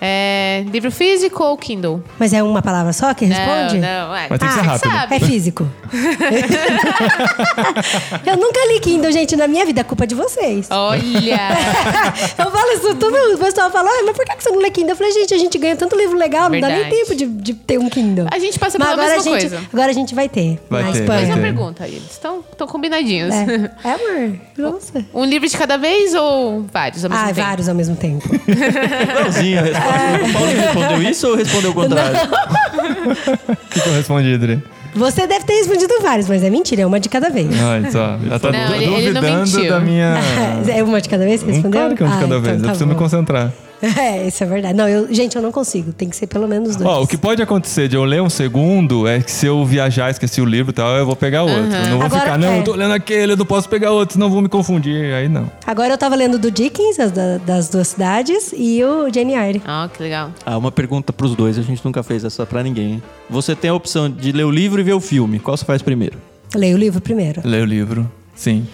É, 0.00 0.64
livro 0.72 0.90
físico 0.90 1.42
ou 1.44 1.56
Kindle? 1.58 2.02
Mas 2.18 2.32
é 2.32 2.42
uma 2.42 2.62
palavra 2.62 2.92
só 2.92 3.12
que 3.12 3.26
responde? 3.26 3.78
Não, 3.78 4.08
não. 4.08 4.16
É, 4.16 4.26
Mas 4.30 4.38
tem 4.38 4.48
que 4.48 4.54
ser 4.54 4.60
você 4.60 4.66
rápido. 4.66 4.90
sabe. 4.92 5.14
É 5.14 5.20
físico. 5.20 5.68
eu 8.26 8.36
nunca 8.36 8.60
li 8.72 8.80
Kindle, 8.80 9.12
gente, 9.12 9.36
na 9.36 9.46
minha 9.46 9.64
vida. 9.66 9.80
É 9.80 9.84
culpa 9.84 10.06
de 10.06 10.14
vocês. 10.14 10.68
Olha! 10.70 11.00
eu 12.38 12.50
falo 12.50 12.72
isso 12.72 12.94
tudo, 12.94 13.16
o 13.34 13.38
pessoal 13.38 13.70
fala, 13.70 13.88
"Ai, 13.90 14.02
mas 14.04 14.16
por 14.16 14.24
que 14.24 14.42
você 14.42 14.50
não 14.50 14.58
lê 14.60 14.70
Kindle? 14.70 14.90
Eu 14.92 14.96
falei, 14.96 15.12
gente, 15.12 15.34
a 15.34 15.38
gente 15.38 15.58
ganha 15.58 15.76
tanto 15.76 15.96
livro 15.96 16.16
legal, 16.16 16.48
não 16.50 16.60
dá 16.60 16.68
nem 16.68 16.76
Verdade. 16.78 16.96
tempo 16.96 17.14
de, 17.14 17.26
de 17.26 17.54
ter 17.54 17.78
um 17.78 17.88
Kindle. 17.88 18.26
A 18.30 18.38
gente 18.38 18.58
passa 18.58 18.78
Mas 18.78 18.88
pela 18.88 19.02
agora 19.02 19.16
mesma 19.16 19.36
a 19.36 19.40
gente, 19.40 19.50
coisa. 19.50 19.66
Agora 19.72 19.90
a 19.90 19.94
gente 19.94 20.14
vai 20.14 20.28
ter. 20.28 20.60
Vai 20.70 20.82
na 20.82 20.92
ter, 20.92 21.00
Espanha. 21.00 21.20
Mas 21.20 21.28
uma 21.30 21.38
pergunta 21.42 21.84
aí. 21.84 21.94
Eles 21.96 22.10
estão 22.10 22.42
combinadinhos. 22.68 23.34
É, 23.34 23.70
é 23.84 23.92
amor. 23.92 24.38
Nossa. 24.56 25.04
Um 25.12 25.24
livro 25.24 25.48
de 25.48 25.56
cada 25.56 25.76
vez 25.76 26.14
ou 26.14 26.64
vários 26.72 27.04
ao 27.04 27.10
mesmo 27.10 27.24
Ah, 27.24 27.28
tempo? 27.28 27.40
vários 27.46 27.68
ao 27.68 27.74
mesmo 27.74 27.96
tempo. 27.96 28.28
Igualzinho 28.46 29.58
a 29.58 29.62
resposta. 29.62 29.89
O 29.90 30.32
Paulo 30.32 30.48
respondeu 30.48 31.02
isso 31.10 31.28
ou 31.28 31.36
respondeu 31.36 31.70
o 31.70 31.74
contrário? 31.74 32.18
O 32.20 33.56
que, 33.70 33.80
que 33.80 33.88
eu 33.88 33.92
respondi, 33.94 34.34
Adri? 34.34 34.62
Você 34.94 35.24
deve 35.26 35.44
ter 35.44 35.52
respondido 35.54 35.94
vários, 36.02 36.28
mas 36.28 36.42
é 36.42 36.50
mentira, 36.50 36.82
é 36.82 36.86
uma 36.86 36.98
de 36.98 37.08
cada 37.08 37.30
vez. 37.30 37.46
Olha 37.62 37.90
só, 37.92 38.18
já 38.28 38.38
tá 38.40 38.50
Não, 38.50 38.66
du- 38.66 38.74
ele- 38.74 38.84
ele 38.86 39.12
não 39.12 39.20
duvidando 39.22 39.38
mentiu. 39.52 39.68
da 39.70 39.78
minha... 39.80 40.14
é 40.68 40.82
uma 40.82 41.00
de 41.00 41.08
cada 41.08 41.24
vez 41.24 41.42
que 41.42 41.50
respondeu? 41.52 41.80
Claro 41.80 41.94
que 41.96 42.02
é 42.02 42.06
um 42.06 42.08
de 42.08 42.14
Ah, 42.16 42.20
cada 42.20 42.26
então 42.26 42.40
vez, 42.40 42.54
eu 42.56 42.60
tá 42.62 42.68
preciso 42.68 42.86
me 42.88 42.94
bom. 42.94 42.98
concentrar. 42.98 43.52
É, 44.00 44.26
isso 44.26 44.42
é 44.44 44.46
verdade. 44.46 44.74
Não, 44.76 44.88
eu, 44.88 45.12
gente, 45.12 45.36
eu 45.36 45.42
não 45.42 45.50
consigo. 45.50 45.92
Tem 45.92 46.08
que 46.08 46.16
ser 46.16 46.26
pelo 46.26 46.46
menos 46.46 46.76
dois. 46.76 46.88
Ó, 46.88 47.02
o 47.02 47.06
que 47.06 47.16
pode 47.16 47.42
acontecer 47.42 47.88
de 47.88 47.96
eu 47.96 48.04
ler 48.04 48.20
um 48.22 48.28
segundo 48.30 49.06
é 49.08 49.20
que 49.20 49.30
se 49.30 49.46
eu 49.46 49.64
viajar, 49.64 50.10
esqueci 50.10 50.40
o 50.40 50.44
livro 50.44 50.70
e 50.70 50.74
tal, 50.74 50.90
eu 50.96 51.06
vou 51.06 51.16
pegar 51.16 51.42
outro. 51.42 51.56
Eu 51.64 51.86
não 51.88 51.96
vou 51.98 52.06
Agora, 52.06 52.20
ficar, 52.20 52.38
não, 52.38 52.48
é. 52.52 52.58
eu 52.58 52.64
tô 52.64 52.74
lendo 52.74 52.92
aquele, 52.92 53.32
eu 53.32 53.36
não 53.36 53.46
posso 53.46 53.68
pegar 53.68 53.90
outro, 53.92 54.14
senão 54.14 54.28
vou 54.30 54.42
me 54.42 54.48
confundir. 54.48 55.14
Aí 55.14 55.28
não. 55.28 55.50
Agora 55.66 55.94
eu 55.94 55.98
tava 55.98 56.14
lendo 56.14 56.38
do 56.38 56.50
Dickens, 56.50 57.00
as 57.00 57.10
da- 57.12 57.38
das 57.38 57.68
duas 57.68 57.88
cidades, 57.88 58.52
e 58.56 58.82
o 58.84 59.12
Jane 59.12 59.34
Eyre. 59.34 59.62
Ah, 59.66 59.88
que 59.92 60.02
legal. 60.02 60.30
Ah, 60.44 60.58
uma 60.58 60.70
pergunta 60.70 61.12
pros 61.12 61.34
dois, 61.34 61.58
a 61.58 61.62
gente 61.62 61.82
nunca 61.84 62.02
fez 62.02 62.22
essa 62.24 62.44
pra 62.44 62.62
ninguém. 62.62 63.02
Você 63.28 63.54
tem 63.56 63.70
a 63.70 63.74
opção 63.74 64.10
de 64.10 64.30
ler 64.32 64.44
o 64.44 64.50
livro 64.50 64.80
e 64.80 64.84
ver 64.84 64.92
o 64.94 65.00
filme. 65.00 65.38
Qual 65.38 65.56
você 65.56 65.64
faz 65.64 65.80
primeiro? 65.80 66.18
Leio 66.54 66.76
o 66.76 66.78
livro 66.78 67.00
primeiro. 67.00 67.40
Ler 67.44 67.62
o 67.62 67.66
livro, 67.66 68.10
sim. 68.34 68.66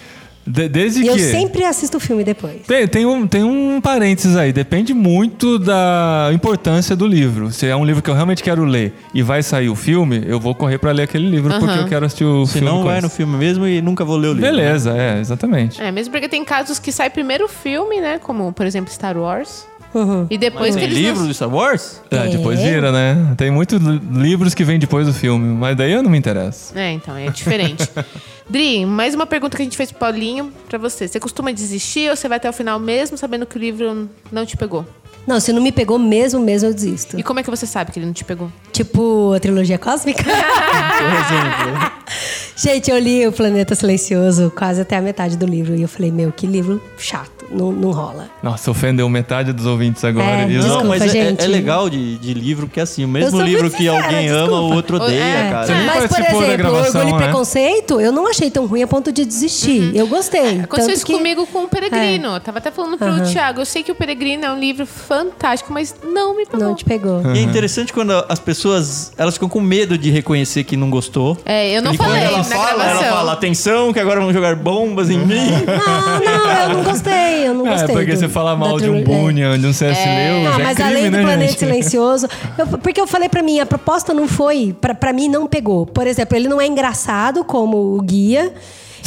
De- 0.46 0.68
desde 0.68 1.02
E 1.02 1.06
eu 1.08 1.14
que... 1.14 1.20
sempre 1.22 1.64
assisto 1.64 1.96
o 1.96 2.00
filme 2.00 2.22
depois. 2.22 2.62
Tem, 2.66 2.86
tem, 2.86 3.04
um, 3.06 3.26
tem 3.26 3.42
um 3.42 3.80
parênteses 3.80 4.36
aí, 4.36 4.52
depende 4.52 4.94
muito 4.94 5.58
da 5.58 6.30
importância 6.32 6.94
do 6.94 7.06
livro. 7.06 7.50
Se 7.50 7.66
é 7.66 7.74
um 7.74 7.84
livro 7.84 8.02
que 8.02 8.08
eu 8.10 8.14
realmente 8.14 8.42
quero 8.42 8.64
ler 8.64 8.94
e 9.12 9.22
vai 9.22 9.42
sair 9.42 9.68
o 9.68 9.74
filme, 9.74 10.22
eu 10.26 10.38
vou 10.38 10.54
correr 10.54 10.78
pra 10.78 10.92
ler 10.92 11.02
aquele 11.04 11.28
livro 11.28 11.52
porque 11.58 11.78
eu 11.78 11.86
quero 11.88 12.06
assistir 12.06 12.24
o 12.24 12.46
Se 12.46 12.54
filme. 12.54 12.68
não, 12.68 12.78
com 12.78 12.84
vai 12.84 12.98
isso. 12.98 13.02
no 13.06 13.10
filme 13.10 13.36
mesmo 13.36 13.66
e 13.66 13.80
nunca 13.82 14.04
vou 14.04 14.16
ler 14.16 14.28
o 14.28 14.32
livro. 14.34 14.50
Beleza, 14.50 14.96
é, 14.96 15.18
exatamente. 15.20 15.80
É, 15.82 15.90
mesmo 15.90 16.12
porque 16.12 16.28
tem 16.28 16.44
casos 16.44 16.78
que 16.78 16.92
sai 16.92 17.10
primeiro 17.10 17.46
o 17.46 17.48
filme, 17.48 18.00
né? 18.00 18.18
Como, 18.22 18.52
por 18.52 18.66
exemplo, 18.66 18.92
Star 18.92 19.16
Wars. 19.18 19.66
Uhum. 19.96 20.26
E 20.28 20.36
depois 20.36 20.74
Mas 20.74 20.76
que 20.76 20.80
tem 20.82 20.84
eles 20.90 20.98
livro 20.98 21.12
lançam- 21.20 21.28
do 21.28 21.34
Star 21.34 21.48
Wars? 21.54 22.02
É, 22.10 22.28
depois 22.28 22.60
É. 22.60 22.70
vira, 22.70 22.92
né? 22.92 23.34
Tem 23.36 23.50
muitos 23.50 23.80
li- 23.80 24.00
livros 24.12 24.52
que 24.54 24.62
vêm 24.62 24.78
depois 24.78 25.06
do 25.06 25.14
filme, 25.14 25.46
mas 25.56 25.74
daí 25.76 25.92
eu 25.92 26.02
não 26.02 26.10
me 26.10 26.18
interesso. 26.18 26.76
É, 26.78 26.92
então, 26.92 27.16
é 27.16 27.30
diferente. 27.30 27.88
Dri, 28.48 28.84
mais 28.86 29.14
uma 29.14 29.26
pergunta 29.26 29.56
que 29.56 29.62
a 29.62 29.64
gente 29.64 29.76
fez 29.76 29.90
pro 29.90 29.98
Paulinho 30.00 30.52
pra 30.68 30.78
você. 30.78 31.08
Você 31.08 31.18
costuma 31.18 31.50
desistir 31.50 32.10
ou 32.10 32.16
você 32.16 32.28
vai 32.28 32.36
até 32.36 32.48
o 32.48 32.52
final 32.52 32.78
mesmo 32.78 33.16
sabendo 33.16 33.44
que 33.46 33.56
o 33.56 33.58
livro 33.58 34.08
não 34.30 34.44
te 34.46 34.56
pegou? 34.56 34.86
Não, 35.26 35.40
se 35.40 35.52
não 35.52 35.60
me 35.60 35.72
pegou 35.72 35.98
mesmo, 35.98 36.40
mesmo, 36.40 36.68
eu 36.68 36.74
desisto. 36.74 37.18
E 37.18 37.22
como 37.22 37.40
é 37.40 37.42
que 37.42 37.50
você 37.50 37.66
sabe 37.66 37.90
que 37.92 37.98
ele 37.98 38.06
não 38.06 38.12
te 38.12 38.24
pegou? 38.24 38.50
Tipo 38.72 39.32
a 39.34 39.40
trilogia 39.40 39.78
cósmica. 39.78 40.22
Por 40.24 40.32
exemplo. 40.32 41.92
Gente, 42.56 42.90
eu 42.90 42.98
li 42.98 43.26
O 43.26 43.32
Planeta 43.32 43.74
Silencioso 43.74 44.50
quase 44.56 44.80
até 44.80 44.96
a 44.96 45.02
metade 45.02 45.36
do 45.36 45.44
livro. 45.46 45.74
E 45.74 45.82
eu 45.82 45.88
falei, 45.88 46.10
meu, 46.10 46.32
que 46.32 46.46
livro 46.46 46.80
chato. 46.98 47.34
Não, 47.50 47.70
não 47.70 47.92
rola. 47.92 48.28
Nossa, 48.42 48.70
ofendeu 48.72 49.08
metade 49.08 49.52
dos 49.52 49.66
ouvintes 49.66 50.02
agora. 50.04 50.26
É, 50.26 50.46
os- 50.46 50.52
Não, 50.54 50.60
Desculpa, 50.62 50.84
mas 50.88 51.02
é- 51.02 51.06
é, 51.06 51.10
gente. 51.28 51.44
é 51.44 51.46
legal 51.46 51.88
de, 51.88 52.16
de 52.18 52.34
livro, 52.34 52.66
porque 52.66 52.80
assim, 52.80 53.04
o 53.04 53.08
mesmo 53.08 53.40
livro 53.40 53.70
que 53.70 53.76
sincera, 53.84 54.04
alguém 54.04 54.28
ama, 54.28 54.38
desculpa. 54.40 54.62
o 54.62 54.74
outro 54.74 54.96
odeia, 54.96 55.22
É. 55.22 55.50
cara. 55.50 55.66
Você 55.66 55.74
nem 55.74 55.86
Mas, 55.86 56.06
por 56.08 56.18
exemplo, 56.20 56.56
gravação, 56.56 57.00
Orgulho 57.02 57.08
e 57.08 57.12
né? 57.12 57.18
Preconceito, 57.28 58.00
eu 58.00 58.10
não 58.10 58.26
achei 58.28 58.50
tão 58.50 58.66
ruim 58.66 58.82
a 58.82 58.86
ponto 58.88 59.12
de 59.12 59.24
desistir. 59.24 59.94
Eu 59.94 60.08
gostei. 60.08 60.40
Uhum. 60.40 60.46
É, 60.46 60.64
Aconteceu 60.64 60.86
Tanto 60.88 60.96
isso 60.96 61.06
que- 61.06 61.12
comigo 61.12 61.46
com 61.46 61.64
o 61.64 61.68
Peregrino. 61.68 62.34
Eu 62.34 62.40
tava 62.40 62.58
até 62.58 62.72
falando 62.72 62.98
pro 62.98 63.22
Thiago. 63.22 63.60
Eu 63.60 63.66
sei 63.66 63.84
que 63.84 63.92
o 63.92 63.94
Peregrino 63.94 64.44
é 64.44 64.50
um 64.52 64.58
livro 64.58 64.84
fantástico, 65.24 65.72
mas 65.72 65.94
não 66.04 66.36
me 66.36 66.44
pegou. 66.46 66.66
Não 66.66 66.74
te 66.74 66.84
pegou. 66.84 67.22
E 67.34 67.38
é 67.38 67.42
interessante 67.42 67.92
quando 67.92 68.12
as 68.28 68.38
pessoas 68.38 69.12
elas 69.16 69.34
ficam 69.34 69.48
com 69.48 69.60
medo 69.60 69.96
de 69.96 70.10
reconhecer 70.10 70.64
que 70.64 70.76
não 70.76 70.90
gostou. 70.90 71.36
É, 71.44 71.76
eu 71.76 71.82
não 71.82 71.94
e 71.94 71.96
quando 71.96 72.08
falei 72.10 72.24
ela 72.24 72.38
na 72.38 72.44
fala, 72.44 72.64
gravação. 72.84 73.02
ela 73.06 73.16
fala, 73.16 73.32
atenção, 73.32 73.92
que 73.92 73.98
agora 74.00 74.20
vão 74.20 74.32
jogar 74.32 74.54
bombas 74.56 75.08
em 75.10 75.18
mim. 75.18 75.50
Não, 75.66 76.20
não, 76.20 76.52
eu 76.62 76.68
não 76.76 76.84
gostei. 76.84 77.46
Eu 77.48 77.54
não 77.54 77.66
É, 77.68 77.70
gostei. 77.72 77.94
porque 77.96 78.12
do- 78.12 78.18
você 78.18 78.28
fala 78.28 78.50
da 78.52 78.56
mal 78.56 78.78
de 78.78 78.88
um 78.90 79.02
trilogia. 79.02 79.14
É. 79.14 79.18
Bunyan, 79.22 79.58
de 79.58 79.66
um 79.66 79.72
C.S. 79.72 80.00
Lewis, 80.00 80.44
Não, 80.44 80.60
é 80.60 80.62
mas 80.64 80.74
crime, 80.76 80.90
além 80.90 81.04
do 81.10 81.16
né, 81.16 81.22
Planeta 81.22 81.50
gente? 81.50 81.58
Silencioso, 81.58 82.28
eu- 82.58 82.66
porque 82.78 83.00
eu 83.00 83.06
falei 83.06 83.28
pra 83.28 83.42
mim, 83.42 83.60
a 83.60 83.66
proposta 83.66 84.12
não 84.12 84.28
foi, 84.28 84.74
pra, 84.80 84.94
pra 84.94 85.12
mim 85.12 85.28
não 85.28 85.46
pegou. 85.46 85.86
Por 85.86 86.06
exemplo, 86.06 86.36
ele 86.36 86.48
não 86.48 86.60
é 86.60 86.66
engraçado 86.66 87.44
como 87.44 87.96
o 87.96 88.00
guia. 88.02 88.52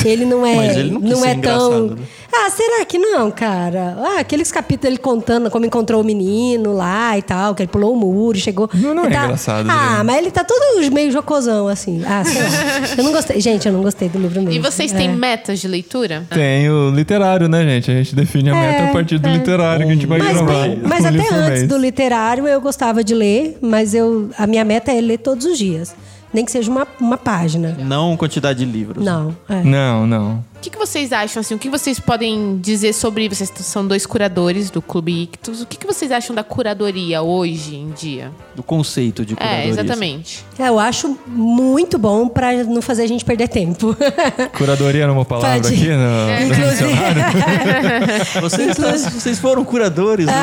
Ele 0.05 0.25
não 0.25 0.45
é, 0.45 0.55
Mas 0.55 0.77
ele 0.77 0.91
não 0.91 1.17
ser 1.17 1.27
é 1.29 1.35
tão. 1.35 1.87
né? 1.87 1.95
Ah, 2.31 2.49
será 2.51 2.85
que 2.85 2.97
não, 2.97 3.31
cara? 3.31 3.97
Ah, 3.99 4.19
aqueles 4.19 4.51
capítulos 4.51 4.91
ele 4.93 4.97
contando 4.97 5.49
como 5.49 5.65
encontrou 5.65 6.01
o 6.01 6.03
menino 6.05 6.73
lá 6.73 7.17
e 7.17 7.21
tal, 7.21 7.53
que 7.55 7.63
ele 7.63 7.71
pulou 7.71 7.93
o 7.93 7.97
muro, 7.97 8.37
e 8.37 8.39
chegou. 8.41 8.69
Não, 8.73 8.93
não 8.93 9.05
é 9.05 9.09
tá- 9.09 9.23
engraçado, 9.25 9.69
Ah, 9.69 9.73
Adriana. 9.83 10.03
mas 10.03 10.17
ele 10.17 10.31
tá 10.31 10.43
todo 10.43 10.91
meio 10.93 11.11
jocosão, 11.11 11.67
assim. 11.67 12.01
Ah, 12.05 12.23
sei 12.23 12.41
lá. 12.41 12.49
Eu 12.97 13.03
não 13.03 13.11
gostei. 13.11 13.41
Gente, 13.41 13.67
eu 13.67 13.73
não 13.73 13.81
gostei 13.81 14.07
do 14.09 14.19
livro 14.19 14.41
mesmo. 14.41 14.51
E 14.53 14.59
vocês 14.59 14.91
têm 14.91 15.09
É. 15.09 15.13
metas 15.13 15.59
de 15.59 15.67
leitura? 15.67 16.25
Tem 16.29 16.69
o 16.69 16.91
literário, 16.91 17.47
né, 17.49 17.63
gente? 17.63 17.91
A 17.91 17.95
gente 17.95 18.15
define 18.15 18.49
a 18.51 18.55
meta 18.55 18.83
a 18.85 18.87
partir 18.93 19.17
do 19.17 19.27
literário 19.29 19.85
que 19.85 19.91
a 19.91 19.95
gente 19.95 20.05
vai 20.05 20.19
Mas, 20.19 20.37
gravar. 20.37 20.61
bem, 20.63 20.79
mas 20.83 21.05
até 21.05 21.17
antes 21.33 21.59
mês. 21.61 21.67
do 21.67 21.77
literário 21.77 22.47
eu 22.47 22.61
gostava 22.61 23.03
de 23.03 23.13
ler, 23.15 23.57
mas 23.61 23.93
eu, 23.93 24.29
a 24.37 24.45
minha 24.47 24.63
meta 24.63 24.91
é 24.91 25.01
ler 25.01 25.17
todos 25.17 25.45
os 25.45 25.57
dias. 25.57 25.93
Nem 26.33 26.45
que 26.45 26.51
seja 26.51 26.69
uma, 26.69 26.87
uma 26.99 27.17
página. 27.17 27.75
Não 27.79 28.15
quantidade 28.15 28.63
de 28.63 28.71
livros. 28.71 29.03
Não, 29.03 29.35
é. 29.47 29.63
Não, 29.63 30.05
não. 30.05 30.43
O 30.59 30.61
que, 30.61 30.69
que 30.69 30.77
vocês 30.77 31.13
acham, 31.13 31.39
assim, 31.39 31.55
o 31.55 31.57
que 31.57 31.69
vocês 31.69 32.01
podem 32.01 32.59
dizer 32.61 32.91
sobre... 32.91 33.29
Vocês 33.29 33.49
são 33.61 33.87
dois 33.87 34.05
curadores 34.05 34.69
do 34.69 34.81
Clube 34.81 35.23
Ictus. 35.23 35.61
O 35.61 35.65
que, 35.65 35.77
que 35.77 35.87
vocês 35.87 36.11
acham 36.11 36.35
da 36.35 36.43
curadoria 36.43 37.21
hoje 37.21 37.77
em 37.77 37.91
dia? 37.91 38.29
Do 38.55 38.61
conceito 38.61 39.25
de 39.25 39.37
curadoria. 39.37 39.63
É, 39.63 39.69
exatamente. 39.69 40.45
É, 40.59 40.67
Eu 40.67 40.77
acho 40.77 41.17
muito 41.25 41.97
bom 41.97 42.27
pra 42.27 42.51
não 42.65 42.81
fazer 42.81 43.03
a 43.03 43.07
gente 43.07 43.23
perder 43.23 43.47
tempo. 43.47 43.95
Curadoria 44.57 45.03
era 45.03 45.13
uma 45.13 45.23
palavra 45.23 45.61
Pode. 45.61 45.73
aqui 45.73 45.87
no, 45.87 45.95
no 45.95 46.43
Inclusive, 46.43 48.41
Vocês, 48.41 49.05
vocês 49.13 49.39
foram 49.39 49.63
curadores, 49.63 50.25
né? 50.25 50.33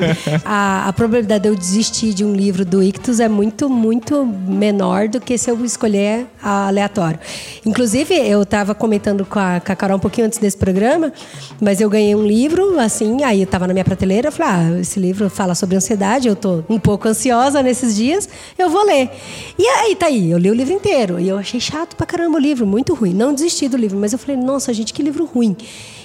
a, 0.42 0.88
a 0.88 0.92
probabilidade 0.94 1.42
de 1.42 1.48
eu 1.50 1.54
desistir 1.54 2.14
de 2.14 2.24
um 2.24 2.32
livro 2.34 2.64
do 2.64 2.82
Ictus 2.82 3.20
é 3.20 3.28
muito, 3.28 3.68
muito 3.68 4.24
menor 4.24 5.06
do 5.08 5.20
que 5.20 5.36
se 5.36 5.50
eu 5.50 5.62
escolher 5.64 6.26
a- 6.42 6.68
aleatório. 6.68 7.18
Inclusive, 7.66 8.14
eu 8.14 8.42
estava 8.42 8.74
comentando 8.74 9.26
com 9.26 9.38
a, 9.38 9.49
com 9.58 9.72
a 9.72 9.74
Carol 9.74 9.96
um 9.96 10.00
pouquinho 10.00 10.26
antes 10.26 10.38
desse 10.38 10.56
programa, 10.56 11.12
mas 11.60 11.80
eu 11.80 11.88
ganhei 11.88 12.14
um 12.14 12.24
livro, 12.24 12.78
assim, 12.78 13.24
aí 13.24 13.40
eu 13.40 13.46
tava 13.46 13.66
na 13.66 13.72
minha 13.72 13.84
prateleira, 13.84 14.30
falei, 14.30 14.52
ah, 14.52 14.80
esse 14.80 15.00
livro 15.00 15.28
fala 15.28 15.54
sobre 15.54 15.76
ansiedade, 15.76 16.28
eu 16.28 16.36
tô 16.36 16.62
um 16.68 16.78
pouco 16.78 17.08
ansiosa 17.08 17.62
nesses 17.62 17.96
dias, 17.96 18.28
eu 18.58 18.68
vou 18.70 18.84
ler. 18.84 19.10
E 19.58 19.66
aí, 19.66 19.96
tá 19.96 20.06
aí, 20.06 20.30
eu 20.30 20.38
li 20.38 20.50
o 20.50 20.54
livro 20.54 20.74
inteiro, 20.74 21.18
e 21.18 21.28
eu 21.28 21.38
achei 21.38 21.58
chato 21.58 21.96
pra 21.96 22.06
caramba 22.06 22.36
o 22.36 22.40
livro, 22.40 22.66
muito 22.66 22.94
ruim. 22.94 23.14
Não 23.14 23.32
desisti 23.34 23.68
do 23.68 23.76
livro, 23.76 23.98
mas 23.98 24.12
eu 24.12 24.18
falei, 24.18 24.36
nossa, 24.36 24.72
gente, 24.72 24.92
que 24.92 25.02
livro 25.02 25.24
ruim. 25.24 25.56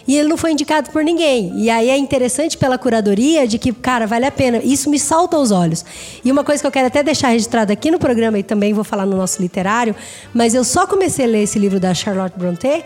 E 0.08 0.18
ele 0.18 0.30
não 0.30 0.38
foi 0.38 0.52
indicado 0.52 0.92
por 0.92 1.04
ninguém. 1.04 1.52
E 1.56 1.70
aí 1.70 1.90
é 1.90 1.98
interessante 1.98 2.58
pela 2.58 2.78
curadoria 2.78 3.48
de 3.48 3.58
que, 3.58 3.74
cara, 3.74 4.06
vale 4.06 4.26
a 4.26 4.32
pena. 4.32 4.60
Isso 4.64 4.90
me 4.90 5.00
salta 5.00 5.36
aos 5.36 5.52
olhos. 5.52 5.84
E 6.24 6.32
uma 6.32 6.44
coisa 6.44 6.62
que 6.62 6.68
eu 6.68 6.72
quero 6.72 6.88
até 6.88 7.02
deixar 7.02 7.30
registrada 7.30 7.74
aqui 7.74 7.90
no 7.90 7.98
programa 7.98 8.38
e 8.38 8.44
também 8.44 8.74
vou 8.74 8.84
falar 8.84 9.06
no 9.06 9.18
nosso 9.18 9.42
literário, 9.42 9.96
mas 10.34 10.54
eu 10.54 10.64
só 10.64 10.86
comecei 10.86 11.26
a 11.26 11.28
ler 11.28 11.44
esse 11.44 11.58
livro 11.58 11.80
da 11.80 11.94
Charlotte 11.94 12.38
Brontë 12.38 12.84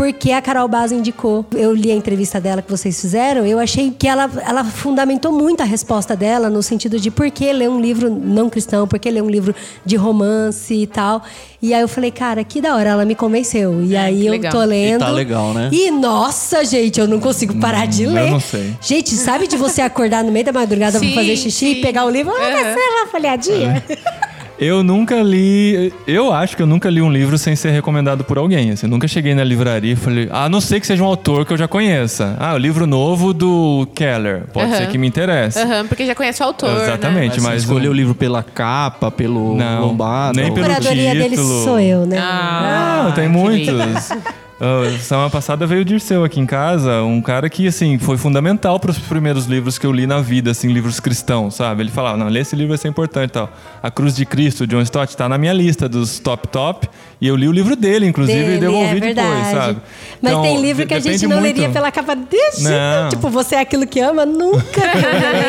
porque 0.00 0.32
a 0.32 0.40
Carol 0.40 0.66
Baz 0.66 0.92
indicou. 0.92 1.44
Eu 1.54 1.74
li 1.74 1.90
a 1.90 1.94
entrevista 1.94 2.40
dela 2.40 2.62
que 2.62 2.70
vocês 2.70 2.98
fizeram, 2.98 3.44
eu 3.44 3.58
achei 3.58 3.90
que 3.90 4.08
ela, 4.08 4.30
ela 4.48 4.64
fundamentou 4.64 5.30
muito 5.30 5.60
a 5.60 5.64
resposta 5.66 6.16
dela 6.16 6.48
no 6.48 6.62
sentido 6.62 6.98
de 6.98 7.10
por 7.10 7.30
que 7.30 7.52
ler 7.52 7.68
um 7.68 7.78
livro 7.78 8.08
não 8.08 8.48
cristão, 8.48 8.88
por 8.88 8.98
que 8.98 9.10
ler 9.10 9.22
um 9.22 9.28
livro 9.28 9.54
de 9.84 9.96
romance 9.96 10.72
e 10.72 10.86
tal. 10.86 11.22
E 11.60 11.74
aí 11.74 11.82
eu 11.82 11.88
falei, 11.88 12.10
cara, 12.10 12.42
que 12.42 12.62
da 12.62 12.74
hora, 12.76 12.88
ela 12.88 13.04
me 13.04 13.14
convenceu. 13.14 13.84
E 13.84 13.94
aí 13.94 14.20
que 14.22 14.26
eu 14.26 14.30
legal. 14.30 14.52
tô 14.52 14.64
lendo. 14.64 15.02
E 15.02 15.04
tá 15.04 15.10
legal, 15.10 15.52
né? 15.52 15.68
E 15.70 15.90
nossa, 15.90 16.64
gente, 16.64 16.98
eu 16.98 17.06
não 17.06 17.20
consigo 17.20 17.60
parar 17.60 17.86
de 17.86 18.04
eu 18.04 18.12
ler. 18.12 18.30
não 18.30 18.40
sei. 18.40 18.74
Gente, 18.80 19.10
sabe 19.14 19.46
de 19.46 19.58
você 19.58 19.82
acordar 19.82 20.24
no 20.24 20.32
meio 20.32 20.46
da 20.46 20.52
madrugada 20.52 20.98
Sim, 20.98 21.12
pra 21.12 21.16
fazer 21.20 21.36
xixi 21.36 21.50
sim. 21.50 21.72
e 21.72 21.82
pegar 21.82 22.06
o 22.06 22.10
livro? 22.10 22.32
Ah, 22.34 22.42
Aham. 22.42 22.52
vai 22.52 22.72
ser 22.72 22.80
uma 22.80 23.06
folhadinha. 23.08 23.84
Eu 24.60 24.82
nunca 24.82 25.22
li. 25.22 25.90
Eu 26.06 26.30
acho 26.32 26.54
que 26.54 26.62
eu 26.62 26.66
nunca 26.66 26.90
li 26.90 27.00
um 27.00 27.10
livro 27.10 27.38
sem 27.38 27.56
ser 27.56 27.70
recomendado 27.70 28.22
por 28.24 28.36
alguém. 28.36 28.70
Assim, 28.70 28.84
eu 28.86 28.90
nunca 28.90 29.08
cheguei 29.08 29.34
na 29.34 29.42
livraria 29.42 29.94
e 29.94 29.96
falei, 29.96 30.28
a 30.30 30.50
não 30.50 30.60
ser 30.60 30.78
que 30.80 30.86
seja 30.86 31.02
um 31.02 31.06
autor 31.06 31.46
que 31.46 31.52
eu 31.52 31.56
já 31.56 31.66
conheça. 31.66 32.36
Ah, 32.38 32.52
o 32.54 32.58
livro 32.58 32.86
novo 32.86 33.32
do 33.32 33.88
Keller. 33.94 34.42
Pode 34.52 34.76
ser 34.76 34.86
que 34.88 34.98
me 34.98 35.06
interesse. 35.06 35.58
Aham, 35.58 35.86
porque 35.86 36.04
já 36.04 36.14
conhece 36.14 36.42
o 36.42 36.46
autor, 36.46 36.82
Exatamente, 36.82 37.36
Mas 37.40 37.44
mas. 37.50 37.62
escolher 37.62 37.88
o 37.88 37.92
livro 37.94 38.14
pela 38.14 38.42
capa, 38.42 39.10
pelo 39.10 39.56
Não, 39.56 39.80
lombado. 39.86 40.36
nem 40.38 40.50
A 40.50 40.52
pelo 40.52 40.66
curadoria 40.66 41.12
deles 41.14 41.30
título. 41.30 41.64
sou 41.64 41.80
eu, 41.80 42.04
né? 42.04 42.18
Ah, 42.18 43.04
Não, 43.04 43.12
tem 43.12 43.28
muitos. 43.28 44.10
Uh, 44.60 44.98
semana 44.98 45.30
passada 45.30 45.66
veio 45.66 45.80
o 45.80 45.84
Dirceu 45.86 46.22
aqui 46.22 46.38
em 46.38 46.44
casa, 46.44 47.02
um 47.02 47.22
cara 47.22 47.48
que, 47.48 47.66
assim, 47.66 47.98
foi 47.98 48.18
fundamental 48.18 48.78
para 48.78 48.90
os 48.90 48.98
primeiros 48.98 49.46
livros 49.46 49.78
que 49.78 49.86
eu 49.86 49.92
li 49.92 50.06
na 50.06 50.20
vida, 50.20 50.50
assim, 50.50 50.70
livros 50.70 51.00
cristãos, 51.00 51.54
sabe? 51.54 51.82
Ele 51.82 51.90
falava, 51.90 52.18
não, 52.18 52.28
ler 52.28 52.40
esse 52.40 52.54
livro 52.54 52.68
vai 52.68 52.76
ser 52.76 52.88
importante 52.88 53.30
e 53.30 53.32
tal. 53.32 53.50
A 53.82 53.90
Cruz 53.90 54.14
de 54.14 54.26
Cristo, 54.26 54.66
John 54.66 54.82
Stott, 54.82 55.16
tá 55.16 55.26
na 55.30 55.38
minha 55.38 55.54
lista 55.54 55.88
dos 55.88 56.18
top 56.18 56.46
top, 56.48 56.90
e 57.18 57.26
eu 57.26 57.36
li 57.36 57.48
o 57.48 57.52
livro 57.52 57.74
dele, 57.74 58.06
inclusive, 58.06 58.38
Dele, 58.38 58.56
e 58.56 58.60
devolvi 58.60 58.96
é 58.98 59.14
depois, 59.14 59.46
sabe? 59.46 59.78
Mas 60.20 60.32
Então, 60.32 60.42
tem 60.42 60.60
livro 60.60 60.86
que 60.86 60.92
a 60.92 61.00
gente 61.00 61.26
não 61.26 61.40
muito. 61.40 61.56
leria 61.56 61.70
pela 61.70 61.90
capa 61.90 62.14
desse. 62.14 62.62
Não. 62.62 63.08
Tipo, 63.08 63.30
você 63.30 63.54
é 63.54 63.60
aquilo 63.60 63.86
que 63.86 63.98
ama, 64.00 64.26
nunca. 64.26 64.82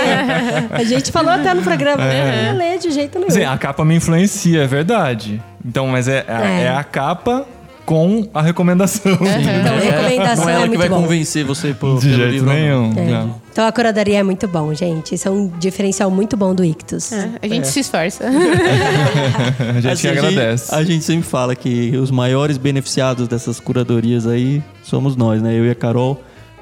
a 0.72 0.84
gente 0.86 1.12
falou 1.12 1.32
até 1.32 1.53
no 1.53 1.62
programa, 1.62 2.01
não 2.01 2.14
ia 2.14 2.53
ler 2.53 2.80
de 2.80 2.89
jeito 2.91 3.20
nenhum. 3.20 3.30
Assim, 3.30 3.43
a 3.43 3.57
capa 3.57 3.84
me 3.84 3.95
influencia, 3.95 4.64
é 4.64 4.68
verdade. 4.68 5.41
Então, 5.66 5.86
mas 5.88 6.07
é, 6.07 6.24
é, 6.28 6.62
É. 6.62 6.64
é 6.64 6.70
a 6.70 6.84
capa 6.84 7.45
com 7.91 8.25
a 8.33 8.41
recomendação. 8.41 9.11
Então, 9.11 9.77
recomendação 9.79 10.45
não 10.45 10.49
é 10.49 10.53
é 10.53 10.55
ela 10.55 10.61
que 10.63 10.67
muito 10.69 10.79
vai 10.79 10.87
bom. 10.89 11.01
convencer 11.01 11.43
você 11.43 11.73
por, 11.73 11.99
De 11.99 12.07
pelo 12.07 12.15
jeito 12.15 12.31
livro. 12.31 12.47
não. 12.47 12.53
nenhum. 12.53 12.93
É. 12.95 13.11
não. 13.11 13.41
Então 13.51 13.67
a 13.67 13.71
curadoria 13.73 14.19
é 14.19 14.23
muito 14.23 14.47
bom, 14.47 14.73
gente. 14.73 15.15
Isso 15.15 15.27
é 15.27 15.31
um 15.31 15.47
diferencial 15.59 16.09
muito 16.09 16.37
bom 16.37 16.55
do 16.55 16.63
Ictus. 16.63 17.11
É, 17.11 17.31
a 17.41 17.47
gente 17.49 17.67
se 17.67 17.81
esforça. 17.81 18.23
A 19.59 19.73
gente 19.81 19.87
Assim, 19.89 20.07
agradece. 20.07 20.73
A 20.73 20.83
gente 20.85 21.03
sempre 21.03 21.27
fala 21.27 21.53
que 21.53 21.97
os 21.97 22.11
maiores 22.11 22.57
beneficiados 22.57 23.27
dessas 23.27 23.59
curadorias 23.59 24.25
aí 24.25 24.63
somos 24.83 25.17
nós, 25.17 25.41
né? 25.41 25.53
Eu 25.53 25.65
e 25.65 25.69
a 25.69 25.75
Carol. 25.75 26.21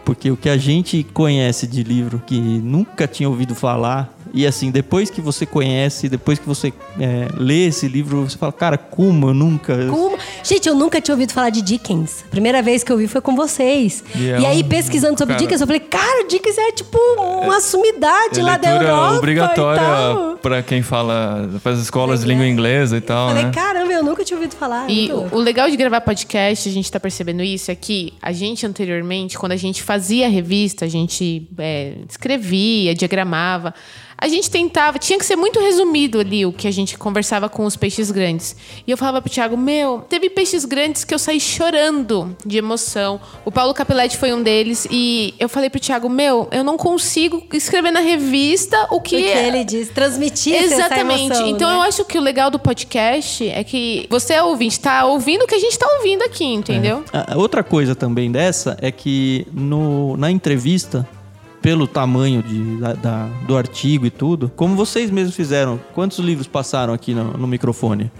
Porque 0.09 0.31
o 0.31 0.35
que 0.35 0.49
a 0.49 0.57
gente 0.57 1.05
conhece 1.13 1.67
de 1.67 1.83
livro 1.83 2.19
que 2.25 2.35
nunca 2.39 3.05
tinha 3.07 3.29
ouvido 3.29 3.53
falar, 3.53 4.11
e 4.33 4.43
assim, 4.45 4.71
depois 4.71 5.11
que 5.11 5.21
você 5.21 5.45
conhece, 5.45 6.09
depois 6.09 6.39
que 6.39 6.47
você 6.47 6.73
é, 6.99 7.27
lê 7.37 7.67
esse 7.67 7.87
livro, 7.87 8.27
você 8.27 8.35
fala, 8.35 8.51
cara, 8.51 8.75
como 8.75 9.29
eu 9.29 9.33
nunca. 9.35 9.75
Como? 9.87 10.17
Gente, 10.43 10.67
eu 10.67 10.73
nunca 10.73 10.99
tinha 10.99 11.13
ouvido 11.13 11.31
falar 11.31 11.51
de 11.51 11.61
Dickens. 11.61 12.23
A 12.27 12.31
primeira 12.31 12.59
vez 12.63 12.83
que 12.83 12.91
eu 12.91 12.97
vi 12.97 13.07
foi 13.07 13.21
com 13.21 13.35
vocês. 13.35 14.03
E 14.15 14.23
E, 14.23 14.29
é 14.31 14.47
aí, 14.47 14.63
um- 14.63 14.67
pesquisando 14.67 15.15
sobre 15.15 15.35
cara- 15.35 15.45
Dickens, 15.45 15.61
eu 15.61 15.67
falei, 15.67 15.79
cara, 15.79 16.27
Dickens 16.27 16.57
é 16.57 16.71
tipo 16.71 16.97
uma 17.43 17.61
sumidade 17.61 18.39
É 18.39 18.43
lá 18.43 18.57
da 18.57 18.69
Europa. 18.81 19.13
E 19.13 19.17
obrigatória 19.17 19.83
para 20.41 20.63
quem 20.63 20.81
fala, 20.81 21.49
faz 21.61 21.77
escolas 21.79 22.21
de 22.21 22.27
língua 22.27 22.47
inglesa 22.47 22.97
e 22.97 23.01
tal, 23.01 23.29
Falei, 23.29 23.43
né? 23.45 23.51
caramba, 23.51 23.91
eu 23.91 24.03
nunca 24.03 24.23
tinha 24.23 24.37
ouvido 24.37 24.55
falar. 24.55 24.89
E 24.89 25.11
o, 25.11 25.37
legal 25.37 25.69
de 25.69 25.75
gravar 25.77 26.01
podcast, 26.01 26.67
a 26.67 26.71
gente 26.71 26.89
tá 26.91 26.99
percebendo 26.99 27.43
isso, 27.43 27.69
é 27.69 27.75
que 27.75 28.13
a 28.21 28.31
gente 28.31 28.65
anteriormente, 28.65 29.37
quando 29.37 29.51
a 29.51 29.57
gente 29.57 29.83
fazia 29.99 30.29
revista, 30.29 30.85
a 30.85 30.87
gente 30.87 31.45
é, 31.57 31.95
escrevia, 32.09 32.95
diagramava. 32.95 33.73
A 34.21 34.27
gente 34.27 34.49
tentava, 34.51 34.99
tinha 34.99 35.17
que 35.17 35.25
ser 35.25 35.35
muito 35.35 35.59
resumido 35.59 36.19
ali 36.19 36.45
o 36.45 36.51
que 36.51 36.67
a 36.67 36.71
gente 36.71 36.97
conversava 36.97 37.47
com 37.47 37.63
os 37.65 37.75
peixes 37.75 38.11
grandes. 38.11 38.55
E 38.85 38.91
eu 38.91 38.97
falava 38.97 39.21
pro 39.21 39.31
Thiago, 39.31 39.55
meu, 39.55 39.99
teve 40.09 40.29
peixes 40.29 40.65
grandes 40.65 41.03
que 41.03 41.13
eu 41.13 41.19
saí 41.19 41.39
chorando 41.39 42.35
de 42.45 42.57
emoção. 42.57 43.19
O 43.45 43.51
Paulo 43.51 43.73
Capelletti 43.73 44.17
foi 44.17 44.33
um 44.33 44.43
deles. 44.43 44.85
E 44.91 45.33
eu 45.39 45.47
falei 45.47 45.69
pro 45.69 45.79
Thiago, 45.79 46.09
meu, 46.09 46.47
eu 46.51 46.63
não 46.63 46.77
consigo 46.77 47.41
escrever 47.53 47.91
na 47.91 48.01
revista 48.01 48.87
o 48.91 48.99
que, 48.99 49.15
O 49.15 49.19
que 49.19 49.25
ele 49.25 49.63
diz, 49.63 49.89
transmitir 49.89 50.53
essa 50.55 50.73
Exatamente. 50.75 51.21
emoção, 51.25 51.47
então 51.47 51.69
né? 51.69 51.75
eu 51.77 51.81
acho 51.81 52.03
que 52.05 52.17
o 52.17 52.21
legal 52.21 52.49
do 52.51 52.59
podcast 52.59 53.47
é 53.47 53.63
que 53.63 54.05
você 54.09 54.33
é 54.33 54.43
ouvinte, 54.43 54.79
tá 54.79 55.05
ouvindo 55.05 55.43
o 55.43 55.47
que 55.47 55.55
a 55.55 55.59
gente 55.59 55.77
tá 55.79 55.87
ouvindo 55.97 56.23
aqui, 56.23 56.45
entendeu? 56.45 57.03
A- 57.13 57.37
Outra 57.37 57.63
coisa 57.63 57.95
também 57.95 58.31
dessa 58.31 58.77
é 58.81 58.91
que 58.91 59.47
no, 59.53 60.17
na 60.17 60.29
entrevista, 60.29 61.07
pelo 61.61 61.85
tamanho 61.87 62.41
de, 62.41 62.77
da- 62.77 62.93
da- 62.93 63.27
do 63.47 63.57
artigo 63.57 64.05
e 64.05 64.09
tudo, 64.09 64.51
como 64.55 64.75
vocês 64.75 65.09
mesmos 65.11 65.35
fizeram, 65.35 65.79
quantos 65.93 66.19
livros 66.19 66.47
passaram 66.47 66.93
aqui 66.93 67.13
no, 67.13 67.33
no 67.37 67.47
microfone? 67.47 68.11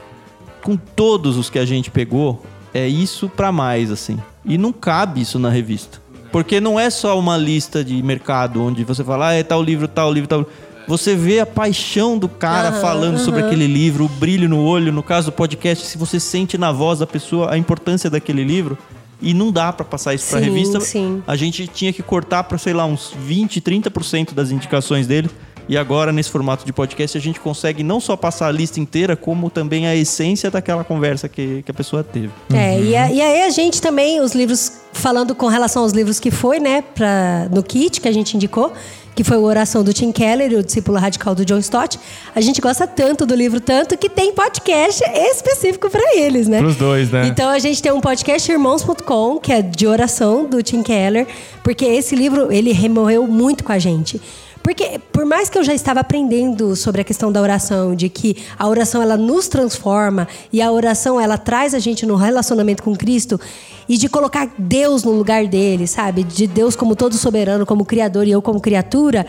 Com 0.62 0.76
todos 0.76 1.38
os 1.38 1.50
que 1.50 1.58
a 1.58 1.66
gente 1.66 1.90
pegou, 1.90 2.44
é 2.74 2.88
isso 2.88 3.30
pra 3.30 3.52
mais, 3.52 3.92
assim. 3.92 4.20
E 4.46 4.58
não 4.58 4.74
cabe 4.74 5.22
isso 5.22 5.40
na 5.40 5.50
revista. 5.50 6.00
Porque 6.32 6.60
não 6.60 6.80
é 6.80 6.90
só 6.90 7.18
uma 7.18 7.38
lista 7.38 7.84
de 7.84 8.04
mercado 8.04 8.62
onde 8.64 8.84
você 8.84 9.04
fala, 9.04 9.30
ah, 9.30 9.34
é 9.34 9.42
tal 9.44 9.64
livro, 9.64 9.88
tal 9.88 10.12
livro, 10.14 10.28
tal. 10.28 10.46
Você 10.88 11.16
vê 11.16 11.40
a 11.40 11.46
paixão 11.46 12.18
do 12.18 12.28
cara 12.28 12.72
falando 12.74 13.20
sobre 13.20 13.42
aquele 13.42 13.68
livro, 13.68 14.06
o 14.06 14.10
brilho 14.10 14.50
no 14.50 14.60
olho. 14.64 14.92
No 14.92 15.02
caso 15.04 15.28
do 15.28 15.32
podcast, 15.32 15.86
se 15.86 15.98
você 15.98 16.20
sente 16.20 16.58
na 16.58 16.72
voz 16.72 17.00
da 17.00 17.08
pessoa 17.08 17.52
a 17.54 17.58
importância 17.58 18.10
daquele 18.10 18.44
livro. 18.44 18.78
E 19.22 19.34
não 19.34 19.51
dá 19.51 19.72
pra 19.74 19.84
passar 19.86 20.13
isso 20.13 20.30
pra 20.30 20.39
Sim, 20.39 20.45
revista. 20.45 20.80
sim. 20.80 21.24
A 21.28 21.36
gente 21.36 21.67
tinha 21.67 21.91
que 21.91 22.01
cortar 22.01 22.43
pra, 22.43 22.57
sei 22.57 22.74
lá, 22.74 22.86
uns 22.86 23.13
20, 23.20 23.59
30% 23.61 24.34
das 24.34 24.49
indicações 24.51 25.05
dele. 25.07 25.30
E 25.67 25.78
agora, 25.78 26.11
nesse 26.11 26.32
formato 26.32 26.65
de 26.65 26.74
podcast, 26.74 27.15
a 27.15 27.22
gente 27.22 27.39
consegue 27.39 27.84
não 27.84 27.99
só 27.99 28.15
passar 28.17 28.47
a 28.47 28.51
lista 28.51 28.80
inteira, 28.80 29.15
como 29.15 29.51
também 29.51 29.86
a 29.86 29.95
essência 29.95 30.49
daquela 30.49 30.84
conversa 30.84 31.30
que, 31.30 31.61
que 31.61 31.70
a 31.70 31.74
pessoa 31.76 32.03
teve. 32.03 32.32
É, 32.51 32.82
e, 32.82 32.95
a- 32.95 33.11
e 33.11 33.22
aí 33.22 33.41
a 33.43 33.49
gente 33.51 33.80
também, 33.80 34.20
os 34.20 34.34
livros, 34.34 34.72
falando 34.93 35.36
com 35.36 35.45
relação 35.45 35.84
aos 35.84 35.91
livros 35.91 36.20
que 36.20 36.32
foi, 36.32 36.59
né, 36.59 36.82
pra, 36.82 37.47
no 37.53 37.61
kit 37.61 38.01
que 38.01 38.07
a 38.07 38.11
gente 38.11 38.36
indicou, 38.36 38.74
que 39.16 39.24
foi 39.24 39.38
o 39.38 39.43
Oração 39.43 39.84
do 39.84 39.93
Tim 39.93 40.12
Keller 40.12 40.57
o 40.57 40.64
Discípulo 40.64 40.97
Radical 40.97 41.36
do 41.36 41.43
John 41.43 41.60
Stott, 41.60 41.99
a 42.36 42.41
gente 42.41 42.62
gosta 42.62 42.88
tanto 42.88 43.26
do 43.26 43.36
livro, 43.36 43.60
tanto 43.60 43.97
que 43.97 44.10
tem 44.10 44.34
podcast 44.34 45.03
específico 45.32 45.89
pra 45.89 46.16
eles, 46.16 46.47
né? 46.47 46.60
Pros 46.60 46.76
dois, 46.76 47.12
né? 47.12 47.28
Então 47.28 47.49
a 47.49 47.60
gente 47.60 47.82
tem 47.82 47.91
um 47.91 48.01
podcast 48.01 48.51
irmãos.com, 48.51 49.39
que 49.39 49.51
é 49.51 49.62
de 49.62 49.88
oração 49.88 50.45
do 50.45 50.62
Tim 50.64 50.84
Keller, 50.84 51.28
porque 51.64 51.86
esse 51.86 52.16
livro, 52.16 52.51
ele 52.51 52.72
remoeu 52.72 53.28
muito 53.28 53.64
com 53.64 53.72
a 53.72 53.80
gente. 53.80 54.22
Porque 54.70 55.01
por 55.11 55.26
mais 55.26 55.49
que 55.49 55.57
eu 55.57 55.63
já 55.63 55.74
estava 55.74 56.01
aprendendo 56.01 56.76
sobre 56.76 57.01
a 57.01 57.03
questão 57.03 57.32
da 57.32 57.41
oração, 57.41 57.95
de 57.95 58.07
que 58.07 58.38
a 58.55 58.67
oração 58.67 59.01
ela 59.01 59.17
nos 59.17 59.47
transforma 59.47 60.28
e 60.53 60.61
a 60.61 60.72
oração 60.72 61.20
ela 61.20 61.39
traz 61.39 61.74
a 61.74 61.80
gente 61.80 62.05
no 62.05 62.15
relacionamento 62.15 62.84
com 62.84 62.95
Cristo 62.95 63.41
e 63.88 63.97
de 63.97 64.07
colocar 64.07 64.47
Deus 64.59 65.03
no 65.03 65.11
lugar 65.11 65.47
dele, 65.47 65.88
sabe? 65.88 66.24
De 66.24 66.45
Deus 66.45 66.76
como 66.76 66.95
todo 66.95 67.15
soberano, 67.17 67.65
como 67.65 67.84
criador 67.84 68.28
e 68.28 68.32
eu 68.32 68.43
como 68.43 68.61
criatura, 68.61 69.26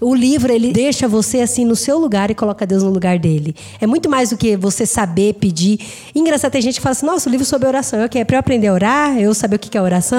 o 0.00 0.14
livro 0.14 0.52
ele 0.52 0.72
deixa 0.72 1.08
você 1.08 1.40
assim 1.40 1.64
no 1.64 1.74
seu 1.76 1.98
lugar 1.98 2.30
e 2.30 2.34
coloca 2.34 2.66
Deus 2.66 2.82
no 2.82 2.90
lugar 2.90 3.18
dele. 3.18 3.54
É 3.80 3.86
muito 3.86 4.08
mais 4.08 4.30
do 4.30 4.36
que 4.36 4.56
você 4.56 4.86
saber 4.86 5.34
pedir. 5.34 5.80
Engraçado, 6.14 6.52
tem 6.52 6.62
gente 6.62 6.76
que 6.76 6.80
fala 6.80 6.92
assim: 6.92 7.06
nossa, 7.06 7.28
o 7.28 7.32
livro 7.32 7.44
sobre 7.44 7.66
oração. 7.68 8.00
Eu 8.00 8.08
quero 8.08 8.24
pra 8.26 8.36
eu 8.36 8.40
aprender 8.40 8.68
a 8.68 8.72
orar, 8.72 9.18
eu 9.18 9.34
saber 9.34 9.56
o 9.56 9.58
que 9.58 9.68
que 9.68 9.76
é 9.78 9.82
oração. 9.82 10.18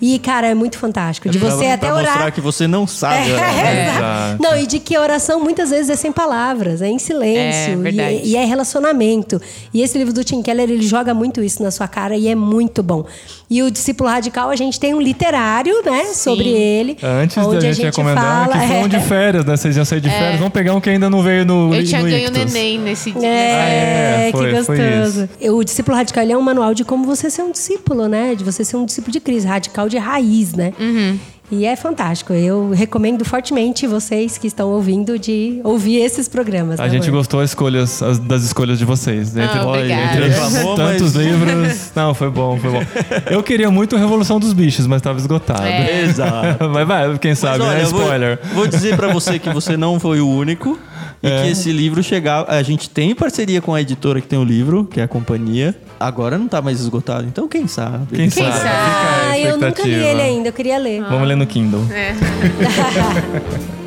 E, 0.00 0.18
cara, 0.18 0.48
é 0.48 0.54
muito 0.54 0.78
fantástico. 0.78 1.28
De 1.28 1.38
você 1.38 1.64
pra, 1.64 1.74
até 1.74 1.86
pra 1.86 1.94
orar. 1.96 2.12
mostrar 2.12 2.30
que 2.32 2.40
você 2.40 2.66
não 2.66 2.86
sabe. 2.86 3.30
É, 3.30 3.34
orar. 3.34 3.52
Exato. 3.96 4.42
Não, 4.42 4.56
e 4.58 4.66
de 4.66 4.78
que 4.78 4.96
oração 4.98 5.40
muitas 5.40 5.70
vezes 5.70 5.90
é 5.90 5.96
sem 5.96 6.10
palavras, 6.12 6.82
é 6.82 6.88
em 6.88 6.96
É, 6.96 6.98
silêncio. 6.98 7.78
verdade. 7.78 8.20
e, 8.24 8.30
e 8.32 8.36
é 8.36 8.44
relacionamento. 8.44 9.40
E 9.72 9.82
esse 9.82 9.96
livro 9.98 10.12
do 10.12 10.24
Tim 10.24 10.42
Keller, 10.42 10.68
ele 10.70 10.82
joga 10.82 11.14
muito 11.14 11.42
isso 11.42 11.62
na 11.62 11.70
sua 11.70 11.86
cara 11.88 12.16
e 12.16 12.28
é 12.28 12.34
muito 12.34 12.82
bom. 12.82 13.04
E 13.48 13.62
o 13.62 13.70
Discípulo 13.70 14.08
Radical, 14.08 14.48
a 14.50 14.56
gente 14.56 14.80
tem 14.80 14.94
um 14.94 15.00
literário, 15.00 15.82
né, 15.84 16.06
sobre 16.14 16.48
ele. 16.48 16.96
Antes 17.02 17.36
da 17.36 17.46
onde 17.46 17.66
a 17.66 17.72
gente, 17.72 17.84
recomendar, 17.84 18.48
que 18.48 18.66
foi 18.66 18.76
um 18.78 18.88
de 18.88 18.96
é, 18.96 19.00
férias, 19.12 19.44
né? 19.44 19.56
Vocês 19.56 19.76
iam 19.76 19.84
sair 19.84 20.00
de 20.00 20.08
férias. 20.08 20.38
Vamos 20.38 20.52
pegar 20.52 20.74
um 20.74 20.80
que 20.80 20.88
ainda 20.90 21.10
não 21.10 21.22
veio 21.22 21.44
no 21.44 21.74
Eu 21.74 21.84
tinha 21.84 22.00
no 22.02 22.08
ganho 22.08 22.28
Ictus. 22.28 22.52
neném 22.52 22.78
nesse 22.78 23.10
dia. 23.10 23.28
É, 23.28 24.28
É, 24.28 24.32
foi- 24.32 24.54
que 24.54 24.62
foi 24.64 24.76
gostoso. 24.78 25.28
O 25.54 25.64
discípulo 25.64 25.96
radical 25.96 26.24
é 26.24 26.36
um 26.36 26.40
manual 26.42 26.72
de 26.74 26.84
como 26.84 27.04
você 27.04 27.28
ser 27.30 27.42
um 27.42 27.50
discípulo, 27.52 28.08
né? 28.08 28.34
De 28.34 28.42
você 28.44 28.64
ser 28.64 28.76
um 28.76 28.84
discípulo 28.86 29.12
de 29.12 29.20
Cristo, 29.20 29.46
radical 29.48 29.88
de 29.88 29.98
raiz, 29.98 30.54
né? 30.54 30.72
Uhum. 30.80 31.18
E 31.54 31.66
é 31.66 31.76
fantástico. 31.76 32.32
Eu 32.32 32.70
recomendo 32.70 33.24
fortemente 33.26 33.86
vocês 33.86 34.38
que 34.38 34.46
estão 34.46 34.70
ouvindo 34.70 35.18
de 35.18 35.60
ouvir 35.62 35.96
esses 35.98 36.26
programas. 36.26 36.80
A 36.80 36.84
né, 36.84 36.88
gente 36.88 37.08
amor? 37.10 37.18
gostou 37.18 37.40
as 37.40 37.50
escolhas, 37.50 38.02
as- 38.02 38.18
das 38.18 38.42
escolhas 38.42 38.78
de 38.78 38.86
vocês. 38.86 39.36
Entre, 39.36 39.58
Ah, 39.58 39.66
obrigada. 39.68 40.02
entre 40.16 40.28
Reclamou, 40.28 40.76
tantos 40.76 41.14
mas- 41.14 41.16
livros. 41.26 41.90
Não, 41.94 42.14
foi 42.14 42.30
bom, 42.30 42.58
foi 42.58 42.70
bom. 42.70 42.82
Eu 43.30 43.42
queria 43.42 43.70
muito 43.70 43.96
Revolução 43.96 44.40
dos 44.40 44.54
Bichos, 44.54 44.86
mas 44.86 44.96
estava 45.00 45.18
esgotado. 45.18 45.62
É. 45.62 46.04
Exato. 46.04 46.68
Mas 46.72 46.88
vai, 46.88 47.18
quem 47.18 47.34
sabe, 47.34 47.58
Mas 47.58 47.68
olha, 47.68 47.78
né? 47.78 47.84
eu 47.84 47.88
vou- 47.90 48.00
Spoiler. 48.02 48.38
Vou, 48.54 48.66
dizer 48.66 48.96
pra 48.96 49.08
você 49.12 49.38
que 49.38 49.50
você 49.50 49.76
não 49.76 50.00
foi 50.00 50.20
o 50.22 50.28
único. 50.28 50.78
E 51.22 51.28
É. 51.28 51.42
que 51.42 51.48
esse 51.50 51.70
livro 51.70 52.02
chegava. 52.02 52.50
A 52.52 52.62
gente 52.62 52.90
tem 52.90 53.14
parceria 53.14 53.60
com 53.62 53.72
a 53.74 53.80
editora 53.80 54.20
que 54.20 54.26
tem 54.26 54.38
o 54.38 54.44
livro, 54.44 54.84
que 54.84 55.00
é 55.00 55.04
a 55.04 55.08
companhia. 55.08 55.74
Agora 56.00 56.36
não 56.36 56.48
tá 56.48 56.60
mais 56.60 56.80
esgotado. 56.80 57.24
Então, 57.26 57.46
quem 57.46 57.68
sabe? 57.68 58.16
Quem, 58.16 58.28
sabe? 58.28 58.52
sabe? 58.52 58.68
A 58.68 59.30
Ah, 59.30 59.38
eu 59.38 59.56
nunca 59.56 59.82
li 59.84 59.92
ele 59.94 60.20
ainda, 60.20 60.48
eu 60.48 60.52
queria 60.52 60.78
ler. 60.78 61.00
Vamos 61.02 61.28
ler 61.28 61.36
no 61.36 61.46
Kindle. 61.46 61.86
É. 61.92 62.12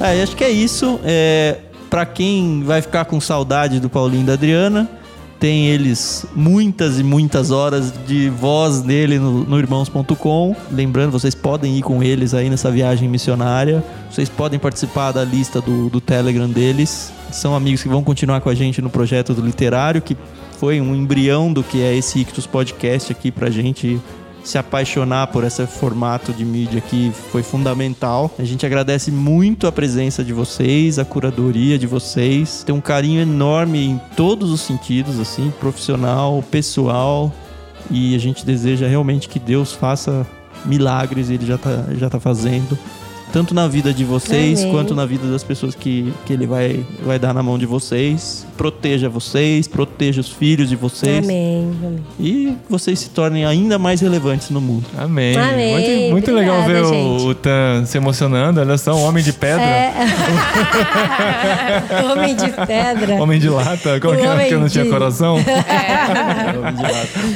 É, 0.00 0.22
acho 0.22 0.36
que 0.36 0.44
é 0.44 0.50
isso. 0.50 1.00
É, 1.04 1.56
para 1.90 2.06
quem 2.06 2.62
vai 2.64 2.80
ficar 2.80 3.04
com 3.04 3.20
saudade 3.20 3.80
do 3.80 3.88
Paulinho 3.90 4.22
e 4.22 4.26
da 4.26 4.34
Adriana, 4.34 4.88
tem 5.38 5.68
eles 5.68 6.26
muitas 6.34 6.98
e 6.98 7.02
muitas 7.04 7.50
horas 7.50 7.92
de 8.06 8.28
voz 8.28 8.82
dele 8.82 9.18
no, 9.18 9.44
no 9.44 9.58
irmãos.com. 9.58 10.56
Lembrando, 10.70 11.12
vocês 11.12 11.34
podem 11.34 11.78
ir 11.78 11.82
com 11.82 12.02
eles 12.02 12.34
aí 12.34 12.50
nessa 12.50 12.70
viagem 12.70 13.08
missionária. 13.08 13.84
Vocês 14.10 14.28
podem 14.28 14.58
participar 14.58 15.12
da 15.12 15.24
lista 15.24 15.60
do, 15.60 15.88
do 15.88 16.00
Telegram 16.00 16.48
deles. 16.48 17.12
São 17.30 17.54
amigos 17.54 17.82
que 17.82 17.88
vão 17.88 18.02
continuar 18.02 18.40
com 18.40 18.48
a 18.48 18.54
gente 18.54 18.82
no 18.82 18.90
projeto 18.90 19.32
do 19.32 19.40
literário, 19.40 20.02
que 20.02 20.16
foi 20.58 20.80
um 20.80 20.94
embrião 20.94 21.52
do 21.52 21.62
que 21.62 21.80
é 21.80 21.96
esse 21.96 22.18
Ictus 22.18 22.46
Podcast 22.46 23.12
aqui 23.12 23.30
pra 23.30 23.48
gente 23.48 24.00
se 24.48 24.56
apaixonar 24.56 25.26
por 25.26 25.44
esse 25.44 25.66
formato 25.66 26.32
de 26.32 26.42
mídia 26.42 26.78
aqui 26.78 27.12
foi 27.30 27.42
fundamental. 27.42 28.30
A 28.38 28.44
gente 28.44 28.64
agradece 28.64 29.10
muito 29.10 29.66
a 29.66 29.72
presença 29.72 30.24
de 30.24 30.32
vocês, 30.32 30.98
a 30.98 31.04
curadoria 31.04 31.78
de 31.78 31.86
vocês. 31.86 32.62
Tem 32.64 32.74
um 32.74 32.80
carinho 32.80 33.20
enorme 33.20 33.84
em 33.84 34.00
todos 34.16 34.50
os 34.50 34.62
sentidos, 34.62 35.20
assim, 35.20 35.52
profissional, 35.60 36.42
pessoal. 36.50 37.30
E 37.90 38.14
a 38.14 38.18
gente 38.18 38.44
deseja 38.44 38.86
realmente 38.88 39.28
que 39.28 39.38
Deus 39.38 39.72
faça 39.72 40.26
milagres, 40.64 41.28
ele 41.28 41.44
já 41.44 41.58
tá, 41.58 41.84
já 41.96 42.08
tá 42.08 42.18
fazendo 42.18 42.76
tanto 43.32 43.54
na 43.54 43.68
vida 43.68 43.92
de 43.92 44.04
vocês 44.04 44.60
Amém. 44.60 44.72
quanto 44.72 44.94
na 44.94 45.04
vida 45.06 45.30
das 45.30 45.42
pessoas 45.44 45.74
que, 45.74 46.12
que 46.24 46.32
ele 46.32 46.46
vai, 46.46 46.80
vai 47.04 47.18
dar 47.18 47.34
na 47.34 47.42
mão 47.42 47.58
de 47.58 47.66
vocês. 47.66 48.46
Proteja 48.56 49.08
vocês, 49.08 49.68
proteja 49.68 50.20
os 50.20 50.28
filhos 50.30 50.68
de 50.68 50.74
vocês 50.76 51.24
Amém. 51.24 51.70
amém. 51.80 51.98
e 52.18 52.54
vocês 52.68 52.98
se 52.98 53.10
tornem 53.10 53.44
ainda 53.44 53.78
mais 53.78 54.00
relevantes 54.00 54.50
no 54.50 54.60
mundo. 54.60 54.84
Amém. 54.98 55.36
Amém. 55.36 55.72
Muito, 55.72 56.10
muito 56.12 56.32
legal 56.32 56.62
ver 56.64 56.82
Obrigada, 56.82 56.88
o, 56.88 57.18
gente. 57.18 57.28
o 57.30 57.34
Tan 57.34 57.84
se 57.86 57.96
emocionando. 57.96 58.60
Olha 58.60 58.76
só, 58.78 58.94
um 58.94 59.02
homem 59.04 59.22
de 59.22 59.32
pedra. 59.32 59.62
É. 59.62 59.92
Homem 62.12 62.34
de 62.34 62.48
pedra. 62.66 63.14
Homem 63.22 63.38
de 63.38 63.48
lata. 63.48 64.00
Como 64.00 64.14
O 64.14 64.16
que 64.16 64.22
era 64.24 64.34
homem 64.34 64.48
que 64.48 64.54
eu 64.54 64.60
não 64.60 64.68
tinha 64.68 64.84
de- 64.84 64.90
coração? 64.90 65.36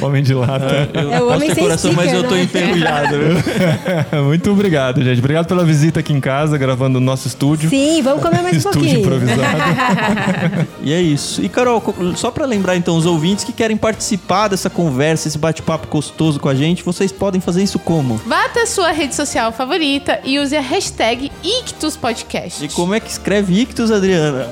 homem 0.01 0.23
de 0.23 0.33
lata. 0.33 0.89
Eu 0.93 1.13
É 1.13 1.17
o 1.17 1.19
posso 1.25 1.35
homem 1.35 1.49
ter 1.49 1.55
sem 1.55 1.63
coração, 1.63 1.93
mas 1.93 2.05
sticker, 2.09 2.23
eu 2.23 2.29
tô 2.29 2.35
né? 2.35 2.43
enferrujado. 2.43 3.15
Muito 4.25 4.51
obrigado, 4.51 5.03
gente. 5.03 5.19
Obrigado 5.19 5.47
pela 5.47 5.63
visita 5.65 5.82
aqui 5.99 6.11
em 6.13 6.19
casa, 6.19 6.57
gravando 6.57 6.99
no 6.99 7.05
nosso 7.05 7.27
estúdio. 7.27 7.69
Sim, 7.69 8.01
vamos 8.01 8.21
comer 8.23 8.41
mais 8.41 8.55
um 8.55 8.57
Estúdio 8.57 8.79
pouquinho. 8.81 8.99
improvisado. 9.01 9.41
E 10.81 10.91
é 10.93 11.01
isso. 11.01 11.41
E 11.41 11.47
Carol, 11.47 11.81
só 12.15 12.29
pra 12.31 12.45
lembrar 12.45 12.75
então 12.75 12.97
os 12.97 13.05
ouvintes 13.05 13.43
que 13.45 13.53
querem 13.53 13.77
participar 13.77 14.49
dessa 14.49 14.69
conversa, 14.69 15.27
esse 15.29 15.37
bate-papo 15.37 15.87
gostoso 15.87 16.39
com 16.39 16.49
a 16.49 16.55
gente, 16.55 16.83
vocês 16.83 17.09
podem 17.11 17.39
fazer 17.39 17.63
isso 17.63 17.79
como? 17.79 18.17
Vá 18.25 18.45
até 18.45 18.63
a 18.63 18.67
sua 18.67 18.91
rede 18.91 19.15
social 19.15 19.51
favorita 19.53 20.19
e 20.25 20.37
use 20.39 20.55
a 20.55 20.61
hashtag 20.61 21.31
IctusPodcast. 21.43 22.65
E 22.65 22.69
como 22.69 22.93
é 22.93 22.99
que 22.99 23.09
escreve 23.09 23.53
Ictus, 23.61 23.91
Adriana? 23.91 24.49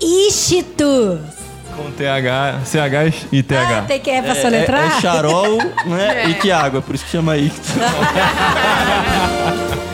Ichitus. 0.00 1.18
Com 1.76 1.90
TH, 1.90 2.60
CH 2.64 3.26
e 3.32 3.42
TH. 3.42 3.78
Ah, 3.78 3.82
tem 3.82 3.98
que 3.98 4.10
é 4.10 4.20
pra 4.22 4.32
É, 4.32 4.42
soletrar? 4.42 4.98
é 4.98 5.00
Charol 5.00 5.56
né? 5.86 6.28
e 6.30 6.34
Tiago, 6.34 6.78
é 6.78 6.80
por 6.80 6.94
isso 6.94 7.04
que 7.04 7.10
chama 7.10 7.36
Ictus. 7.38 7.70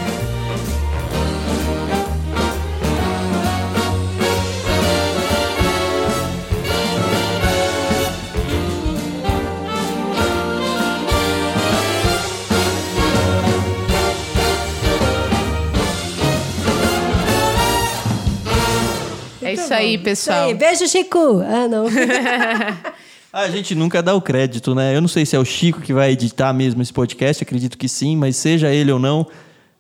É 19.49 19.53
isso 19.55 19.75
aí, 19.75 19.95
Isso 19.95 20.05
pessoal. 20.05 20.49
aí. 20.49 20.55
Beijo, 20.55 20.87
Chico. 20.87 21.41
Ah, 21.47 21.67
não. 21.69 21.87
A 23.33 23.49
gente 23.49 23.75
nunca 23.75 24.03
dá 24.03 24.15
o 24.15 24.23
crédito, 24.23 24.75
né? 24.75 24.97
Eu 24.97 25.01
não 25.01 25.09
sei 25.09 25.27
se 25.27 25.37
é 25.37 25.39
o 25.39 25.45
Chico 25.45 25.81
que 25.81 25.93
vai 25.93 26.13
editar 26.13 26.53
mesmo 26.53 26.81
esse 26.81 26.93
podcast, 26.93 27.43
acredito 27.43 27.77
que 27.77 27.89
sim, 27.89 28.17
mas 28.17 28.37
seja 28.37 28.71
ele 28.73 28.91
ou 28.91 28.99
não, 28.99 29.27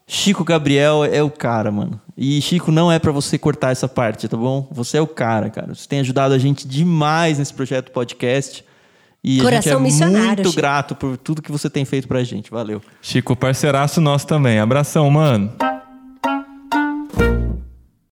Chico 0.06 0.44
Gabriel 0.44 1.02
é 1.04 1.22
o 1.22 1.30
cara, 1.30 1.70
mano. 1.70 2.00
E 2.16 2.40
Chico 2.42 2.70
não 2.70 2.92
é 2.92 2.98
pra 2.98 3.10
você 3.10 3.38
cortar 3.38 3.70
essa 3.70 3.88
parte, 3.88 4.28
tá 4.28 4.36
bom? 4.36 4.68
Você 4.70 4.98
é 4.98 5.00
o 5.00 5.06
cara, 5.06 5.48
cara. 5.50 5.74
Você 5.74 5.88
tem 5.88 6.00
ajudado 6.00 6.34
a 6.34 6.38
gente 6.38 6.68
demais 6.68 7.38
nesse 7.38 7.54
projeto 7.54 7.90
podcast. 7.90 8.64
E 9.24 9.40
Coração 9.40 9.56
a 9.58 9.60
gente 9.60 9.72
é 9.76 9.78
missionário, 9.82 10.26
muito 10.28 10.48
Chico. 10.50 10.56
grato 10.56 10.94
por 10.94 11.16
tudo 11.16 11.42
que 11.42 11.50
você 11.50 11.68
tem 11.70 11.84
feito 11.84 12.06
pra 12.06 12.22
gente. 12.22 12.50
Valeu. 12.50 12.80
Chico, 13.02 13.34
parceiraço 13.34 14.00
nosso 14.00 14.26
também. 14.26 14.58
Abração, 14.58 15.10
mano. 15.10 15.52